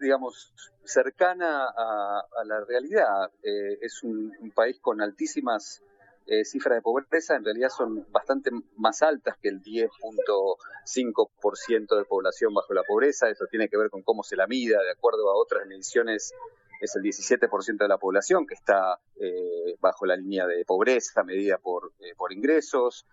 digamos, 0.00 0.52
cercana 0.84 1.68
a, 1.68 2.24
la 2.44 2.64
realidad. 2.64 3.30
Eh, 3.42 3.78
es 3.80 4.02
un, 4.02 4.32
país 4.54 4.78
con 4.80 5.00
altísimas 5.02 5.82
eh, 6.26 6.44
cifras 6.44 6.76
de 6.78 6.82
pobreza, 6.82 7.36
en 7.36 7.44
realidad 7.44 7.68
son 7.68 8.10
bastante 8.10 8.50
más 8.76 9.02
altas 9.02 9.36
que 9.40 9.48
el 9.48 9.62
10.5% 9.62 11.96
de 11.96 12.04
población 12.04 12.52
bajo 12.54 12.74
la 12.74 12.82
pobreza. 12.82 13.28
Eso 13.28 13.46
tiene 13.50 13.68
que 13.68 13.76
ver 13.76 13.90
con 13.90 14.02
cómo 14.02 14.24
se 14.24 14.34
la 14.34 14.48
mida, 14.48 14.82
de 14.82 14.90
acuerdo 14.90 15.30
a 15.30 15.36
otras 15.36 15.64
mediciones 15.66 16.34
es 16.80 16.94
el 16.96 17.02
17% 17.02 17.78
de 17.78 17.88
la 17.88 17.98
población 17.98 18.46
que 18.46 18.54
está 18.54 19.00
eh, 19.20 19.76
bajo 19.80 20.06
la 20.06 20.16
línea 20.16 20.46
de 20.46 20.64
pobreza 20.64 21.22
medida 21.24 21.58
por, 21.58 21.92
por 22.16 22.32
ingresos, 22.32 23.06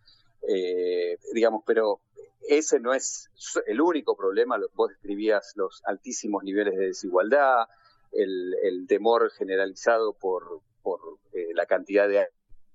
digamos, 1.33 1.63
pero 1.65 2.01
ese 2.47 2.79
no 2.79 2.93
es 2.93 3.29
el 3.65 3.79
único 3.79 4.15
problema, 4.17 4.59
vos 4.73 4.89
describías 4.89 5.53
los 5.55 5.81
altísimos 5.85 6.43
niveles 6.43 6.75
de 6.75 6.87
desigualdad, 6.87 7.67
el, 8.11 8.85
temor 8.87 9.31
generalizado 9.31 10.13
por, 10.13 10.61
por 10.81 10.99
eh, 11.33 11.53
la 11.53 11.65
cantidad 11.65 12.07
de 12.07 12.27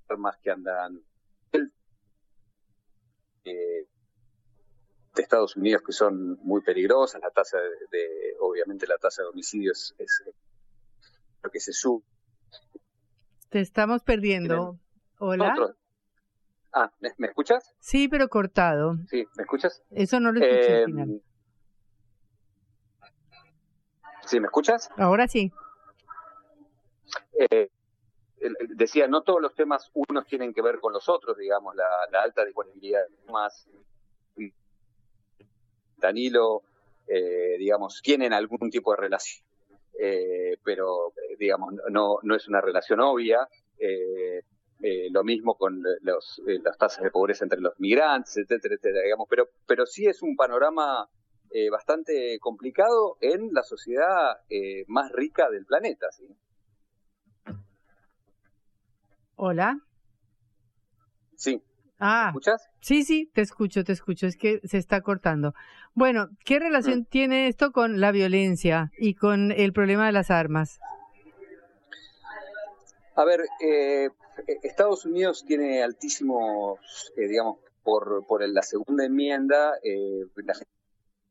armas 0.08 0.36
que 0.42 0.50
andan 0.50 1.02
eh, 3.44 3.86
de 5.14 5.22
Estados 5.22 5.56
Unidos 5.56 5.82
que 5.84 5.92
son 5.92 6.38
muy 6.42 6.60
peligrosas, 6.62 7.20
la 7.20 7.30
tasa 7.30 7.58
de, 7.58 8.36
obviamente 8.40 8.86
la 8.86 8.98
tasa 8.98 9.22
de 9.22 9.28
homicidios 9.28 9.94
es, 9.98 10.22
lo 10.26 10.32
que 11.52 11.60
se 11.60 11.72
sube. 11.72 12.04
Te 13.48 13.60
estamos 13.60 14.02
perdiendo. 14.02 14.78
Hola. 15.18 15.54
Ah, 16.72 16.92
¿me, 17.00 17.26
escuchas? 17.26 17.74
Sí, 17.80 18.08
pero 18.08 18.28
cortado. 18.28 18.96
Sí, 19.08 19.26
¿me 19.36 19.42
escuchas? 19.42 19.82
Eso 19.90 20.20
no 20.20 20.32
lo 20.32 20.40
escuché 20.40 20.74
al 20.74 20.82
em, 20.82 20.86
final. 20.86 21.22
¿Sí, 24.26 24.38
me 24.38 24.46
escuchas? 24.46 24.90
Ahora 24.98 25.26
sí. 25.26 25.50
Eh, 27.38 27.70
decía, 28.68 29.08
no 29.08 29.22
todos 29.22 29.40
los 29.40 29.54
temas 29.54 29.90
unos 29.94 30.26
tienen 30.26 30.52
que 30.52 30.60
ver 30.60 30.80
con 30.80 30.92
los 30.92 31.08
otros, 31.08 31.38
digamos, 31.38 31.74
la, 31.74 32.20
alta 32.20 32.44
disponibilidad 32.44 33.00
más 33.30 33.66
Danilo, 35.96 36.62
eh, 37.06 37.56
digamos, 37.58 38.00
tienen 38.02 38.32
algún 38.32 38.70
tipo 38.70 38.92
de 38.92 38.98
relación, 38.98 39.44
eh, 39.98 40.56
pero, 40.64 41.12
digamos, 41.38 41.74
no, 41.90 42.18
no 42.22 42.34
es 42.36 42.48
una 42.48 42.60
relación 42.60 43.00
obvia. 43.00 43.48
Eh, 43.78 44.42
eh, 44.80 45.08
lo 45.10 45.24
mismo 45.24 45.56
con 45.56 45.82
los, 46.02 46.40
eh, 46.46 46.60
las 46.62 46.78
tasas 46.78 47.02
de 47.02 47.10
pobreza 47.10 47.44
entre 47.44 47.60
los 47.60 47.74
migrantes, 47.80 48.36
etcétera, 48.36 48.76
etcétera, 48.76 49.02
digamos, 49.02 49.26
pero, 49.28 49.48
pero 49.66 49.86
sí 49.86 50.06
es 50.06 50.22
un 50.22 50.36
panorama 50.36 51.08
eh, 51.50 51.68
bastante 51.68 52.38
complicado 52.38 53.16
en 53.20 53.52
la 53.52 53.64
sociedad 53.64 54.36
más 54.86 55.10
rica 55.10 55.50
del 55.50 55.66
planeta, 55.66 56.06
¿sí? 56.12 56.28
Hola. 59.34 59.80
Sí. 61.34 61.60
Ah, 61.98 62.26
¿Me 62.26 62.28
escuchas? 62.38 62.70
Sí, 62.80 63.02
sí, 63.02 63.30
te 63.34 63.40
escucho, 63.40 63.82
te 63.82 63.92
escucho, 63.92 64.28
es 64.28 64.36
que 64.36 64.60
se 64.62 64.78
está 64.78 65.00
cortando. 65.00 65.54
Bueno, 65.98 66.28
¿qué 66.44 66.60
relación 66.60 67.00
mm. 67.00 67.04
tiene 67.06 67.48
esto 67.48 67.72
con 67.72 68.00
la 68.00 68.12
violencia 68.12 68.92
y 68.96 69.14
con 69.14 69.50
el 69.50 69.72
problema 69.72 70.06
de 70.06 70.12
las 70.12 70.30
armas? 70.30 70.78
A 73.16 73.24
ver, 73.24 73.40
eh, 73.60 74.08
Estados 74.62 75.04
Unidos 75.06 75.44
tiene 75.44 75.82
altísimos, 75.82 76.78
eh, 77.16 77.26
digamos, 77.26 77.58
por, 77.82 78.24
por 78.28 78.48
la 78.48 78.62
segunda 78.62 79.06
enmienda, 79.06 79.72
eh, 79.82 80.22
la 80.36 80.54
gente 80.54 80.70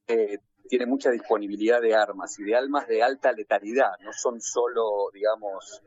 eh, 0.09 0.39
tiene 0.67 0.85
mucha 0.85 1.11
disponibilidad 1.11 1.81
de 1.81 1.95
armas 1.95 2.37
y 2.37 2.43
de 2.43 2.57
armas 2.57 2.89
de 2.89 3.01
alta 3.01 3.31
letalidad, 3.31 3.91
no 4.03 4.11
son 4.11 4.41
solo, 4.41 5.09
digamos, 5.13 5.81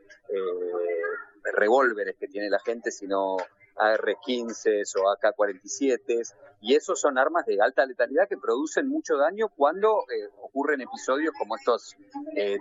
revólveres 1.53 2.15
que 2.17 2.27
tiene 2.27 2.49
la 2.49 2.59
gente, 2.59 2.89
sino 2.89 3.37
AR-15 3.81 4.83
o 5.01 5.09
AK-47, 5.09 6.33
y 6.61 6.75
esos 6.75 6.99
son 6.99 7.17
armas 7.17 7.45
de 7.45 7.61
alta 7.61 7.85
letalidad 7.85 8.27
que 8.29 8.37
producen 8.37 8.87
mucho 8.87 9.17
daño 9.17 9.49
cuando 9.49 10.05
ocurren 10.41 10.81
episodios 10.81 11.33
como 11.37 11.55
estos 11.55 11.95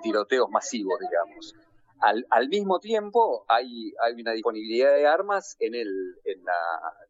tiroteos 0.03 0.49
masivos, 0.51 0.99
digamos. 1.01 1.55
al, 2.01 2.27
al, 2.31 2.49
mismo 2.49 2.81
tiempo 2.81 3.45
hay, 3.47 3.93
hay 4.03 4.21
una 4.21 4.33
disponibilidad 4.33 4.95
de 4.95 5.07
armas 5.07 5.57
en 5.61 5.75
el, 5.75 6.17
en 6.25 6.45
la, 6.45 6.55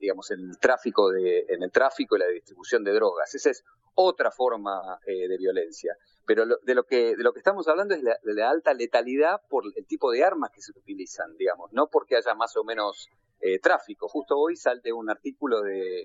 digamos, 0.00 0.30
en 0.32 0.40
el 0.40 0.58
tráfico 0.58 1.10
de, 1.10 1.46
en 1.48 1.62
el 1.62 1.70
tráfico 1.70 2.16
y 2.16 2.18
la 2.18 2.26
distribución 2.26 2.82
de 2.82 2.92
drogas. 2.92 3.32
Esa 3.34 3.50
es 3.50 3.64
otra 3.94 4.30
forma 4.30 4.98
eh, 5.06 5.28
de 5.28 5.36
violencia. 5.36 5.96
Pero 6.26 6.44
de 6.46 6.74
lo 6.74 6.84
que 6.84 7.16
de 7.16 7.22
lo 7.22 7.32
que 7.32 7.40
estamos 7.40 7.66
hablando 7.68 7.94
es 7.94 8.02
de 8.02 8.34
la, 8.34 8.50
alta 8.50 8.72
letalidad 8.72 9.40
por 9.48 9.64
el 9.74 9.86
tipo 9.86 10.12
de 10.12 10.24
armas 10.24 10.50
que 10.50 10.62
se 10.62 10.72
utilizan, 10.72 11.36
digamos, 11.36 11.72
no 11.72 11.88
porque 11.88 12.16
haya 12.16 12.34
más 12.34 12.56
o 12.56 12.64
menos 12.64 13.08
eh, 13.40 13.58
tráfico. 13.58 14.08
Justo 14.08 14.36
hoy 14.36 14.56
sale 14.56 14.92
un 14.92 15.10
artículo 15.10 15.62
de 15.62 16.04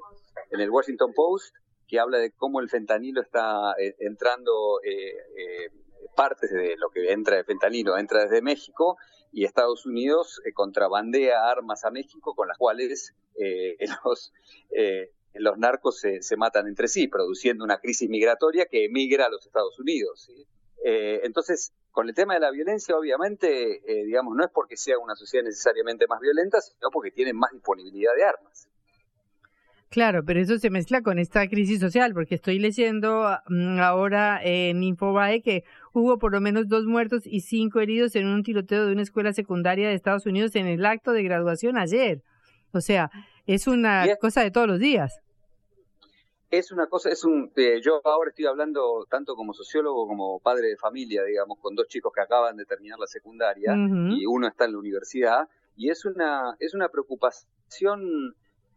en 0.52 0.62
el 0.62 0.70
Washington 0.70 1.14
Post 1.14 1.56
que 1.88 2.00
habla 2.00 2.18
de 2.18 2.32
cómo 2.32 2.60
el 2.60 2.70
fentanilo 2.70 3.22
está 3.22 3.74
eh, 3.80 3.96
entrando 4.00 4.80
eh, 4.84 5.70
partes 6.16 6.52
de 6.52 6.76
lo 6.78 6.90
que 6.90 7.12
entra 7.12 7.38
de 7.38 7.44
fentanilo 7.44 7.98
entra 7.98 8.24
desde 8.24 8.42
México 8.42 8.98
y 9.36 9.44
Estados 9.44 9.86
Unidos 9.86 10.42
eh, 10.46 10.54
contrabandea 10.54 11.50
armas 11.50 11.84
a 11.84 11.92
México 11.92 12.34
con 12.36 12.48
las 12.48 12.58
cuales 12.58 13.14
eh, 13.38 13.76
los, 14.06 14.34
eh, 14.72 15.12
los 15.34 15.58
narcos 15.58 16.00
se, 16.00 16.22
se, 16.22 16.38
matan 16.38 16.68
entre 16.68 16.88
sí, 16.88 17.10
produciendo 17.10 17.66
una 17.66 17.80
crisis 17.80 18.10
migratoria 18.10 18.66
que 18.66 18.86
emigra 18.86 19.26
a 19.26 19.30
los 19.30 19.46
Estados 19.46 19.78
Unidos. 19.78 20.32
Entonces, 20.84 21.74
con 21.92 22.08
el 22.08 22.16
tema 22.16 22.36
de 22.36 22.42
la 22.42 22.52
violencia, 22.52 22.96
obviamente, 22.96 23.82
digamos, 24.06 24.36
no 24.36 24.44
es 24.44 24.52
porque 24.52 24.78
sea 24.78 25.00
una 25.00 25.16
sociedad 25.16 25.44
necesariamente 25.44 26.06
más 26.08 26.20
violenta, 26.20 26.62
sino 26.62 26.90
porque 26.92 27.12
tienen 27.12 27.36
más 27.36 27.52
disponibilidad 27.52 28.12
de 28.16 28.24
armas. 28.24 28.70
Claro, 29.96 30.26
pero 30.26 30.42
eso 30.42 30.58
se 30.58 30.70
mezcla 30.70 31.02
con 31.02 31.20
esta 31.20 31.48
crisis 31.48 31.80
social, 31.80 32.14
porque 32.14 32.36
estoy 32.36 32.60
leyendo 32.60 33.30
mm, 33.48 33.80
ahora 33.80 34.42
en 34.44 34.84
Infobae 34.84 35.42
que 35.42 35.64
hubo 35.94 36.18
por 36.18 36.34
lo 36.34 36.42
menos 36.42 36.68
dos 36.68 36.86
muertos 36.86 37.26
y 37.26 37.40
cinco 37.40 37.80
heridos 37.80 38.16
en 38.18 38.28
un 38.28 38.44
tiroteo 38.44 38.86
de 38.86 38.92
una 38.92 39.04
escuela 39.04 39.32
secundaria 39.32 39.88
de 39.88 39.94
Estados 39.94 40.26
Unidos 40.26 40.56
en 40.58 40.68
el 40.68 40.86
acto 40.86 41.14
de 41.14 41.24
graduación 41.24 41.78
ayer. 41.78 42.24
O 42.74 42.82
sea, 42.82 43.10
es 43.46 43.68
una 43.68 44.06
cosa 44.20 44.42
de 44.42 44.52
todos 44.52 44.68
los 44.68 44.80
días. 44.80 45.22
Es 46.58 46.72
una 46.72 46.88
cosa, 46.88 47.10
es 47.10 47.26
un. 47.26 47.52
Eh, 47.56 47.82
yo 47.82 48.00
ahora 48.06 48.30
estoy 48.30 48.46
hablando 48.46 49.06
tanto 49.10 49.36
como 49.36 49.54
sociólogo 49.54 50.08
como 50.08 50.40
padre 50.40 50.70
de 50.70 50.78
familia, 50.78 51.24
digamos, 51.24 51.60
con 51.60 51.76
dos 51.76 51.88
chicos 51.88 52.14
que 52.14 52.22
acaban 52.22 52.56
de 52.56 52.66
terminar 52.66 52.98
la 52.98 53.08
secundaria 53.08 53.74
y 53.76 54.26
uno 54.26 54.48
está 54.48 54.66
en 54.66 54.72
la 54.72 54.80
universidad 54.80 55.50
y 55.76 55.90
es 55.90 56.06
una 56.06 56.56
es 56.60 56.74
una 56.74 56.88
preocupación 56.88 58.36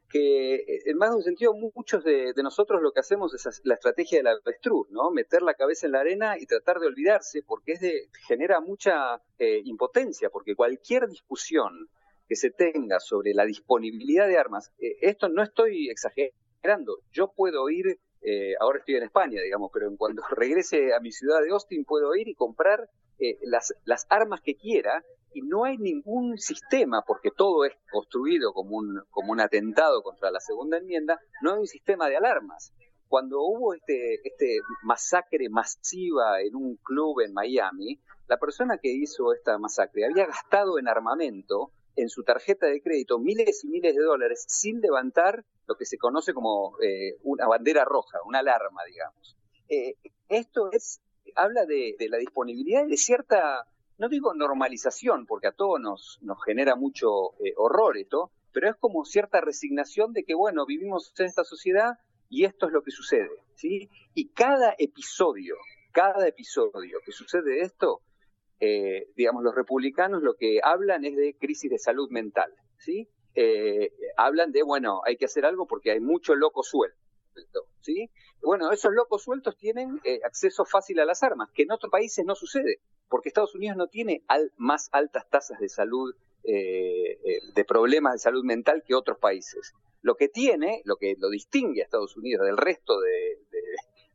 que 0.09 0.55
eh, 0.55 0.83
en 0.87 0.97
más 0.97 1.11
de 1.11 1.17
un 1.17 1.23
sentido 1.23 1.53
muchos 1.55 2.03
de, 2.03 2.33
nosotros 2.43 2.83
lo 2.83 2.93
que 2.93 3.01
hacemos 3.01 3.33
es 3.35 3.61
la 3.65 3.75
estrategia 3.75 4.19
del 4.19 4.27
avestruz, 4.29 4.91
¿no? 4.91 5.11
Meter 5.11 5.43
la 5.43 5.55
cabeza 5.55 5.87
en 5.87 5.93
la 5.93 6.01
arena 6.01 6.39
y 6.39 6.47
tratar 6.47 6.81
de 6.81 6.87
olvidarse 6.87 7.43
porque 7.47 7.73
es 7.73 7.81
de, 7.81 8.09
genera 8.27 8.61
mucha 8.61 9.23
eh, 9.39 9.61
impotencia, 9.65 10.31
porque 10.31 10.57
cualquier 10.57 11.07
discusión 11.09 11.89
que 12.27 12.37
se 12.37 12.51
tenga 12.51 13.01
sobre 13.01 13.35
la 13.35 13.45
disponibilidad 13.45 14.27
de 14.27 14.39
armas, 14.39 14.73
eh, 14.81 14.97
esto 15.01 15.29
no 15.29 15.43
estoy 15.43 15.91
exagerando, 15.91 16.48
yo 17.13 17.33
puedo 17.35 17.69
ir, 17.71 17.99
ahora 18.61 18.79
estoy 18.79 18.97
en 18.97 19.05
España, 19.05 19.41
digamos, 19.43 19.71
pero 19.73 19.89
en 19.89 19.97
cuando 19.97 20.23
regrese 20.31 20.95
a 20.95 21.01
mi 21.01 21.13
ciudad 21.13 21.41
de 21.43 21.51
Austin 21.51 21.85
puedo 21.85 22.15
ir 22.15 22.29
y 22.29 22.35
comprar 22.35 22.89
las, 23.43 23.75
las 23.85 24.07
armas 24.11 24.41
que 24.41 24.57
quiera 24.57 25.03
y 25.33 25.43
no 25.43 25.65
hay 25.65 25.77
ningún 25.77 26.39
sistema, 26.39 27.03
porque 27.07 27.31
todo 27.31 27.65
es 27.65 27.73
construido 27.91 28.53
como 28.53 28.77
un, 28.77 29.03
como 29.11 29.33
un 29.33 29.41
atentado 29.41 30.03
contra 30.03 30.31
la 30.31 30.41
segunda 30.41 30.79
enmienda, 30.79 31.21
no 31.43 31.53
hay 31.53 31.61
un 31.61 31.67
sistema 31.67 32.09
de 32.09 32.17
alarmas. 32.17 32.73
Cuando 33.09 33.41
hubo 33.41 33.75
este, 33.75 34.15
este 34.27 34.59
masacre 34.83 35.49
masiva 35.49 36.41
en 36.43 36.55
un 36.55 36.77
club 36.77 37.21
en 37.21 37.33
Miami, 37.33 38.01
la 38.27 38.37
persona 38.37 38.79
que 38.79 38.91
hizo 38.91 39.33
esta 39.33 39.59
masacre 39.59 40.05
había 40.05 40.27
gastado 40.27 40.79
en 40.79 40.89
armamento 40.89 41.73
en 41.99 42.09
su 42.09 42.23
tarjeta 42.23 42.67
de 42.67 42.81
crédito 42.81 43.19
miles 43.19 43.65
y 43.65 43.69
miles 43.69 43.95
de 43.95 44.03
dólares 44.03 44.45
sin 44.49 44.81
levantar 44.81 45.45
lo 45.67 45.77
que 45.77 45.85
se 45.85 45.99
conoce 45.99 46.33
como 46.33 46.81
eh, 46.81 47.17
una 47.23 47.47
bandera 47.47 47.85
roja, 47.85 48.19
una 48.25 48.39
alarma, 48.39 48.83
digamos. 48.87 49.37
Eh, 49.69 49.97
esto 50.29 50.71
es 50.73 51.01
habla 51.35 51.67
de, 51.67 51.95
de 51.99 52.09
la 52.09 52.17
disponibilidad 52.17 52.87
de 52.87 52.97
cierta 52.97 53.67
no 53.99 54.09
digo 54.09 54.33
normalización, 54.33 55.27
porque 55.27 55.49
a 55.49 55.53
todos 55.53 55.81
nos, 55.81 56.19
nos 56.23 56.43
genera 56.45 56.77
mucho 56.77 57.35
eh, 57.45 57.53
horror 57.57 57.99
esto, 57.99 58.31
pero 58.53 58.71
es 58.71 58.77
como 58.77 59.05
cierta 59.05 59.41
resignación 59.41 60.13
de 60.13 60.25
que, 60.25 60.35
bueno, 60.35 60.65
vivimos 60.67 61.13
en 61.19 61.27
esta 61.27 61.45
sociedad 61.45 61.99
y 62.29 62.45
esto 62.45 62.67
es 62.67 62.73
lo 62.73 62.83
que 62.83 62.93
sucede, 62.93 63.31
¿sí? 63.55 63.91
Y 64.15 64.29
cada 64.29 64.75
episodio, 64.79 65.57
cada 65.93 66.29
episodio 66.29 67.01
que 67.05 67.13
sucede 67.13 67.63
esto, 67.63 68.01
eh, 68.61 69.09
digamos, 69.17 69.43
los 69.43 69.55
republicanos 69.55 70.23
lo 70.23 70.35
que 70.35 70.61
hablan 70.63 71.05
es 71.05 71.17
de 71.17 71.37
crisis 71.39 71.71
de 71.71 71.79
salud 71.79 72.11
mental, 72.11 72.53
¿sí? 72.79 73.09
Eh, 73.35 73.93
hablan 74.17 74.53
de, 74.53 74.63
bueno, 74.63 75.01
hay 75.05 75.17
que 75.17 75.27
hacer 75.27 75.45
algo 75.45 75.67
porque 75.67 75.93
hay 75.93 76.01
mucho 76.01 76.35
loco 76.35 76.63
suelto, 76.63 76.97
¿sí? 77.81 78.11
Bueno, 78.43 78.73
esos 78.73 78.93
locos 78.93 79.23
sueltos 79.23 79.57
tienen 79.57 80.01
acceso 80.25 80.65
fácil 80.65 81.01
a 81.01 81.05
las 81.05 81.23
armas, 81.23 81.51
que 81.53 81.63
en 81.63 81.73
otros 81.73 81.91
países 81.91 82.25
no 82.25 82.35
sucede 82.35 82.81
porque 83.09 83.29
Estados 83.29 83.55
Unidos 83.55 83.77
no 83.77 83.89
tiene 83.89 84.23
más 84.57 84.89
altas 84.93 85.29
tasas 85.29 85.59
de 85.59 85.69
salud, 85.69 86.15
eh, 86.45 87.19
eh, 87.25 87.41
de 87.55 87.65
problemas 87.65 88.15
de 88.15 88.19
salud 88.19 88.45
mental 88.45 88.83
que 88.87 88.95
otros 88.95 89.19
países. 89.19 89.73
Lo 90.03 90.15
que 90.17 90.29
tiene, 90.29 90.83
lo 90.85 90.97
que 90.97 91.17
lo 91.19 91.31
distingue 91.31 91.81
a 91.81 91.85
Estados 91.85 92.17
Unidos 92.17 92.47
del 92.47 92.57
resto 92.57 92.95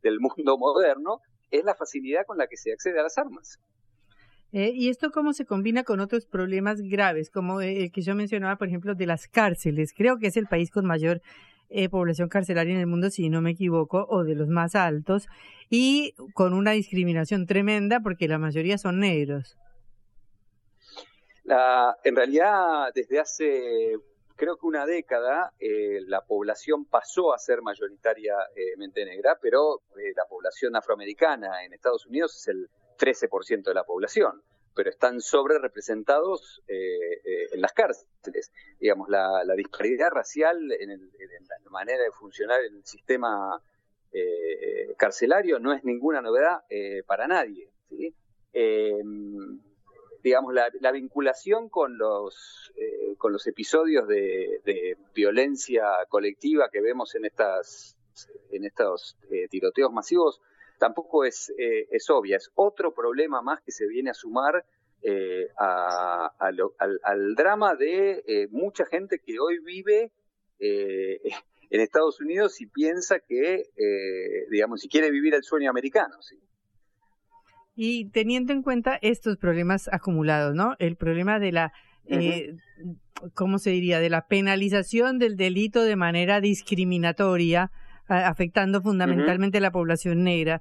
del 0.02 0.20
mundo 0.20 0.56
moderno, 0.58 1.20
es 1.50 1.64
la 1.64 1.74
facilidad 1.74 2.24
con 2.26 2.38
la 2.38 2.46
que 2.46 2.56
se 2.56 2.72
accede 2.72 2.98
a 3.00 3.02
las 3.02 3.18
armas. 3.18 3.60
Eh, 4.56 4.70
¿Y 4.72 4.88
esto 4.88 5.10
cómo 5.10 5.32
se 5.32 5.46
combina 5.46 5.82
con 5.82 5.98
otros 5.98 6.26
problemas 6.26 6.80
graves, 6.80 7.28
como 7.28 7.60
el 7.60 7.90
que 7.90 8.02
yo 8.02 8.14
mencionaba, 8.14 8.54
por 8.54 8.68
ejemplo, 8.68 8.94
de 8.94 9.04
las 9.04 9.26
cárceles? 9.26 9.92
Creo 9.92 10.18
que 10.18 10.28
es 10.28 10.36
el 10.36 10.46
país 10.46 10.70
con 10.70 10.86
mayor 10.86 11.22
eh, 11.70 11.88
población 11.88 12.28
carcelaria 12.28 12.72
en 12.72 12.78
el 12.78 12.86
mundo, 12.86 13.10
si 13.10 13.28
no 13.30 13.42
me 13.42 13.50
equivoco, 13.50 14.06
o 14.08 14.22
de 14.22 14.36
los 14.36 14.46
más 14.46 14.76
altos, 14.76 15.26
y 15.70 16.14
con 16.34 16.52
una 16.52 16.70
discriminación 16.70 17.46
tremenda 17.46 17.98
porque 17.98 18.28
la 18.28 18.38
mayoría 18.38 18.78
son 18.78 19.00
negros. 19.00 19.56
La, 21.42 21.96
en 22.04 22.14
realidad, 22.14 22.92
desde 22.94 23.18
hace 23.18 23.96
creo 24.36 24.56
que 24.56 24.66
una 24.66 24.86
década, 24.86 25.52
eh, 25.58 26.00
la 26.06 26.20
población 26.20 26.84
pasó 26.84 27.34
a 27.34 27.38
ser 27.38 27.60
mayoritariamente 27.62 29.04
negra, 29.04 29.36
pero 29.40 29.82
eh, 29.96 30.12
la 30.16 30.26
población 30.28 30.76
afroamericana 30.76 31.64
en 31.64 31.72
Estados 31.72 32.06
Unidos 32.06 32.36
es 32.36 32.48
el 32.48 32.68
13% 32.96 33.64
de 33.64 33.74
la 33.74 33.84
población 33.84 34.42
pero 34.74 34.90
están 34.90 35.20
sobre 35.20 35.58
representados 35.58 36.62
eh, 36.66 36.74
eh, 36.76 37.48
en 37.52 37.60
las 37.60 37.72
cárceles. 37.72 38.52
Digamos, 38.80 39.08
la, 39.08 39.42
disparidad 39.56 40.10
racial 40.10 40.72
en, 40.72 40.90
la 40.90 41.70
manera 41.70 42.02
de 42.02 42.10
funcionar 42.10 42.60
el 42.60 42.84
sistema 42.84 43.62
eh, 44.12 44.94
carcelario 44.96 45.58
no 45.58 45.72
es 45.72 45.84
ninguna 45.84 46.20
novedad 46.20 46.62
para 47.06 47.26
nadie. 47.28 47.70
digamos, 50.22 50.54
la, 50.54 50.92
vinculación 50.92 51.68
con 51.68 51.96
los, 51.96 52.72
episodios 53.46 54.08
de, 54.08 54.96
violencia 55.14 55.84
colectiva 56.08 56.68
que 56.70 56.80
vemos 56.80 57.14
en, 57.14 57.26
estas, 57.26 57.96
en 58.50 58.64
estos 58.64 59.16
tiroteos 59.50 59.92
masivos 59.92 60.40
tampoco 60.78 61.24
es, 61.24 61.52
eh, 61.58 61.88
es 61.90 62.08
obvia. 62.10 62.36
Es 62.36 62.50
otro 62.54 62.92
problema 62.94 63.42
más 63.42 63.60
que 63.62 63.72
se 63.72 63.86
viene 63.86 64.10
a 64.10 64.14
sumar 64.14 64.64
eh, 65.02 65.48
al, 65.58 67.34
drama 67.36 67.74
de 67.74 68.24
eh, 68.26 68.48
mucha 68.50 68.86
gente 68.86 69.18
que 69.18 69.38
hoy 69.38 69.58
vive 69.58 70.12
en 70.58 71.80
Estados 71.80 72.20
Unidos 72.20 72.60
y 72.60 72.66
piensa 72.66 73.18
que, 73.18 73.64
digamos, 74.50 74.80
si 74.80 74.88
quiere 74.88 75.10
vivir 75.10 75.34
el 75.34 75.42
sueño 75.42 75.68
americano. 75.68 76.22
¿sí? 76.22 76.38
Y 77.74 78.10
teniendo 78.10 78.52
en 78.52 78.62
cuenta 78.62 78.98
estos 79.02 79.36
problemas 79.36 79.88
acumulados, 79.92 80.54
¿no? 80.54 80.76
El 80.78 80.96
problema 80.96 81.38
de 81.38 81.52
la 81.52 81.72
¿cómo 83.34 83.58
se 83.58 83.70
diría? 83.70 84.00
De 84.00 84.10
la 84.10 84.26
penalización 84.26 85.18
del 85.18 85.36
delito 85.36 85.82
de 85.82 85.96
manera 85.96 86.40
discriminatoria, 86.40 87.70
afectando 88.08 88.82
fundamentalmente 88.82 89.58
a 89.58 89.60
la 89.60 89.70
población 89.70 90.24
negra. 90.24 90.60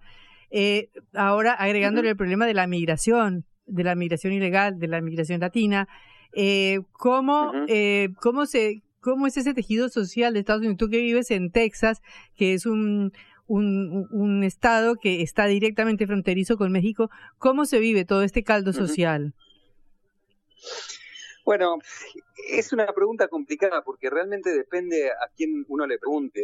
Eh, 0.49 0.89
ahora 1.13 1.53
agregándole 1.53 2.09
el 2.09 2.15
problema 2.15 2.45
de 2.45 2.53
la 2.53 2.67
migración, 2.67 3.45
de 3.65 3.83
la 3.83 3.95
migración 3.95 4.33
ilegal, 4.33 4.77
de 4.79 4.87
la 4.87 5.01
migración 5.01 5.39
latina, 5.41 5.87
eh, 6.33 6.79
¿cómo, 6.91 7.51
eh, 7.67 8.09
¿cómo, 8.21 8.45
se, 8.45 8.83
¿cómo 9.01 9.27
es 9.27 9.37
ese 9.37 9.53
tejido 9.53 9.89
social 9.89 10.33
de 10.33 10.39
Estados 10.39 10.61
Unidos? 10.61 10.77
Tú 10.77 10.89
que 10.89 10.99
vives 10.99 11.31
en 11.31 11.51
Texas, 11.51 12.01
que 12.35 12.53
es 12.53 12.65
un, 12.65 13.13
un, 13.47 14.07
un 14.11 14.43
estado 14.43 14.95
que 14.95 15.21
está 15.21 15.45
directamente 15.45 16.07
fronterizo 16.07 16.57
con 16.57 16.71
México, 16.71 17.09
¿cómo 17.37 17.65
se 17.65 17.79
vive 17.79 18.05
todo 18.05 18.23
este 18.23 18.43
caldo 18.43 18.73
social? 18.73 19.33
Bueno, 21.45 21.77
es 22.49 22.71
una 22.73 22.87
pregunta 22.93 23.27
complicada 23.27 23.83
porque 23.83 24.09
realmente 24.09 24.51
depende 24.51 25.09
a 25.09 25.27
quién 25.35 25.65
uno 25.67 25.85
le 25.85 25.99
pregunte 25.99 26.41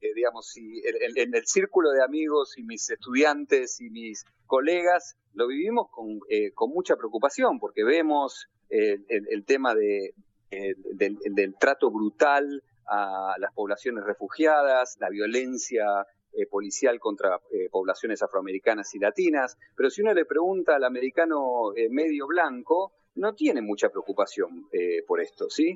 digamos, 0.00 0.48
si 0.48 0.82
en, 0.84 1.34
el 1.34 1.46
círculo 1.46 1.90
de 1.90 2.02
amigos 2.02 2.56
y 2.58 2.62
mis 2.62 2.88
estudiantes 2.90 3.80
y 3.80 3.90
mis 3.90 4.24
colegas 4.46 5.16
lo 5.34 5.48
vivimos 5.48 5.88
con, 5.90 6.20
con 6.54 6.70
mucha 6.70 6.96
preocupación 6.96 7.58
porque 7.58 7.84
vemos 7.84 8.48
el, 8.68 9.44
tema 9.44 9.74
de, 9.74 10.14
del, 10.50 11.18
del, 11.24 11.54
trato 11.58 11.90
brutal 11.90 12.62
a 12.86 13.34
las 13.38 13.52
poblaciones 13.52 14.04
refugiadas, 14.04 14.96
la 15.00 15.10
violencia 15.10 16.06
eh, 16.38 16.46
policial 16.46 17.00
contra 17.00 17.40
eh, 17.50 17.70
poblaciones 17.70 18.22
afroamericanas 18.22 18.94
y 18.94 18.98
latinas, 18.98 19.56
pero 19.74 19.88
si 19.88 20.02
uno 20.02 20.12
le 20.12 20.26
pregunta 20.26 20.76
al 20.76 20.84
americano 20.84 21.74
eh, 21.74 21.88
medio 21.88 22.26
blanco, 22.26 22.92
no 23.16 23.34
tiene 23.34 23.62
mucha 23.62 23.88
preocupación 23.88 24.68
por 25.06 25.20
esto, 25.20 25.50
¿sí? 25.50 25.74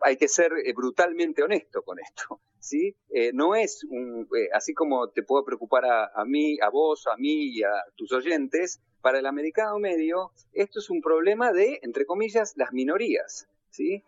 hay 0.00 0.16
que 0.16 0.28
ser 0.28 0.52
brutalmente 0.74 1.42
honesto 1.42 1.82
con 1.82 1.98
esto, 1.98 2.40
¿sí? 2.58 2.94
no 3.32 3.54
es 3.54 3.84
un, 3.84 4.28
así 4.52 4.74
como 4.74 5.08
te 5.08 5.22
puedo 5.22 5.44
preocupar 5.44 5.84
a, 5.84 6.24
mí, 6.24 6.58
a 6.60 6.68
vos, 6.68 7.06
a 7.06 7.16
mí 7.16 7.56
y 7.56 7.62
a 7.62 7.72
tus 7.96 8.12
oyentes, 8.12 8.80
para 9.00 9.18
el 9.18 9.26
americano 9.26 9.78
medio, 9.78 10.32
esto 10.52 10.78
es 10.78 10.88
un 10.90 11.00
problema 11.00 11.52
de, 11.52 11.80
entre 11.82 12.06
comillas, 12.06 12.54
las 12.56 12.72
minorías, 12.72 13.48
¿sí? 13.70 14.04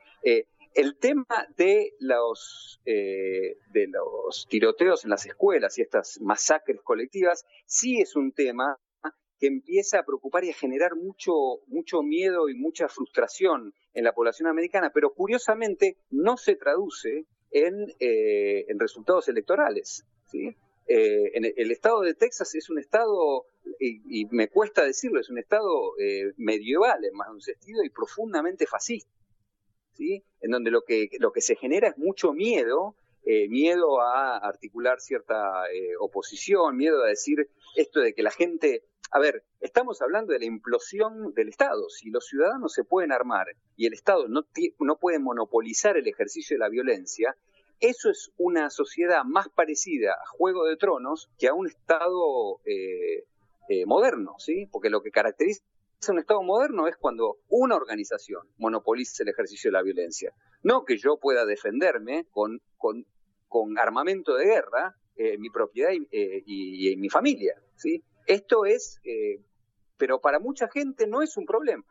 El 0.75 0.97
tema 0.97 1.25
de 1.57 1.95
los, 2.01 2.81
eh, 2.85 3.59
de 3.71 3.87
los 3.87 4.49
tiroteos 4.49 5.05
en 5.05 5.11
las 5.11 5.25
escuelas 5.25 5.79
y 5.79 5.83
estas 5.83 6.21
masacres 6.21 6.81
colectivas 6.83 7.47
sí 7.65 8.01
es 8.01 8.17
un 8.17 8.33
tema 8.33 8.77
que 9.39 9.47
empieza 9.47 9.99
a 9.99 10.05
preocupar 10.05 10.45
y 10.45 10.51
a 10.51 10.55
generar 10.55 10.97
mucho, 10.97 11.33
mucho 11.67 12.03
miedo 12.03 12.49
y 12.49 12.55
mucha 12.55 12.89
frustración 12.89 13.75
en 13.93 14.05
la 14.05 14.13
población 14.13 14.49
americana, 14.49 14.91
pero 14.93 15.13
curiosamente 15.13 15.97
no 16.11 16.37
se 16.37 16.57
traduce 16.57 17.27
en, 17.51 17.93
eh, 18.01 18.67
en 18.69 18.79
resultados 18.79 19.29
electorales. 19.29 20.05
¿sí? 20.31 20.57
Eh, 20.87 21.31
el, 21.35 21.71
estado 21.71 22.01
de 22.03 22.15
Texas 22.15 22.55
es 22.55 22.71
un 22.71 22.79
estado, 22.79 23.47
y, 23.81 24.27
me 24.27 24.49
cuesta 24.49 24.85
decirlo, 24.85 25.21
es 25.21 25.31
un 25.31 25.39
estado 25.39 25.95
medieval 26.37 27.05
en 27.05 27.15
más 27.15 27.29
de 27.29 27.35
un 27.35 27.41
sentido 27.41 27.83
y 27.85 27.91
profundamente 27.91 28.67
fascista. 28.67 29.11
En 30.41 30.51
donde 30.51 30.71
lo 30.71 30.83
que, 30.83 31.09
lo 31.19 31.33
que 31.33 31.41
se 31.41 31.57
genera 31.57 31.89
es 31.89 31.99
mucho 31.99 32.33
miedo, 32.33 32.97
eh, 33.25 33.49
miedo 33.49 34.01
a 34.01 34.37
articular 34.39 35.01
cierta 35.01 35.65
eh, 35.73 35.97
oposición, 35.99 36.77
miedo 36.77 37.03
a 37.03 37.09
decir 37.09 37.49
esto 37.77 38.01
de 38.01 38.13
que 38.13 38.23
la 38.23 38.31
gente, 38.31 38.83
a 39.11 39.19
ver, 39.19 39.45
estamos 39.61 40.03
hablando 40.03 40.33
de 40.33 40.41
la 40.41 40.45
implosión 40.47 41.33
del 41.35 41.49
Estado. 41.49 41.89
Si 41.89 42.11
los 42.11 42.27
ciudadanos 42.27 42.73
se 42.73 42.85
pueden 42.85 43.13
armar 43.13 43.47
y 43.77 43.87
el 43.87 43.93
Estado 43.93 44.27
no, 44.29 44.45
puede 44.99 45.19
monopolizar 45.19 45.97
el 45.97 46.09
ejercicio 46.09 46.55
de 46.55 46.61
la 46.61 46.69
violencia, 46.69 47.37
eso 47.81 48.11
es 48.11 48.33
una 48.37 48.71
sociedad 48.71 49.25
más 49.25 49.49
parecida 49.49 50.13
a 50.13 50.27
Juego 50.27 50.65
de 50.65 50.77
Tronos 50.77 51.29
que 51.39 51.49
a 51.49 51.55
un 51.55 51.67
Estado 51.67 52.61
eh, 52.65 53.25
moderno, 53.87 54.35
¿sí? 54.39 54.67
Porque 54.71 54.91
lo 54.91 55.03
que 55.03 55.11
caracteriza 55.11 55.63
un 56.09 56.19
Estado 56.19 56.43
moderno 56.43 56.87
es 56.87 56.97
cuando 56.97 57.39
una 57.49 57.77
organización 57.77 58.47
monopoliza 58.59 59.23
el 59.23 59.31
ejercicio 59.31 59.69
de 59.69 59.73
la 59.73 59.83
violencia. 59.83 60.33
No 60.63 60.85
que 60.85 60.97
yo 60.97 61.19
pueda 61.19 61.47
defenderme 61.47 62.27
con, 62.31 62.61
con, 62.77 63.07
con 63.49 63.79
armamento 63.79 64.35
de 64.35 64.47
guerra 64.47 64.97
eh, 65.17 65.39
mi 65.39 65.51
propiedad 65.51 65.91
y, 65.93 66.07
eh, 66.11 66.43
y, 66.47 66.97
mi 66.97 67.09
familia. 67.09 67.55
¿sí? 67.77 68.03
Esto 68.27 68.65
es, 68.65 69.01
eh, 69.05 69.41
pero 69.97 70.21
para 70.21 70.39
mucha 70.39 70.69
gente 70.69 71.07
no 71.07 71.23
es 71.23 71.37
un 71.37 71.47
problema. 71.47 71.85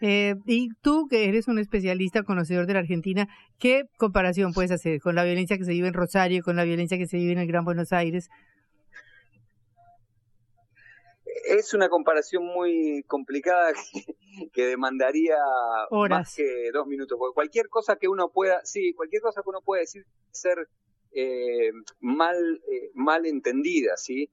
y 0.00 0.68
tú, 0.82 1.06
que 1.08 1.28
eres 1.28 1.46
un 1.46 1.58
especialista, 1.58 2.24
conocedor 2.24 2.66
de 2.66 2.74
la 2.74 2.80
Argentina, 2.80 3.28
¿qué 3.58 3.84
comparación 3.98 4.52
puedes 4.52 4.72
hacer 4.72 5.00
con 5.00 5.14
la 5.14 5.24
violencia 5.24 5.56
que 5.56 5.64
se 5.64 5.70
vive 5.70 5.88
en 5.88 5.94
Rosario, 5.94 6.42
con 6.42 6.56
la 6.56 6.64
violencia 6.64 6.98
que 6.98 7.06
se 7.06 7.18
vive 7.18 7.32
en 7.32 7.38
el 7.38 7.46
Gran 7.46 7.64
Buenos 7.64 7.92
Aires? 7.92 8.28
es 11.44 11.74
una 11.74 11.88
comparación 11.88 12.44
muy 12.44 13.04
complicada 13.06 13.72
que, 14.52 14.66
demandaría 14.66 15.36
más 16.08 16.34
que 16.34 16.70
dos 16.72 16.86
minutos. 16.86 17.18
Porque 17.18 17.34
cualquier 17.34 17.68
cosa 17.68 17.96
que 17.96 18.08
uno 18.08 18.30
pueda, 18.30 18.64
sí, 18.64 18.94
cualquier 18.94 19.22
cosa 19.22 19.42
que 19.42 19.50
uno 19.50 19.60
pueda 19.60 19.80
decir 19.80 20.04
ser 20.30 20.68
eh, 21.12 21.72
mal, 22.00 22.36
eh, 22.70 22.90
mal 22.94 23.26
entendida, 23.26 23.96
¿sí? 23.96 24.30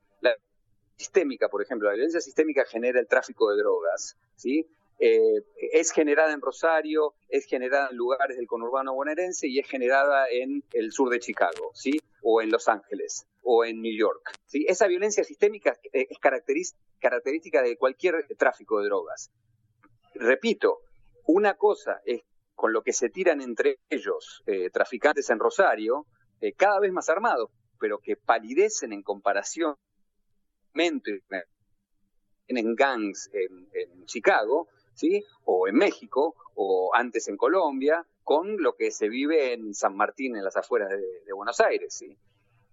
Sistémica, 0.99 1.47
por 1.47 1.61
ejemplo, 1.61 1.87
la 1.87 1.93
violencia 1.93 2.19
sistémica 2.19 2.65
genera 2.65 2.99
el 2.99 3.07
tráfico 3.07 3.49
de 3.49 3.57
drogas, 3.57 4.17
¿sí? 4.35 4.67
Eh, 4.99 5.45
es 5.71 5.91
generada 5.91 6.33
en 6.33 6.41
Rosario, 6.41 7.13
es 7.29 7.45
generada 7.45 7.87
en 7.89 7.95
lugares 7.95 8.35
del 8.35 8.47
conurbano 8.47 8.93
bonaerense 8.93 9.47
y 9.47 9.59
es 9.59 9.67
generada 9.69 10.27
en 10.29 10.61
el 10.73 10.91
sur 10.91 11.09
de 11.09 11.19
Chicago, 11.19 11.71
¿sí? 11.73 12.01
O 12.21 12.41
en 12.41 12.51
Los 12.51 12.67
Ángeles, 12.67 13.25
o 13.43 13.63
en 13.63 13.81
New 13.81 13.97
York. 13.97 14.33
¿sí? 14.45 14.65
Esa 14.67 14.87
violencia 14.87 15.23
sistémica 15.23 15.77
es 15.93 16.19
característica 16.19 17.61
de 17.61 17.77
cualquier 17.77 18.27
tráfico 18.37 18.81
de 18.81 18.87
drogas. 18.87 19.31
Repito, 20.15 20.81
una 21.27 21.53
cosa 21.53 22.01
es 22.05 22.23
con 22.55 22.73
lo 22.73 22.81
que 22.81 22.91
se 22.91 23.09
tiran 23.09 23.39
entre 23.39 23.79
ellos 23.89 24.43
eh, 24.45 24.69
traficantes 24.69 25.29
en 25.29 25.39
Rosario, 25.39 26.07
eh, 26.41 26.51
cada 26.51 26.81
vez 26.81 26.91
más 26.91 27.07
armados, 27.07 27.49
pero 27.79 27.99
que 27.99 28.17
palidecen 28.17 28.91
en 28.91 29.01
comparación 29.01 29.77
en 32.47 32.75
gangs 32.75 33.29
en 33.33 34.05
Chicago, 34.05 34.67
¿sí? 34.99 35.23
O 35.45 35.67
en 35.67 35.75
México, 35.75 36.35
o 36.55 36.91
antes 36.93 37.27
en 37.29 37.37
Colombia, 37.37 38.05
con 38.23 38.61
lo 38.61 38.75
que 38.75 38.91
se 38.91 39.07
vive 39.07 39.53
en 39.53 39.73
San 39.73 39.95
Martín, 39.95 40.35
en 40.35 40.43
las 40.43 40.57
afueras 40.57 40.89
de, 40.89 41.33
Buenos 41.33 41.59
Aires, 41.61 41.93
¿sí? 41.93 42.17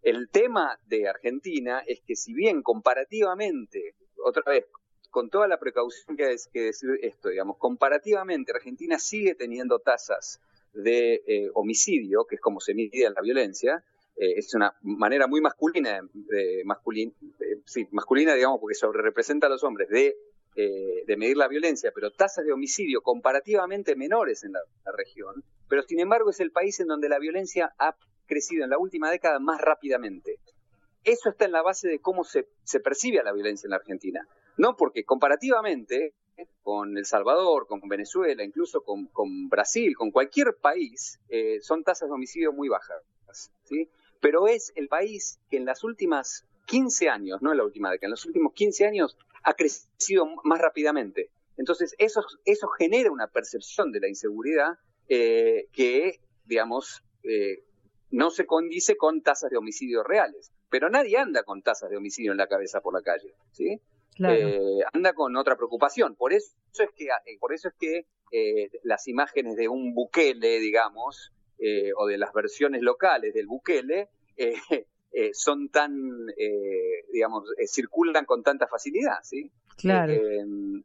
El 0.03 0.29
tema 0.29 0.79
de 0.87 1.09
Argentina 1.09 1.83
es 1.87 2.01
que 2.01 2.17
si 2.17 2.35
bien 2.35 2.63
comparativamente, 2.63 3.95
otra 4.25 4.43
vez, 4.47 4.67
con 5.11 5.31
toda 5.31 5.49
la 5.49 5.59
precaución 5.59 6.17
que 6.17 6.27
hay 6.27 6.37
que 6.53 6.61
decir 6.61 6.91
esto, 7.01 7.29
digamos, 7.29 7.57
comparativamente 7.59 8.53
Argentina 8.53 8.99
sigue 8.99 9.35
teniendo 9.35 9.79
tasas 9.79 10.41
de 10.75 11.23
eh, 11.27 11.51
homicidio, 11.55 12.27
que 12.27 12.35
es 12.35 12.41
como 12.41 12.61
se 12.61 12.75
mide 12.75 13.09
la 13.09 13.23
violencia, 13.23 13.83
eh, 14.17 14.35
es 14.37 14.55
una 14.55 14.75
manera 14.83 15.27
muy 15.27 15.41
masculina, 15.41 16.01
de, 16.13 16.63
masculina, 16.65 17.13
sí, 17.67 17.87
masculina, 17.91 18.35
digamos, 18.35 18.61
porque 18.61 18.75
sobre 18.75 19.03
representa 19.03 19.47
a 19.47 19.51
los 19.51 19.63
hombres, 19.63 19.89
de 19.91 20.17
eh, 20.57 21.17
medir 21.17 21.37
la 21.37 21.49
violencia, 21.49 21.93
pero 21.95 22.11
tasas 22.11 22.47
de 22.47 22.53
homicidio 22.53 23.03
comparativamente 23.03 23.95
menores 23.95 24.43
en 24.43 24.53
la, 24.53 24.61
región, 24.97 25.45
pero 25.69 25.83
sin 25.83 26.01
embargo 26.01 26.31
es 26.31 26.41
el 26.41 26.51
país 26.51 26.81
en 26.81 26.87
donde 26.87 27.11
la 27.11 27.19
violencia 27.19 27.75
ha 27.79 27.95
crecido 28.27 28.65
en 28.65 28.71
la 28.71 28.79
última 28.79 29.11
década 29.11 29.39
más 29.39 29.61
rápidamente. 29.61 30.39
Eso 31.05 31.29
está 31.29 31.45
en 31.45 31.53
la 31.53 31.63
base 31.63 31.89
de 31.89 32.01
cómo 32.01 32.25
se, 32.25 32.47
percibe 32.83 33.21
a 33.21 33.23
la 33.23 33.33
violencia 33.33 33.67
en 33.67 33.73
la 33.73 33.77
Argentina. 33.77 34.27
No 34.57 34.77
porque 34.77 35.05
comparativamente 35.05 36.15
con 36.63 36.97
El 36.97 37.05
Salvador, 37.05 37.67
con 37.67 37.81
Venezuela, 37.83 38.43
incluso 38.43 38.83
con, 38.83 39.49
Brasil, 39.49 39.95
con 39.95 40.11
cualquier 40.11 40.57
país, 40.61 41.21
eh, 41.29 41.59
son 41.61 41.85
tasas 41.85 42.09
de 42.09 42.15
homicidio 42.15 42.53
muy 42.53 42.69
bajas. 42.69 43.03
¿sí? 43.65 43.91
Pero 44.21 44.49
es 44.49 44.73
el 44.77 44.89
país 44.89 45.39
que 45.51 45.57
en 45.57 45.65
las 45.65 45.85
últimas 45.85 46.47
15 46.67 47.09
años, 47.09 47.43
no 47.43 47.53
en 47.53 47.59
la 47.59 47.65
última 47.65 47.91
década, 47.91 48.09
en 48.09 48.13
los 48.13 48.27
últimos 48.27 48.53
15 48.55 48.87
años 48.87 49.17
ha 49.43 49.55
crecido 49.55 50.27
más 50.45 50.61
rápidamente. 50.61 51.31
Entonces, 51.57 51.95
eso, 51.99 52.23
eso 52.45 52.69
genera 52.69 53.11
una 53.11 53.29
percepción 53.29 53.93
de 53.93 54.01
la 54.01 54.09
inseguridad 54.09 54.79
eh, 55.09 55.69
que, 55.73 56.21
digamos, 56.45 57.03
eh, 57.23 57.63
no 58.11 58.31
se 58.31 58.47
condice 58.47 58.97
con 58.97 59.23
tasas 59.23 59.51
de 59.51 59.57
homicidio 59.57 60.03
reales. 60.03 60.53
Pero 60.69 60.91
nadie 60.91 61.17
anda 61.17 61.45
con 61.45 61.63
tasas 61.63 61.91
de 61.91 61.97
homicidio 61.97 62.33
en 62.33 62.39
la 62.39 62.49
cabeza 62.49 62.81
por 62.81 62.93
la 62.93 63.03
calle, 63.03 63.35
¿sí? 63.53 63.81
Eh, 64.19 64.81
anda 64.93 65.13
con 65.13 65.37
otra 65.37 65.57
preocupación. 65.57 66.17
Por 66.17 66.33
eso 66.33 66.57
es 66.73 66.91
que, 66.97 67.09
por 67.39 67.53
eso 67.53 67.69
es 67.69 67.75
que 67.79 68.07
las 68.83 69.07
imágenes 69.07 69.57
de 69.57 69.69
un 69.69 69.95
Bukele, 69.95 70.59
digamos, 70.59 71.33
o 71.97 72.07
de 72.07 72.19
las 72.19 72.33
versiones 72.33 72.83
locales 72.83 73.35
del 73.35 73.47
Bukele, 73.47 74.09
eh, 75.19 75.33
son 75.33 75.71
tan, 75.71 76.29
eh, 76.37 77.07
digamos, 77.11 77.45
eh, 77.57 77.67
circulan 77.67 78.27
con 78.27 78.43
tanta 78.43 78.67
facilidad, 78.67 79.17
¿sí? 79.23 79.51
Claro. 79.79 80.13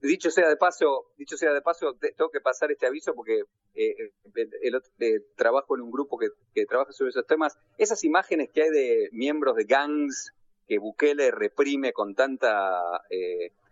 dicho 0.02 0.32
sea 0.32 0.48
de 0.48 0.56
paso, 0.56 1.12
dicho 1.18 1.36
sea 1.36 1.54
de 1.54 1.62
paso, 1.62 1.98
tengo 2.00 2.30
que 2.30 2.40
pasar 2.40 2.72
este 2.72 2.88
aviso 2.88 3.14
porque 3.14 3.44
el, 3.74 5.24
trabajo 5.36 5.76
en 5.76 5.82
un 5.82 5.92
grupo 5.92 6.18
que, 6.18 6.30
que, 6.54 6.66
trabaja 6.66 6.94
sobre 6.94 7.10
esos 7.10 7.28
temas. 7.28 7.58
Esas 7.78 8.06
imágenes 8.06 8.52
que 8.52 8.64
hay 8.64 8.70
de 8.70 9.10
miembros 9.12 9.58
de 9.58 9.66
gangs 9.66 10.34
que 10.66 10.78
Bukele 10.78 11.32
reprime 11.32 11.92
con 11.92 12.16
tanta, 12.16 13.02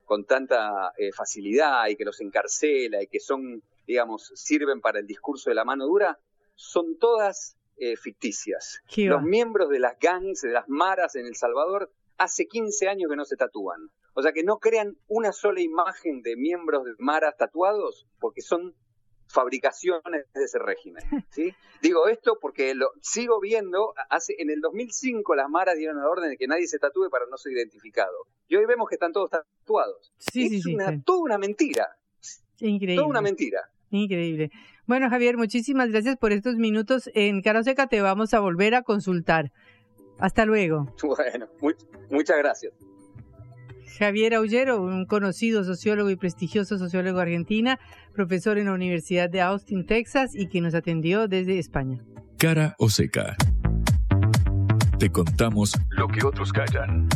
con 0.03 0.25
tanta 0.25 0.93
facilidad 1.15 1.87
y 1.87 1.95
que 1.95 2.03
los 2.03 2.19
encarcela 2.19 3.01
y 3.01 3.07
que 3.07 3.21
son, 3.21 3.63
digamos, 3.87 4.31
sirven 4.35 4.81
para 4.81 4.99
el 4.99 5.07
discurso 5.07 5.49
de 5.49 5.55
la 5.55 5.63
mano 5.63 5.85
dura, 5.85 6.19
son 6.59 6.97
todas 6.97 7.57
eh, 7.77 7.95
ficticias. 7.95 8.81
Los 8.97 9.23
miembros 9.23 9.69
de 9.69 9.79
las 9.79 9.97
gangs, 9.97 10.41
de 10.41 10.51
las 10.51 10.67
maras 10.67 11.15
en 11.15 11.25
El 11.25 11.35
Salvador, 11.35 11.89
hace 12.17 12.47
15 12.47 12.89
años 12.89 13.09
que 13.09 13.15
no 13.15 13.23
se 13.23 13.37
tatúan. 13.37 13.89
O 14.13 14.21
sea 14.21 14.33
que 14.33 14.43
no 14.43 14.57
crean 14.57 14.97
una 15.07 15.31
sola 15.31 15.61
imagen 15.61 16.21
de 16.21 16.35
miembros 16.35 16.83
de 16.83 16.91
maras 16.97 17.37
tatuados 17.37 18.07
porque 18.19 18.41
son 18.41 18.75
fabricaciones 19.27 20.25
de 20.33 20.43
ese 20.43 20.59
régimen. 20.59 21.01
¿sí? 21.31 21.53
Digo 21.81 22.09
esto 22.09 22.37
porque 22.41 22.75
lo 22.75 22.91
sigo 22.99 23.39
viendo, 23.39 23.93
hace 24.09 24.35
en 24.39 24.49
el 24.49 24.59
2005 24.59 25.35
las 25.35 25.49
maras 25.49 25.77
dieron 25.77 25.97
la 25.97 26.09
orden 26.09 26.29
de 26.29 26.35
que 26.35 26.47
nadie 26.47 26.67
se 26.67 26.77
tatúe 26.77 27.09
para 27.09 27.25
no 27.27 27.37
ser 27.37 27.53
identificado. 27.53 28.27
Y 28.49 28.57
hoy 28.57 28.65
vemos 28.65 28.89
que 28.89 28.95
están 28.95 29.13
todos 29.13 29.29
tatuados. 29.29 30.13
Sí, 30.17 30.43
es 30.43 30.49
sí, 30.49 30.61
sí, 30.61 30.75
una, 30.75 30.89
sí. 30.89 31.01
toda 31.05 31.19
una 31.19 31.37
mentira. 31.37 31.87
Increíble. 32.59 32.97
Toda 32.97 33.07
una 33.07 33.21
mentira. 33.21 33.71
Increíble. 33.91 34.51
Bueno, 34.89 35.07
Javier, 35.11 35.37
muchísimas 35.37 35.91
gracias 35.91 36.17
por 36.17 36.31
estos 36.31 36.55
minutos. 36.55 37.11
En 37.13 37.43
Caro 37.43 37.61
Seca 37.61 37.85
te 37.85 38.01
vamos 38.01 38.33
a 38.33 38.39
volver 38.39 38.73
a 38.73 38.81
consultar. 38.81 39.51
Hasta 40.17 40.47
luego. 40.47 40.91
Bueno, 41.03 41.47
muy- 41.61 41.75
muchas 42.09 42.37
gracias. 42.39 42.73
Javier 43.99 44.33
Aullero, 44.33 44.81
un 44.81 45.05
conocido 45.05 45.63
sociólogo 45.63 46.09
y 46.09 46.15
prestigioso 46.15 46.79
sociólogo 46.79 47.19
argentina, 47.19 47.79
profesor 48.13 48.57
en 48.57 48.65
la 48.65 48.73
Universidad 48.73 49.29
de 49.29 49.41
Austin, 49.41 49.85
Texas, 49.85 50.31
y 50.33 50.47
que 50.47 50.59
nos 50.59 50.73
atendió 50.73 51.27
desde 51.27 51.59
España. 51.59 52.03
Cara 52.39 52.73
o 52.79 52.89
seca. 52.89 53.35
Te 54.97 55.11
contamos 55.11 55.73
lo 55.91 56.07
que 56.07 56.25
otros 56.25 56.51
callan. 56.51 57.07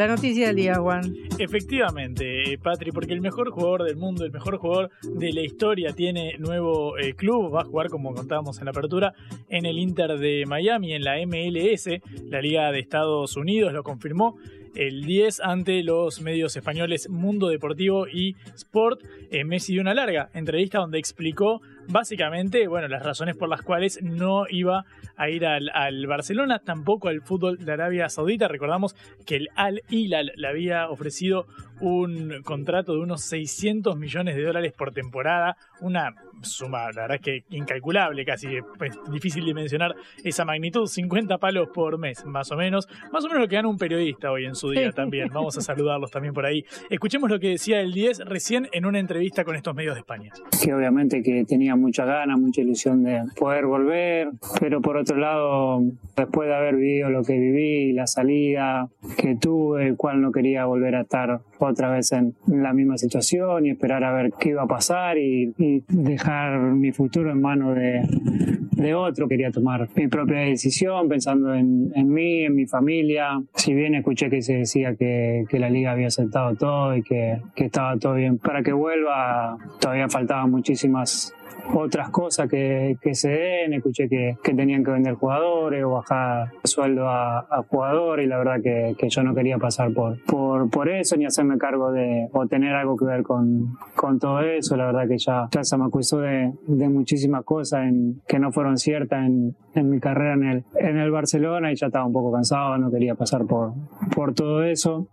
La 0.00 0.06
noticia 0.06 0.46
del 0.46 0.56
día, 0.56 0.76
Juan. 0.76 1.14
Efectivamente, 1.38 2.54
eh, 2.54 2.56
Patri, 2.56 2.90
porque 2.90 3.12
el 3.12 3.20
mejor 3.20 3.50
jugador 3.50 3.82
del 3.84 3.96
mundo, 3.96 4.24
el 4.24 4.32
mejor 4.32 4.56
jugador 4.56 4.90
de 5.02 5.30
la 5.30 5.42
historia 5.42 5.92
tiene 5.92 6.38
nuevo 6.38 6.96
eh, 6.96 7.12
club, 7.12 7.54
va 7.54 7.60
a 7.60 7.64
jugar 7.64 7.90
como 7.90 8.14
contábamos 8.14 8.58
en 8.60 8.64
la 8.64 8.70
apertura 8.70 9.12
en 9.50 9.66
el 9.66 9.78
Inter 9.78 10.18
de 10.18 10.46
Miami, 10.46 10.94
en 10.94 11.04
la 11.04 11.16
MLS, 11.26 12.00
la 12.30 12.40
Liga 12.40 12.72
de 12.72 12.78
Estados 12.78 13.36
Unidos, 13.36 13.74
lo 13.74 13.82
confirmó 13.82 14.38
el 14.74 15.04
10 15.04 15.40
ante 15.40 15.82
los 15.82 16.22
medios 16.22 16.56
españoles 16.56 17.10
Mundo 17.10 17.48
Deportivo 17.48 18.08
y 18.08 18.36
Sport. 18.54 19.02
Eh, 19.30 19.44
Messi 19.44 19.74
dio 19.74 19.82
una 19.82 19.92
larga 19.92 20.30
entrevista 20.32 20.78
donde 20.78 20.98
explicó 20.98 21.60
básicamente, 21.90 22.66
bueno, 22.68 22.88
las 22.88 23.02
razones 23.02 23.36
por 23.36 23.48
las 23.48 23.62
cuales 23.62 24.00
no 24.02 24.44
iba 24.48 24.84
a 25.16 25.28
ir 25.28 25.46
al, 25.46 26.06
Barcelona, 26.06 26.60
tampoco 26.60 27.08
al 27.08 27.22
fútbol 27.22 27.58
de 27.58 27.72
Arabia 27.72 28.08
Saudita. 28.08 28.48
Recordamos 28.48 28.94
que 29.26 29.36
el 29.36 29.48
Al 29.54 29.82
Hilal 29.88 30.32
le 30.36 30.48
había 30.48 30.88
ofrecido 30.88 31.46
un 31.80 32.42
contrato 32.42 32.92
de 32.92 33.00
unos 33.00 33.22
600 33.22 33.96
millones 33.96 34.36
de 34.36 34.42
dólares 34.42 34.72
por 34.72 34.92
temporada, 34.92 35.56
una 35.80 36.14
suma, 36.42 36.90
la 36.92 37.02
verdad 37.02 37.16
es 37.16 37.22
que 37.22 37.44
incalculable, 37.50 38.24
casi 38.24 38.48
pues, 38.78 38.98
difícil 39.10 39.44
de 39.44 39.54
mencionar 39.54 39.94
esa 40.24 40.44
magnitud, 40.44 40.86
50 40.86 41.38
palos 41.38 41.68
por 41.72 41.98
mes, 41.98 42.24
más 42.24 42.50
o 42.50 42.56
menos, 42.56 42.88
más 43.12 43.24
o 43.24 43.28
menos 43.28 43.42
lo 43.42 43.48
que 43.48 43.56
gana 43.56 43.68
un 43.68 43.78
periodista 43.78 44.30
hoy 44.30 44.46
en 44.46 44.54
su 44.54 44.70
día 44.70 44.92
también. 44.92 45.28
Vamos 45.32 45.56
a 45.56 45.60
saludarlos 45.60 46.10
también 46.10 46.34
por 46.34 46.46
ahí. 46.46 46.64
Escuchemos 46.88 47.30
lo 47.30 47.38
que 47.38 47.50
decía 47.50 47.80
el 47.80 47.92
10 47.92 48.20
recién 48.20 48.68
en 48.72 48.86
una 48.86 48.98
entrevista 48.98 49.44
con 49.44 49.56
estos 49.56 49.74
medios 49.74 49.94
de 49.94 50.00
España. 50.00 50.32
que 50.62 50.74
obviamente 50.74 51.22
que 51.22 51.44
tenía 51.44 51.76
mucha 51.76 52.04
ganas, 52.04 52.38
mucha 52.38 52.60
ilusión 52.60 53.02
de 53.04 53.22
poder 53.38 53.66
volver, 53.66 54.30
pero 54.60 54.80
por 54.80 54.96
otro 54.96 55.16
lado, 55.16 55.82
después 56.16 56.48
de 56.48 56.54
haber 56.54 56.76
vivido 56.76 57.10
lo 57.10 57.22
que 57.22 57.38
viví, 57.38 57.92
la 57.92 58.06
salida 58.06 58.88
que 59.16 59.36
tuve, 59.36 59.86
el 59.86 59.96
cual 59.96 60.20
no 60.20 60.32
quería 60.32 60.64
volver 60.64 60.96
a 60.96 61.02
estar 61.02 61.40
otra 61.58 61.90
vez 61.90 62.12
en 62.12 62.34
la 62.46 62.72
misma 62.72 62.96
situación 62.96 63.66
y 63.66 63.70
esperar 63.70 64.04
a 64.04 64.12
ver 64.12 64.32
qué 64.38 64.50
iba 64.50 64.62
a 64.62 64.66
pasar 64.66 65.18
y, 65.18 65.52
y 65.58 65.82
dejar 65.88 66.29
mi 66.74 66.92
futuro 66.92 67.30
en 67.30 67.40
manos 67.40 67.76
de, 67.76 68.94
otro. 68.94 69.28
Quería 69.28 69.50
tomar 69.50 69.88
mi 69.94 70.08
propia 70.08 70.38
decisión 70.38 71.08
pensando 71.08 71.54
en, 71.54 71.92
en 71.94 72.08
mí, 72.08 72.44
en 72.44 72.54
mi 72.54 72.66
familia. 72.66 73.40
Si 73.54 73.74
bien 73.74 73.94
escuché 73.94 74.30
que 74.30 74.40
se 74.42 74.54
decía 74.54 74.94
que, 74.94 75.44
que 75.48 75.58
la 75.58 75.68
liga 75.68 75.92
había 75.92 76.06
aceptado 76.06 76.54
todo 76.54 76.96
y 76.96 77.02
que, 77.02 77.40
que 77.54 77.66
estaba 77.66 77.96
todo 77.98 78.14
bien 78.14 78.38
para 78.38 78.62
que 78.62 78.72
vuelva, 78.72 79.58
todavía 79.80 80.08
faltaban 80.08 80.50
muchísimas 80.50 81.34
otras 81.74 82.10
cosas 82.10 82.48
que, 82.48 82.96
que 83.00 83.14
se 83.14 83.30
den. 83.30 83.74
Escuché 83.74 84.08
que, 84.08 84.36
que 84.42 84.54
tenían 84.54 84.84
que 84.84 84.90
vender 84.90 85.14
jugadores 85.14 85.84
o 85.84 85.90
bajar 85.90 86.50
sueldo 86.64 87.08
a, 87.08 87.40
a 87.40 87.62
jugadores 87.68 88.26
y 88.26 88.28
la 88.28 88.38
verdad 88.38 88.60
que, 88.62 88.94
que 88.98 89.08
yo 89.08 89.22
no 89.22 89.34
quería 89.34 89.58
pasar 89.58 89.92
por, 89.92 90.22
por, 90.24 90.70
por 90.70 90.88
eso 90.88 91.16
ni 91.16 91.26
hacerme 91.26 91.58
cargo 91.58 91.92
de 91.92 92.28
o 92.32 92.46
tener 92.46 92.74
algo 92.74 92.96
que 92.96 93.04
ver 93.04 93.22
con, 93.22 93.76
con 93.94 94.18
todo 94.18 94.40
eso. 94.40 94.76
La 94.76 94.86
verdad 94.86 95.08
que 95.08 95.18
ya, 95.18 95.48
ya 95.50 95.64
se 95.64 95.76
me 95.76 95.84
acusó 95.84 96.20
de, 96.20 96.52
de 96.66 96.88
muchísimas 96.88 97.44
cosas 97.44 97.84
en, 97.84 98.20
que 98.26 98.38
no 98.38 98.52
fueron 98.52 98.76
ciertas 98.76 99.26
en, 99.26 99.56
en 99.74 99.90
mi 99.90 100.00
carrera 100.00 100.34
en 100.34 100.44
el, 100.44 100.64
en 100.78 100.96
el 100.98 101.10
Barcelona 101.10 101.72
y 101.72 101.76
ya 101.76 101.86
estaba 101.86 102.04
un 102.04 102.12
poco 102.12 102.32
cansado, 102.32 102.76
no 102.78 102.90
quería 102.90 103.14
pasar 103.14 103.44
por, 103.46 103.72
por 104.14 104.34
todo 104.34 104.64
eso. 104.64 105.08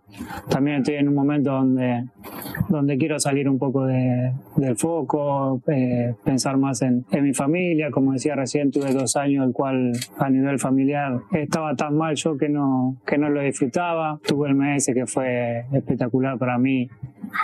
También 0.49 0.77
estoy 0.77 0.95
en 0.95 1.09
un 1.09 1.15
momento 1.15 1.51
donde, 1.51 2.05
donde 2.69 2.97
quiero 2.97 3.19
salir 3.19 3.47
un 3.49 3.59
poco 3.59 3.85
de, 3.85 4.33
del 4.55 4.75
foco, 4.75 5.61
eh, 5.67 6.15
pensar 6.23 6.57
más 6.57 6.81
en, 6.81 7.05
en 7.11 7.23
mi 7.23 7.33
familia. 7.33 7.91
Como 7.91 8.13
decía 8.13 8.35
recién, 8.35 8.71
tuve 8.71 8.93
dos 8.93 9.15
años 9.15 9.45
el 9.45 9.53
cual 9.53 9.93
a 10.17 10.29
nivel 10.29 10.59
familiar 10.59 11.19
estaba 11.33 11.75
tan 11.75 11.95
mal 11.95 12.15
yo 12.15 12.37
que 12.37 12.49
no, 12.49 12.97
que 13.05 13.17
no 13.17 13.29
lo 13.29 13.41
disfrutaba. 13.41 14.19
Tuve 14.25 14.49
el 14.49 14.55
MS 14.55 14.91
que 14.93 15.05
fue 15.05 15.65
espectacular 15.71 16.37
para 16.37 16.57
mí 16.57 16.89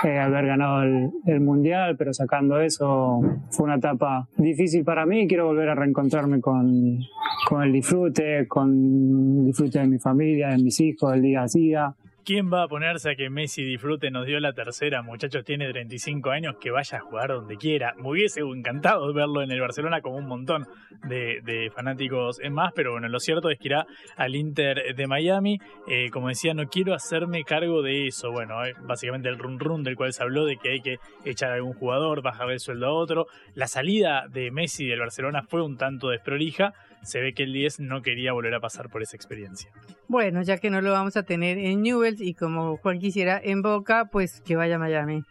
eh, 0.03 0.17
haber 0.17 0.47
ganado 0.47 0.83
el, 0.83 1.11
el 1.25 1.41
mundial, 1.41 1.95
pero 1.97 2.13
sacando 2.13 2.59
eso 2.59 3.21
fue 3.49 3.65
una 3.65 3.75
etapa 3.75 4.27
difícil 4.37 4.83
para 4.83 5.05
mí. 5.05 5.27
Quiero 5.27 5.45
volver 5.45 5.69
a 5.69 5.75
reencontrarme 5.75 6.41
con, 6.41 7.02
con 7.47 7.63
el 7.63 7.71
disfrute, 7.71 8.47
con 8.47 9.39
el 9.39 9.45
disfrute 9.45 9.79
de 9.79 9.87
mi 9.87 9.99
familia, 9.99 10.49
de 10.49 10.57
mis 10.57 10.79
hijos, 10.79 11.11
del 11.11 11.21
día 11.21 11.41
a 11.41 11.45
día. 11.47 11.95
¿Quién 12.25 12.49
va 12.49 12.63
a 12.63 12.67
ponerse 12.69 13.11
a 13.11 13.15
que 13.15 13.29
Messi 13.29 13.65
disfrute? 13.65 14.09
Nos 14.09 14.25
dio 14.25 14.39
la 14.39 14.53
tercera, 14.53 15.01
muchachos, 15.01 15.43
tiene 15.43 15.69
35 15.69 16.29
años, 16.29 16.55
que 16.55 16.71
vaya 16.71 16.99
a 16.99 17.01
jugar 17.01 17.27
donde 17.31 17.57
quiera. 17.57 17.95
Me 17.97 18.11
hubiese 18.11 18.39
encantado 18.39 19.11
verlo 19.11 19.41
en 19.41 19.51
el 19.51 19.59
Barcelona 19.59 19.99
como 19.99 20.15
un 20.15 20.27
montón 20.27 20.65
de, 21.09 21.41
de 21.43 21.69
fanáticos 21.75 22.39
en 22.39 22.53
más, 22.53 22.71
pero 22.73 22.93
bueno, 22.93 23.09
lo 23.09 23.19
cierto 23.19 23.49
es 23.49 23.59
que 23.59 23.67
irá 23.67 23.87
al 24.15 24.37
Inter 24.37 24.95
de 24.95 25.05
Miami. 25.05 25.59
Eh, 25.85 26.09
como 26.11 26.29
decía, 26.29 26.53
no 26.53 26.69
quiero 26.69 26.93
hacerme 26.93 27.43
cargo 27.43 27.81
de 27.81 28.07
eso. 28.07 28.31
Bueno, 28.31 28.63
eh, 28.63 28.73
básicamente 28.87 29.27
el 29.27 29.37
run 29.37 29.59
run 29.59 29.83
del 29.83 29.97
cual 29.97 30.13
se 30.13 30.23
habló 30.23 30.45
de 30.45 30.55
que 30.55 30.69
hay 30.69 30.79
que 30.79 30.99
echar 31.25 31.51
a 31.51 31.55
algún 31.55 31.73
jugador, 31.73 32.21
bajar 32.21 32.49
el 32.51 32.61
sueldo 32.61 32.85
a 32.85 32.93
otro. 32.93 33.27
La 33.53 33.67
salida 33.67 34.29
de 34.29 34.49
Messi 34.49 34.87
del 34.87 34.99
Barcelona 34.99 35.43
fue 35.43 35.61
un 35.61 35.75
tanto 35.75 36.07
desprolija. 36.07 36.73
Se 37.03 37.19
ve 37.19 37.33
que 37.33 37.43
el 37.43 37.53
10 37.53 37.81
no 37.81 38.01
quería 38.01 38.33
volver 38.33 38.53
a 38.55 38.59
pasar 38.59 38.89
por 38.89 39.01
esa 39.01 39.15
experiencia. 39.15 39.69
Bueno, 40.07 40.41
ya 40.41 40.57
que 40.57 40.69
no 40.69 40.81
lo 40.81 40.91
vamos 40.91 41.17
a 41.17 41.23
tener 41.23 41.57
en 41.57 41.81
Newell's 41.81 42.21
y 42.21 42.33
como 42.33 42.77
Juan 42.77 42.99
quisiera 42.99 43.39
en 43.43 43.61
Boca, 43.61 44.05
pues 44.11 44.41
que 44.41 44.55
vaya 44.55 44.75
a 44.75 44.79
Miami. 44.79 45.23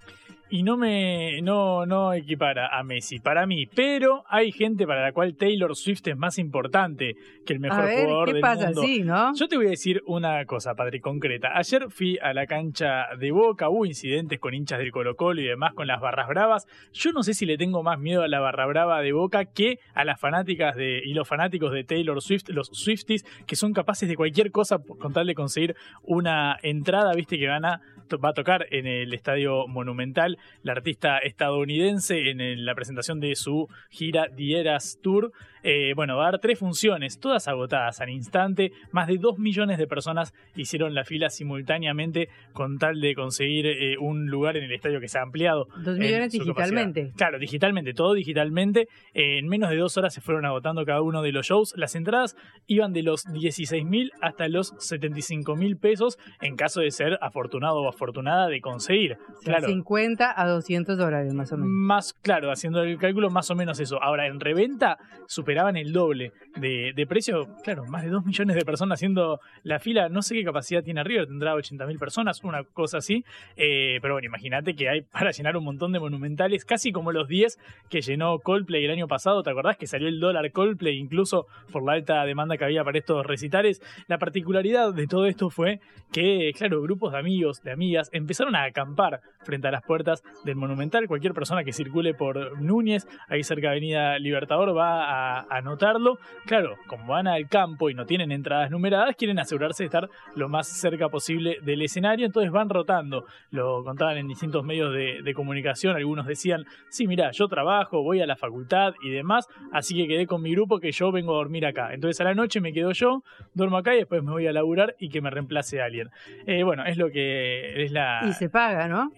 Y 0.52 0.64
no 0.64 0.76
me 0.76 1.40
no 1.40 1.86
no 1.86 2.12
equipara 2.12 2.68
a 2.78 2.82
Messi 2.82 3.20
para 3.20 3.46
mí, 3.46 3.64
pero 3.74 4.22
hay 4.28 4.52
gente 4.52 4.86
para 4.86 5.00
la 5.00 5.12
cual 5.12 5.34
Taylor 5.34 5.74
Swift 5.74 6.06
es 6.06 6.16
más 6.18 6.36
importante 6.36 7.14
que 7.46 7.54
el 7.54 7.58
mejor 7.58 7.80
a 7.80 7.84
ver, 7.86 8.04
jugador 8.04 8.26
¿qué 8.26 8.32
del 8.34 8.42
pasa? 8.42 8.66
mundo. 8.66 8.82
Sí, 8.82 9.02
¿no? 9.02 9.34
Yo 9.34 9.48
te 9.48 9.56
voy 9.56 9.68
a 9.68 9.70
decir 9.70 10.02
una 10.06 10.44
cosa, 10.44 10.74
Padre, 10.74 11.00
concreta. 11.00 11.56
Ayer 11.56 11.86
fui 11.88 12.18
a 12.20 12.34
la 12.34 12.46
cancha 12.46 13.06
de 13.18 13.32
Boca, 13.32 13.70
hubo 13.70 13.86
incidentes 13.86 14.38
con 14.40 14.52
hinchas 14.52 14.78
del 14.78 14.92
Colo 14.92 15.16
Colo 15.16 15.40
y 15.40 15.46
demás 15.46 15.72
con 15.72 15.86
las 15.86 16.02
barras 16.02 16.28
bravas. 16.28 16.66
Yo 16.92 17.12
no 17.12 17.22
sé 17.22 17.32
si 17.32 17.46
le 17.46 17.56
tengo 17.56 17.82
más 17.82 17.98
miedo 17.98 18.20
a 18.22 18.28
la 18.28 18.40
barra 18.40 18.66
brava 18.66 19.00
de 19.00 19.12
Boca 19.12 19.46
que 19.46 19.78
a 19.94 20.04
las 20.04 20.20
fanáticas 20.20 20.76
de 20.76 21.00
y 21.02 21.14
los 21.14 21.26
fanáticos 21.26 21.72
de 21.72 21.84
Taylor 21.84 22.20
Swift, 22.20 22.50
los 22.50 22.68
Swifties, 22.74 23.24
que 23.46 23.56
son 23.56 23.72
capaces 23.72 24.06
de 24.06 24.16
cualquier 24.16 24.50
cosa 24.50 24.80
con 24.98 25.14
tal 25.14 25.26
de 25.26 25.34
conseguir 25.34 25.76
una 26.02 26.58
entrada, 26.62 27.14
viste 27.14 27.38
que 27.38 27.46
gana 27.46 27.80
va 28.18 28.30
a 28.30 28.34
tocar 28.34 28.66
en 28.70 28.86
el 28.86 29.12
Estadio 29.14 29.66
Monumental 29.68 30.38
la 30.62 30.72
artista 30.72 31.18
estadounidense 31.18 32.30
en 32.30 32.64
la 32.64 32.74
presentación 32.74 33.20
de 33.20 33.36
su 33.36 33.68
gira 33.90 34.28
The 34.34 34.60
Eras 34.60 34.98
Tour. 35.02 35.32
Eh, 35.62 35.92
bueno, 35.94 36.16
va 36.16 36.28
a 36.28 36.30
dar 36.32 36.40
tres 36.40 36.58
funciones, 36.58 37.20
todas 37.20 37.46
agotadas 37.46 38.00
al 38.00 38.10
instante. 38.10 38.72
Más 38.90 39.06
de 39.06 39.18
dos 39.18 39.38
millones 39.38 39.78
de 39.78 39.86
personas 39.86 40.34
hicieron 40.56 40.94
la 40.94 41.04
fila 41.04 41.30
simultáneamente 41.30 42.28
con 42.52 42.78
tal 42.78 43.00
de 43.00 43.14
conseguir 43.14 43.66
eh, 43.66 43.96
un 43.98 44.26
lugar 44.26 44.56
en 44.56 44.64
el 44.64 44.72
estadio 44.72 45.00
que 45.00 45.08
se 45.08 45.18
ha 45.18 45.22
ampliado. 45.22 45.68
Dos 45.84 45.98
millones 45.98 46.32
digitalmente. 46.32 47.00
capacidad. 47.00 47.16
Claro, 47.16 47.38
digitalmente, 47.38 47.94
todo 47.94 48.14
digitalmente. 48.14 48.88
Eh, 49.14 49.38
en 49.38 49.48
menos 49.48 49.70
de 49.70 49.76
dos 49.76 49.96
horas 49.96 50.12
se 50.12 50.20
fueron 50.20 50.44
agotando 50.44 50.84
cada 50.84 51.02
uno 51.02 51.22
de 51.22 51.32
los 51.32 51.46
shows. 51.46 51.74
Las 51.76 51.94
entradas 51.94 52.36
iban 52.66 52.92
de 52.92 53.02
los 53.02 53.24
16 53.32 53.84
mil 53.84 54.10
hasta 54.20 54.48
los 54.48 54.74
75 54.78 55.54
mil 55.56 55.76
pesos 55.76 56.18
en 56.40 56.56
caso 56.56 56.80
de 56.80 56.90
ser 56.90 57.18
afortunado 57.20 57.82
o 57.82 57.88
afortunada 58.02 58.48
de 58.48 58.60
conseguir. 58.60 59.12
O 59.12 59.42
sea, 59.42 59.58
claro. 59.58 59.68
50 59.68 60.40
a 60.40 60.48
200 60.48 60.98
dólares 60.98 61.32
más 61.34 61.52
o 61.52 61.56
menos. 61.56 61.70
Más, 61.70 62.12
claro, 62.12 62.50
haciendo 62.50 62.82
el 62.82 62.98
cálculo, 62.98 63.30
más 63.30 63.50
o 63.50 63.54
menos 63.54 63.78
eso. 63.78 64.02
Ahora, 64.02 64.26
en 64.26 64.40
reventa 64.40 64.98
superaban 65.26 65.76
el 65.76 65.92
doble 65.92 66.32
de, 66.56 66.92
de 66.94 67.06
precio. 67.06 67.48
Claro, 67.62 67.84
más 67.86 68.02
de 68.02 68.10
2 68.10 68.24
millones 68.24 68.56
de 68.56 68.64
personas 68.64 68.98
haciendo 68.98 69.40
la 69.62 69.78
fila. 69.78 70.08
No 70.08 70.22
sé 70.22 70.34
qué 70.34 70.44
capacidad 70.44 70.82
tiene 70.82 71.04
River, 71.04 71.26
tendrá 71.26 71.54
80 71.54 71.86
mil 71.86 71.98
personas, 71.98 72.42
una 72.44 72.64
cosa 72.64 72.98
así. 72.98 73.24
Eh, 73.56 73.98
pero 74.02 74.14
bueno, 74.14 74.26
imagínate 74.26 74.74
que 74.74 74.88
hay 74.88 75.02
para 75.02 75.30
llenar 75.30 75.56
un 75.56 75.64
montón 75.64 75.92
de 75.92 76.00
monumentales, 76.00 76.64
casi 76.64 76.92
como 76.92 77.12
los 77.12 77.28
10 77.28 77.58
que 77.88 78.00
llenó 78.00 78.38
Coldplay 78.40 78.84
el 78.84 78.90
año 78.90 79.06
pasado. 79.06 79.42
¿Te 79.42 79.50
acordás 79.50 79.76
que 79.76 79.86
salió 79.86 80.08
el 80.08 80.20
dólar 80.20 80.50
Coldplay 80.50 80.98
incluso 80.98 81.46
por 81.70 81.84
la 81.84 81.92
alta 81.92 82.24
demanda 82.24 82.56
que 82.56 82.64
había 82.64 82.84
para 82.84 82.98
estos 82.98 83.24
recitales? 83.24 83.80
La 84.08 84.18
particularidad 84.18 84.92
de 84.92 85.06
todo 85.06 85.26
esto 85.26 85.50
fue 85.50 85.80
que, 86.12 86.52
claro, 86.56 86.82
grupos 86.82 87.12
de 87.12 87.18
amigos, 87.18 87.62
de 87.62 87.72
amigas, 87.72 87.91
empezaron 88.12 88.54
a 88.56 88.64
acampar 88.64 89.20
frente 89.44 89.68
a 89.68 89.70
las 89.70 89.82
puertas 89.82 90.22
del 90.44 90.56
Monumental. 90.56 91.06
Cualquier 91.06 91.34
persona 91.34 91.64
que 91.64 91.72
circule 91.72 92.14
por 92.14 92.60
Núñez, 92.60 93.06
ahí 93.28 93.42
cerca 93.42 93.68
de 93.68 93.72
Avenida 93.72 94.18
Libertador, 94.18 94.76
va 94.76 95.40
a, 95.40 95.46
a 95.48 95.60
notarlo. 95.60 96.18
Claro, 96.46 96.76
como 96.86 97.06
van 97.06 97.26
al 97.26 97.48
campo 97.48 97.90
y 97.90 97.94
no 97.94 98.06
tienen 98.06 98.32
entradas 98.32 98.70
numeradas, 98.70 99.16
quieren 99.16 99.38
asegurarse 99.38 99.82
de 99.82 99.86
estar 99.86 100.08
lo 100.34 100.48
más 100.48 100.68
cerca 100.68 101.08
posible 101.08 101.58
del 101.62 101.82
escenario, 101.82 102.26
entonces 102.26 102.50
van 102.50 102.68
rotando. 102.68 103.26
Lo 103.50 103.84
contaban 103.84 104.16
en 104.18 104.28
distintos 104.28 104.64
medios 104.64 104.92
de, 104.92 105.22
de 105.22 105.34
comunicación, 105.34 105.96
algunos 105.96 106.26
decían, 106.26 106.64
sí, 106.88 107.06
mira, 107.06 107.30
yo 107.32 107.48
trabajo, 107.48 108.02
voy 108.02 108.20
a 108.20 108.26
la 108.26 108.36
facultad 108.36 108.94
y 109.02 109.10
demás, 109.10 109.48
así 109.72 109.94
que 109.96 110.06
quedé 110.06 110.26
con 110.26 110.42
mi 110.42 110.52
grupo 110.52 110.80
que 110.80 110.92
yo 110.92 111.12
vengo 111.12 111.34
a 111.34 111.36
dormir 111.36 111.66
acá. 111.66 111.92
Entonces 111.92 112.20
a 112.20 112.24
la 112.24 112.34
noche 112.34 112.60
me 112.60 112.72
quedo 112.72 112.92
yo, 112.92 113.22
duermo 113.54 113.76
acá 113.76 113.94
y 113.94 113.98
después 113.98 114.22
me 114.22 114.30
voy 114.30 114.46
a 114.46 114.52
laburar 114.52 114.94
y 114.98 115.08
que 115.08 115.20
me 115.20 115.30
reemplace 115.30 115.80
alguien. 115.80 116.10
Eh, 116.46 116.62
bueno, 116.62 116.84
es 116.84 116.96
lo 116.96 117.10
que 117.10 117.71
es 117.74 117.92
la... 117.92 118.20
Y 118.28 118.32
se 118.34 118.48
paga, 118.48 118.88
¿no? 118.88 119.12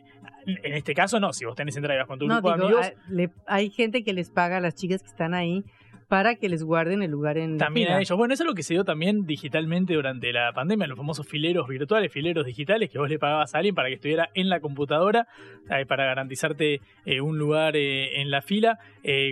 En 0.47 0.75
este 0.75 0.95
caso 0.95 1.19
no, 1.21 1.33
si 1.33 1.45
vos 1.47 1.57
tenés 1.57 1.75
entrada 1.77 1.95
y 1.97 1.99
vas 1.99 2.07
con 2.07 2.19
tu 2.19 2.27
No, 2.27 2.35
grupo 2.35 2.49
de 2.57 2.65
amigos... 2.65 2.87
a- 2.87 2.93
le- 3.13 3.31
hay 3.47 3.71
gente 3.71 4.05
que 4.05 4.13
les 4.13 4.31
paga 4.31 4.59
a 4.59 4.61
las 4.61 4.75
chicas 4.75 5.03
que 5.03 5.09
están 5.09 5.33
ahí 5.35 5.65
para 6.07 6.35
que 6.35 6.51
les 6.51 6.63
guarden 6.63 7.03
el 7.03 7.11
lugar 7.11 7.39
en 7.39 7.53
la 7.53 7.59
También 7.65 7.89
a 7.91 7.99
ellos. 7.99 8.17
Bueno, 8.17 8.35
eso 8.35 8.43
es 8.43 8.47
lo 8.49 8.55
que 8.55 8.63
se 8.63 8.75
dio 8.75 8.85
también 8.85 9.25
digitalmente 9.25 9.95
durante 9.95 10.33
la 10.35 10.53
pandemia, 10.53 10.87
los 10.87 10.99
famosos 10.99 11.27
fileros 11.27 11.67
virtuales, 11.67 12.13
fileros 12.13 12.45
digitales, 12.45 12.91
que 12.91 12.99
vos 12.99 13.09
le 13.09 13.19
pagabas 13.19 13.55
a 13.55 13.59
alguien 13.59 13.75
para 13.75 13.89
que 13.89 13.95
estuviera 13.95 14.29
en 14.35 14.51
la 14.51 14.61
computadora, 14.61 15.27
eh, 15.71 15.87
para 15.87 16.05
garantizarte 16.05 16.83
eh, 17.07 17.21
un 17.23 17.39
lugar 17.39 17.75
eh, 17.77 18.21
en 18.21 18.31
la 18.31 18.43
fila. 18.43 18.79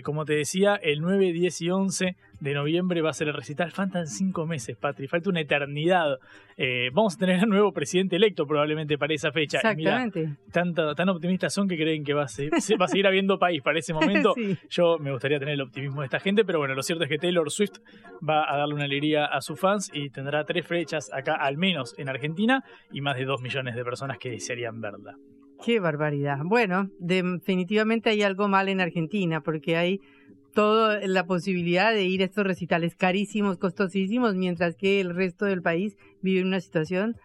Como 0.03 0.25
te 0.25 0.33
decía, 0.35 0.75
el 0.77 1.03
9, 1.03 1.33
10 1.33 1.61
y 1.61 1.70
11 1.70 2.16
de 2.43 2.55
noviembre 2.55 3.01
va 3.03 3.11
a 3.11 3.12
ser 3.12 3.28
el 3.28 3.34
recital. 3.34 3.70
Faltan 3.70 4.07
cinco 4.09 4.47
meses, 4.47 4.76
Patri, 4.76 5.07
falta 5.07 5.30
una 5.30 5.40
eternidad. 5.40 6.18
Eh, 6.57 6.90
vamos 6.93 7.14
a 7.14 7.18
tener 7.18 7.43
un 7.45 7.51
nuevo 7.51 7.72
presidente 7.72 8.16
electo 8.16 8.47
probablemente 8.47 8.99
para 8.99 9.14
esa 9.14 9.30
fecha. 9.30 9.61
Mirá, 9.76 10.05
Exactamente. 10.05 10.95
tan 10.97 11.09
optimistas 11.09 11.55
son 11.55 11.68
que 11.68 11.76
creen 11.76 12.03
que 12.05 12.14
va 12.14 12.24
a, 12.24 12.28
se- 12.28 12.51
se- 12.61 12.76
va 12.76 12.86
a 12.86 12.88
seguir 12.88 13.07
habiendo 13.07 13.38
país 13.38 13.62
para 13.62 13.78
ese 13.78 13.95
momento. 13.95 14.32
Sí. 14.34 14.59
Yo 14.68 14.99
me 14.99 15.12
gustaría 15.12 15.38
tener 15.38 15.55
el 15.55 15.61
optimismo 15.61 16.01
de 16.01 16.07
esta 16.07 16.18
gente, 16.18 16.45
pero 16.45 16.59
bueno, 16.59 16.74
lo 16.74 16.82
cierto 16.82 17.05
es 17.05 17.11
que 17.11 17.18
Taylor 17.18 17.49
Swift 17.51 17.78
va 18.28 18.53
a 18.53 18.57
darle 18.57 18.74
una 18.74 18.84
alegría 18.84 19.24
a 19.26 19.40
sus 19.40 19.61
fans 19.61 19.90
y 19.95 20.11
tendrá 20.11 20.45
tres 20.45 20.66
fechas 20.66 21.11
acá, 21.12 21.34
al 21.36 21.57
menos 21.57 21.95
en 21.99 22.09
Argentina, 22.09 22.64
y 22.90 23.01
más 23.03 23.16
de 23.16 23.24
dos 23.24 23.40
millones 23.40 23.76
de 23.76 23.84
personas 23.84 24.18
que 24.18 24.30
desearían 24.30 24.80
verla. 24.80 25.14
Qué 25.64 25.78
barbaridad. 25.78 26.38
Bueno, 26.45 26.88
definitivamente 26.99 28.11
hay 28.11 28.22
algo 28.22 28.49
mal 28.49 28.68
en 28.68 28.80
Argentina 28.80 29.40
porque 29.43 29.76
hay 29.76 30.01
toda 30.53 31.07
la 31.07 31.26
posibilidad 31.26 31.92
de 31.92 32.05
ir 32.05 32.22
a 32.22 32.26
estos 32.26 32.46
recitales 32.46 32.94
carísimos, 32.94 33.59
costosísimos, 33.59 34.34
mientras 34.34 34.76
que 34.76 35.00
el 35.00 35.14
resto 35.14 35.44
del 35.44 35.62
país 35.62 35.96
vive 36.20 36.42
una 36.42 36.61
situación 36.61 37.16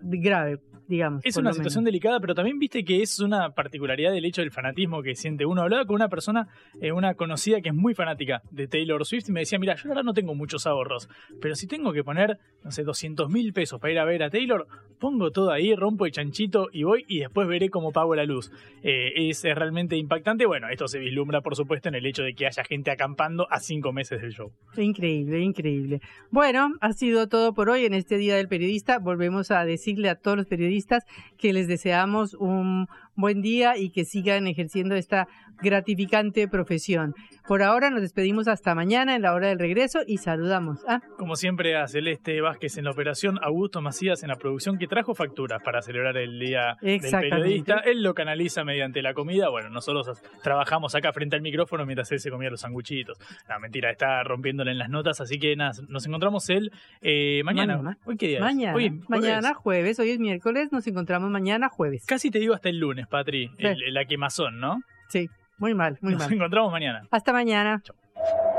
grave, 0.00 0.60
digamos. 0.88 1.24
Es 1.24 1.36
una 1.36 1.52
situación 1.52 1.84
menos. 1.84 1.92
delicada, 1.92 2.20
pero 2.20 2.34
también 2.34 2.58
viste 2.58 2.84
que 2.84 3.02
es 3.02 3.20
una 3.20 3.50
particularidad 3.50 4.10
del 4.10 4.24
hecho 4.24 4.40
del 4.40 4.50
fanatismo 4.50 5.02
que 5.02 5.14
siente 5.14 5.44
uno. 5.46 5.62
Hablaba 5.62 5.84
con 5.84 5.96
una 5.96 6.08
persona, 6.08 6.48
eh, 6.80 6.92
una 6.92 7.14
conocida 7.14 7.60
que 7.60 7.68
es 7.68 7.74
muy 7.74 7.94
fanática 7.94 8.42
de 8.50 8.66
Taylor 8.66 9.04
Swift 9.04 9.28
y 9.28 9.32
me 9.32 9.40
decía, 9.40 9.58
mira, 9.58 9.76
yo 9.76 9.88
verdad 9.88 10.02
no 10.02 10.14
tengo 10.14 10.34
muchos 10.34 10.66
ahorros, 10.66 11.08
pero 11.40 11.54
si 11.54 11.66
tengo 11.66 11.92
que 11.92 12.02
poner, 12.02 12.38
no 12.64 12.70
sé, 12.70 12.82
200 12.82 13.28
mil 13.28 13.52
pesos 13.52 13.80
para 13.80 13.92
ir 13.92 13.98
a 13.98 14.04
ver 14.04 14.22
a 14.22 14.30
Taylor, 14.30 14.66
pongo 14.98 15.30
todo 15.30 15.50
ahí, 15.50 15.74
rompo 15.74 16.06
el 16.06 16.12
chanchito 16.12 16.68
y 16.72 16.84
voy 16.84 17.04
y 17.06 17.20
después 17.20 17.46
veré 17.46 17.68
cómo 17.68 17.92
pago 17.92 18.14
la 18.14 18.24
luz. 18.24 18.50
Eh, 18.82 19.28
es, 19.28 19.44
es 19.44 19.54
realmente 19.54 19.96
impactante. 19.96 20.46
Bueno, 20.46 20.68
esto 20.70 20.88
se 20.88 20.98
vislumbra, 20.98 21.42
por 21.42 21.54
supuesto, 21.54 21.88
en 21.88 21.96
el 21.96 22.06
hecho 22.06 22.22
de 22.22 22.34
que 22.34 22.46
haya 22.46 22.64
gente 22.64 22.90
acampando 22.90 23.46
a 23.50 23.60
cinco 23.60 23.92
meses 23.92 24.22
del 24.22 24.32
show. 24.32 24.52
Increíble, 24.76 25.40
increíble. 25.40 26.00
Bueno, 26.30 26.70
ha 26.80 26.92
sido 26.92 27.28
todo 27.28 27.52
por 27.52 27.68
hoy 27.68 27.84
en 27.84 27.94
este 27.94 28.16
Día 28.16 28.36
del 28.36 28.48
Periodista. 28.48 28.98
Volvemos 28.98 29.50
a 29.50 29.64
decirle 29.64 30.08
a 30.08 30.16
todos 30.16 30.36
los 30.36 30.46
periodistas 30.46 30.77
que 31.38 31.52
les 31.52 31.66
deseamos 31.68 32.34
un 32.34 32.86
buen 33.18 33.42
día 33.42 33.76
y 33.76 33.90
que 33.90 34.04
sigan 34.04 34.46
ejerciendo 34.46 34.94
esta 34.94 35.28
gratificante 35.60 36.48
profesión. 36.48 37.14
Por 37.48 37.62
ahora 37.62 37.90
nos 37.90 38.02
despedimos 38.02 38.46
hasta 38.46 38.74
mañana 38.74 39.16
en 39.16 39.22
la 39.22 39.34
hora 39.34 39.48
del 39.48 39.58
regreso 39.58 40.00
y 40.06 40.18
saludamos. 40.18 40.80
Ah, 40.86 41.00
Como 41.16 41.34
siempre, 41.34 41.76
a 41.76 41.88
Celeste 41.88 42.40
Vázquez 42.40 42.76
en 42.76 42.84
la 42.84 42.90
operación, 42.90 43.38
Augusto 43.42 43.80
Macías 43.80 44.22
en 44.22 44.28
la 44.28 44.36
producción, 44.36 44.78
que 44.78 44.86
trajo 44.86 45.14
facturas 45.14 45.62
para 45.64 45.82
celebrar 45.82 46.16
el 46.16 46.38
Día 46.38 46.76
del. 46.80 47.00
Periodista. 47.00 47.80
Él 47.86 48.02
lo 48.02 48.14
canaliza 48.14 48.64
mediante 48.64 49.02
la 49.02 49.14
comida. 49.14 49.48
Bueno, 49.48 49.70
nosotros 49.70 50.22
trabajamos 50.42 50.94
acá 50.94 51.12
frente 51.12 51.36
al 51.36 51.42
micrófono 51.42 51.86
mientras 51.86 52.12
él 52.12 52.20
se 52.20 52.30
comía 52.30 52.50
los 52.50 52.60
sanguchitos. 52.60 53.18
No, 53.48 53.58
mentira, 53.58 53.90
está 53.90 54.22
rompiéndole 54.22 54.70
en 54.72 54.78
las 54.78 54.90
notas. 54.90 55.20
Así 55.20 55.38
que 55.38 55.56
nada, 55.56 55.72
nos 55.88 56.06
encontramos 56.06 56.48
él 56.50 56.70
eh, 57.00 57.42
mañana. 57.44 57.78
Mañana. 57.78 57.98
¿Hoy 58.04 58.16
qué 58.16 58.28
día 58.28 58.38
es? 58.38 58.44
mañana. 58.44 58.76
Hoy 58.76 59.00
mañana, 59.08 59.54
jueves. 59.54 59.98
Hoy 59.98 60.10
es 60.10 60.18
miércoles. 60.18 60.70
Nos 60.70 60.86
encontramos 60.86 61.30
mañana, 61.30 61.68
jueves. 61.68 62.04
Casi 62.06 62.30
te 62.30 62.38
digo 62.38 62.54
hasta 62.54 62.68
el 62.68 62.78
lunes, 62.78 63.06
Patri. 63.08 63.48
Sí. 63.58 63.66
El- 63.66 63.94
la 63.94 64.04
quemazón, 64.04 64.60
¿no? 64.60 64.80
Sí, 65.08 65.28
muy 65.58 65.74
mal, 65.74 65.98
muy 66.00 66.12
Nos 66.12 66.22
mal. 66.22 66.32
encontramos 66.32 66.70
mañana. 66.72 67.02
Hasta 67.10 67.32
mañana. 67.32 67.82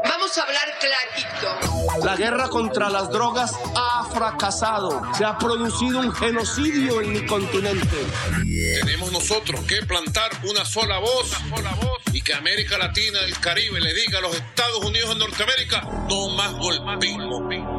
Vamos 0.04 0.38
a 0.38 0.43
hablar 0.43 0.68
clarito. 0.80 2.06
La 2.06 2.16
guerra 2.16 2.47
contra 2.50 2.89
las 2.89 3.10
drogas 3.12 3.54
ha 3.76 4.06
fracasado. 4.06 5.02
Se 5.14 5.26
ha 5.26 5.38
producido 5.38 6.00
un 6.00 6.12
genocidio 6.14 7.02
en 7.02 7.14
mi 7.14 7.26
continente. 7.26 7.97
Tenemos 8.82 9.12
nosotros 9.12 9.60
que 9.68 9.86
plantar 9.86 10.32
una 10.50 10.64
sola 10.66 11.00
voz, 11.00 11.36
y 12.14 12.22
que 12.22 12.34
América 12.34 12.78
Latina, 12.78 13.20
el 13.26 13.38
Caribe, 13.39 13.80
le 13.80 13.93
diga 13.93 14.20
a 14.20 14.22
los 14.22 14.36
Estados 14.36 14.84
Unidos 14.84 15.10
de 15.10 15.16
Norteamérica, 15.20 15.82
no 16.10 16.30
más 16.36 16.54
golpismo. 16.54 17.79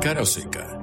Cara 0.00 0.22
o 0.22 0.26
seca. 0.26 0.77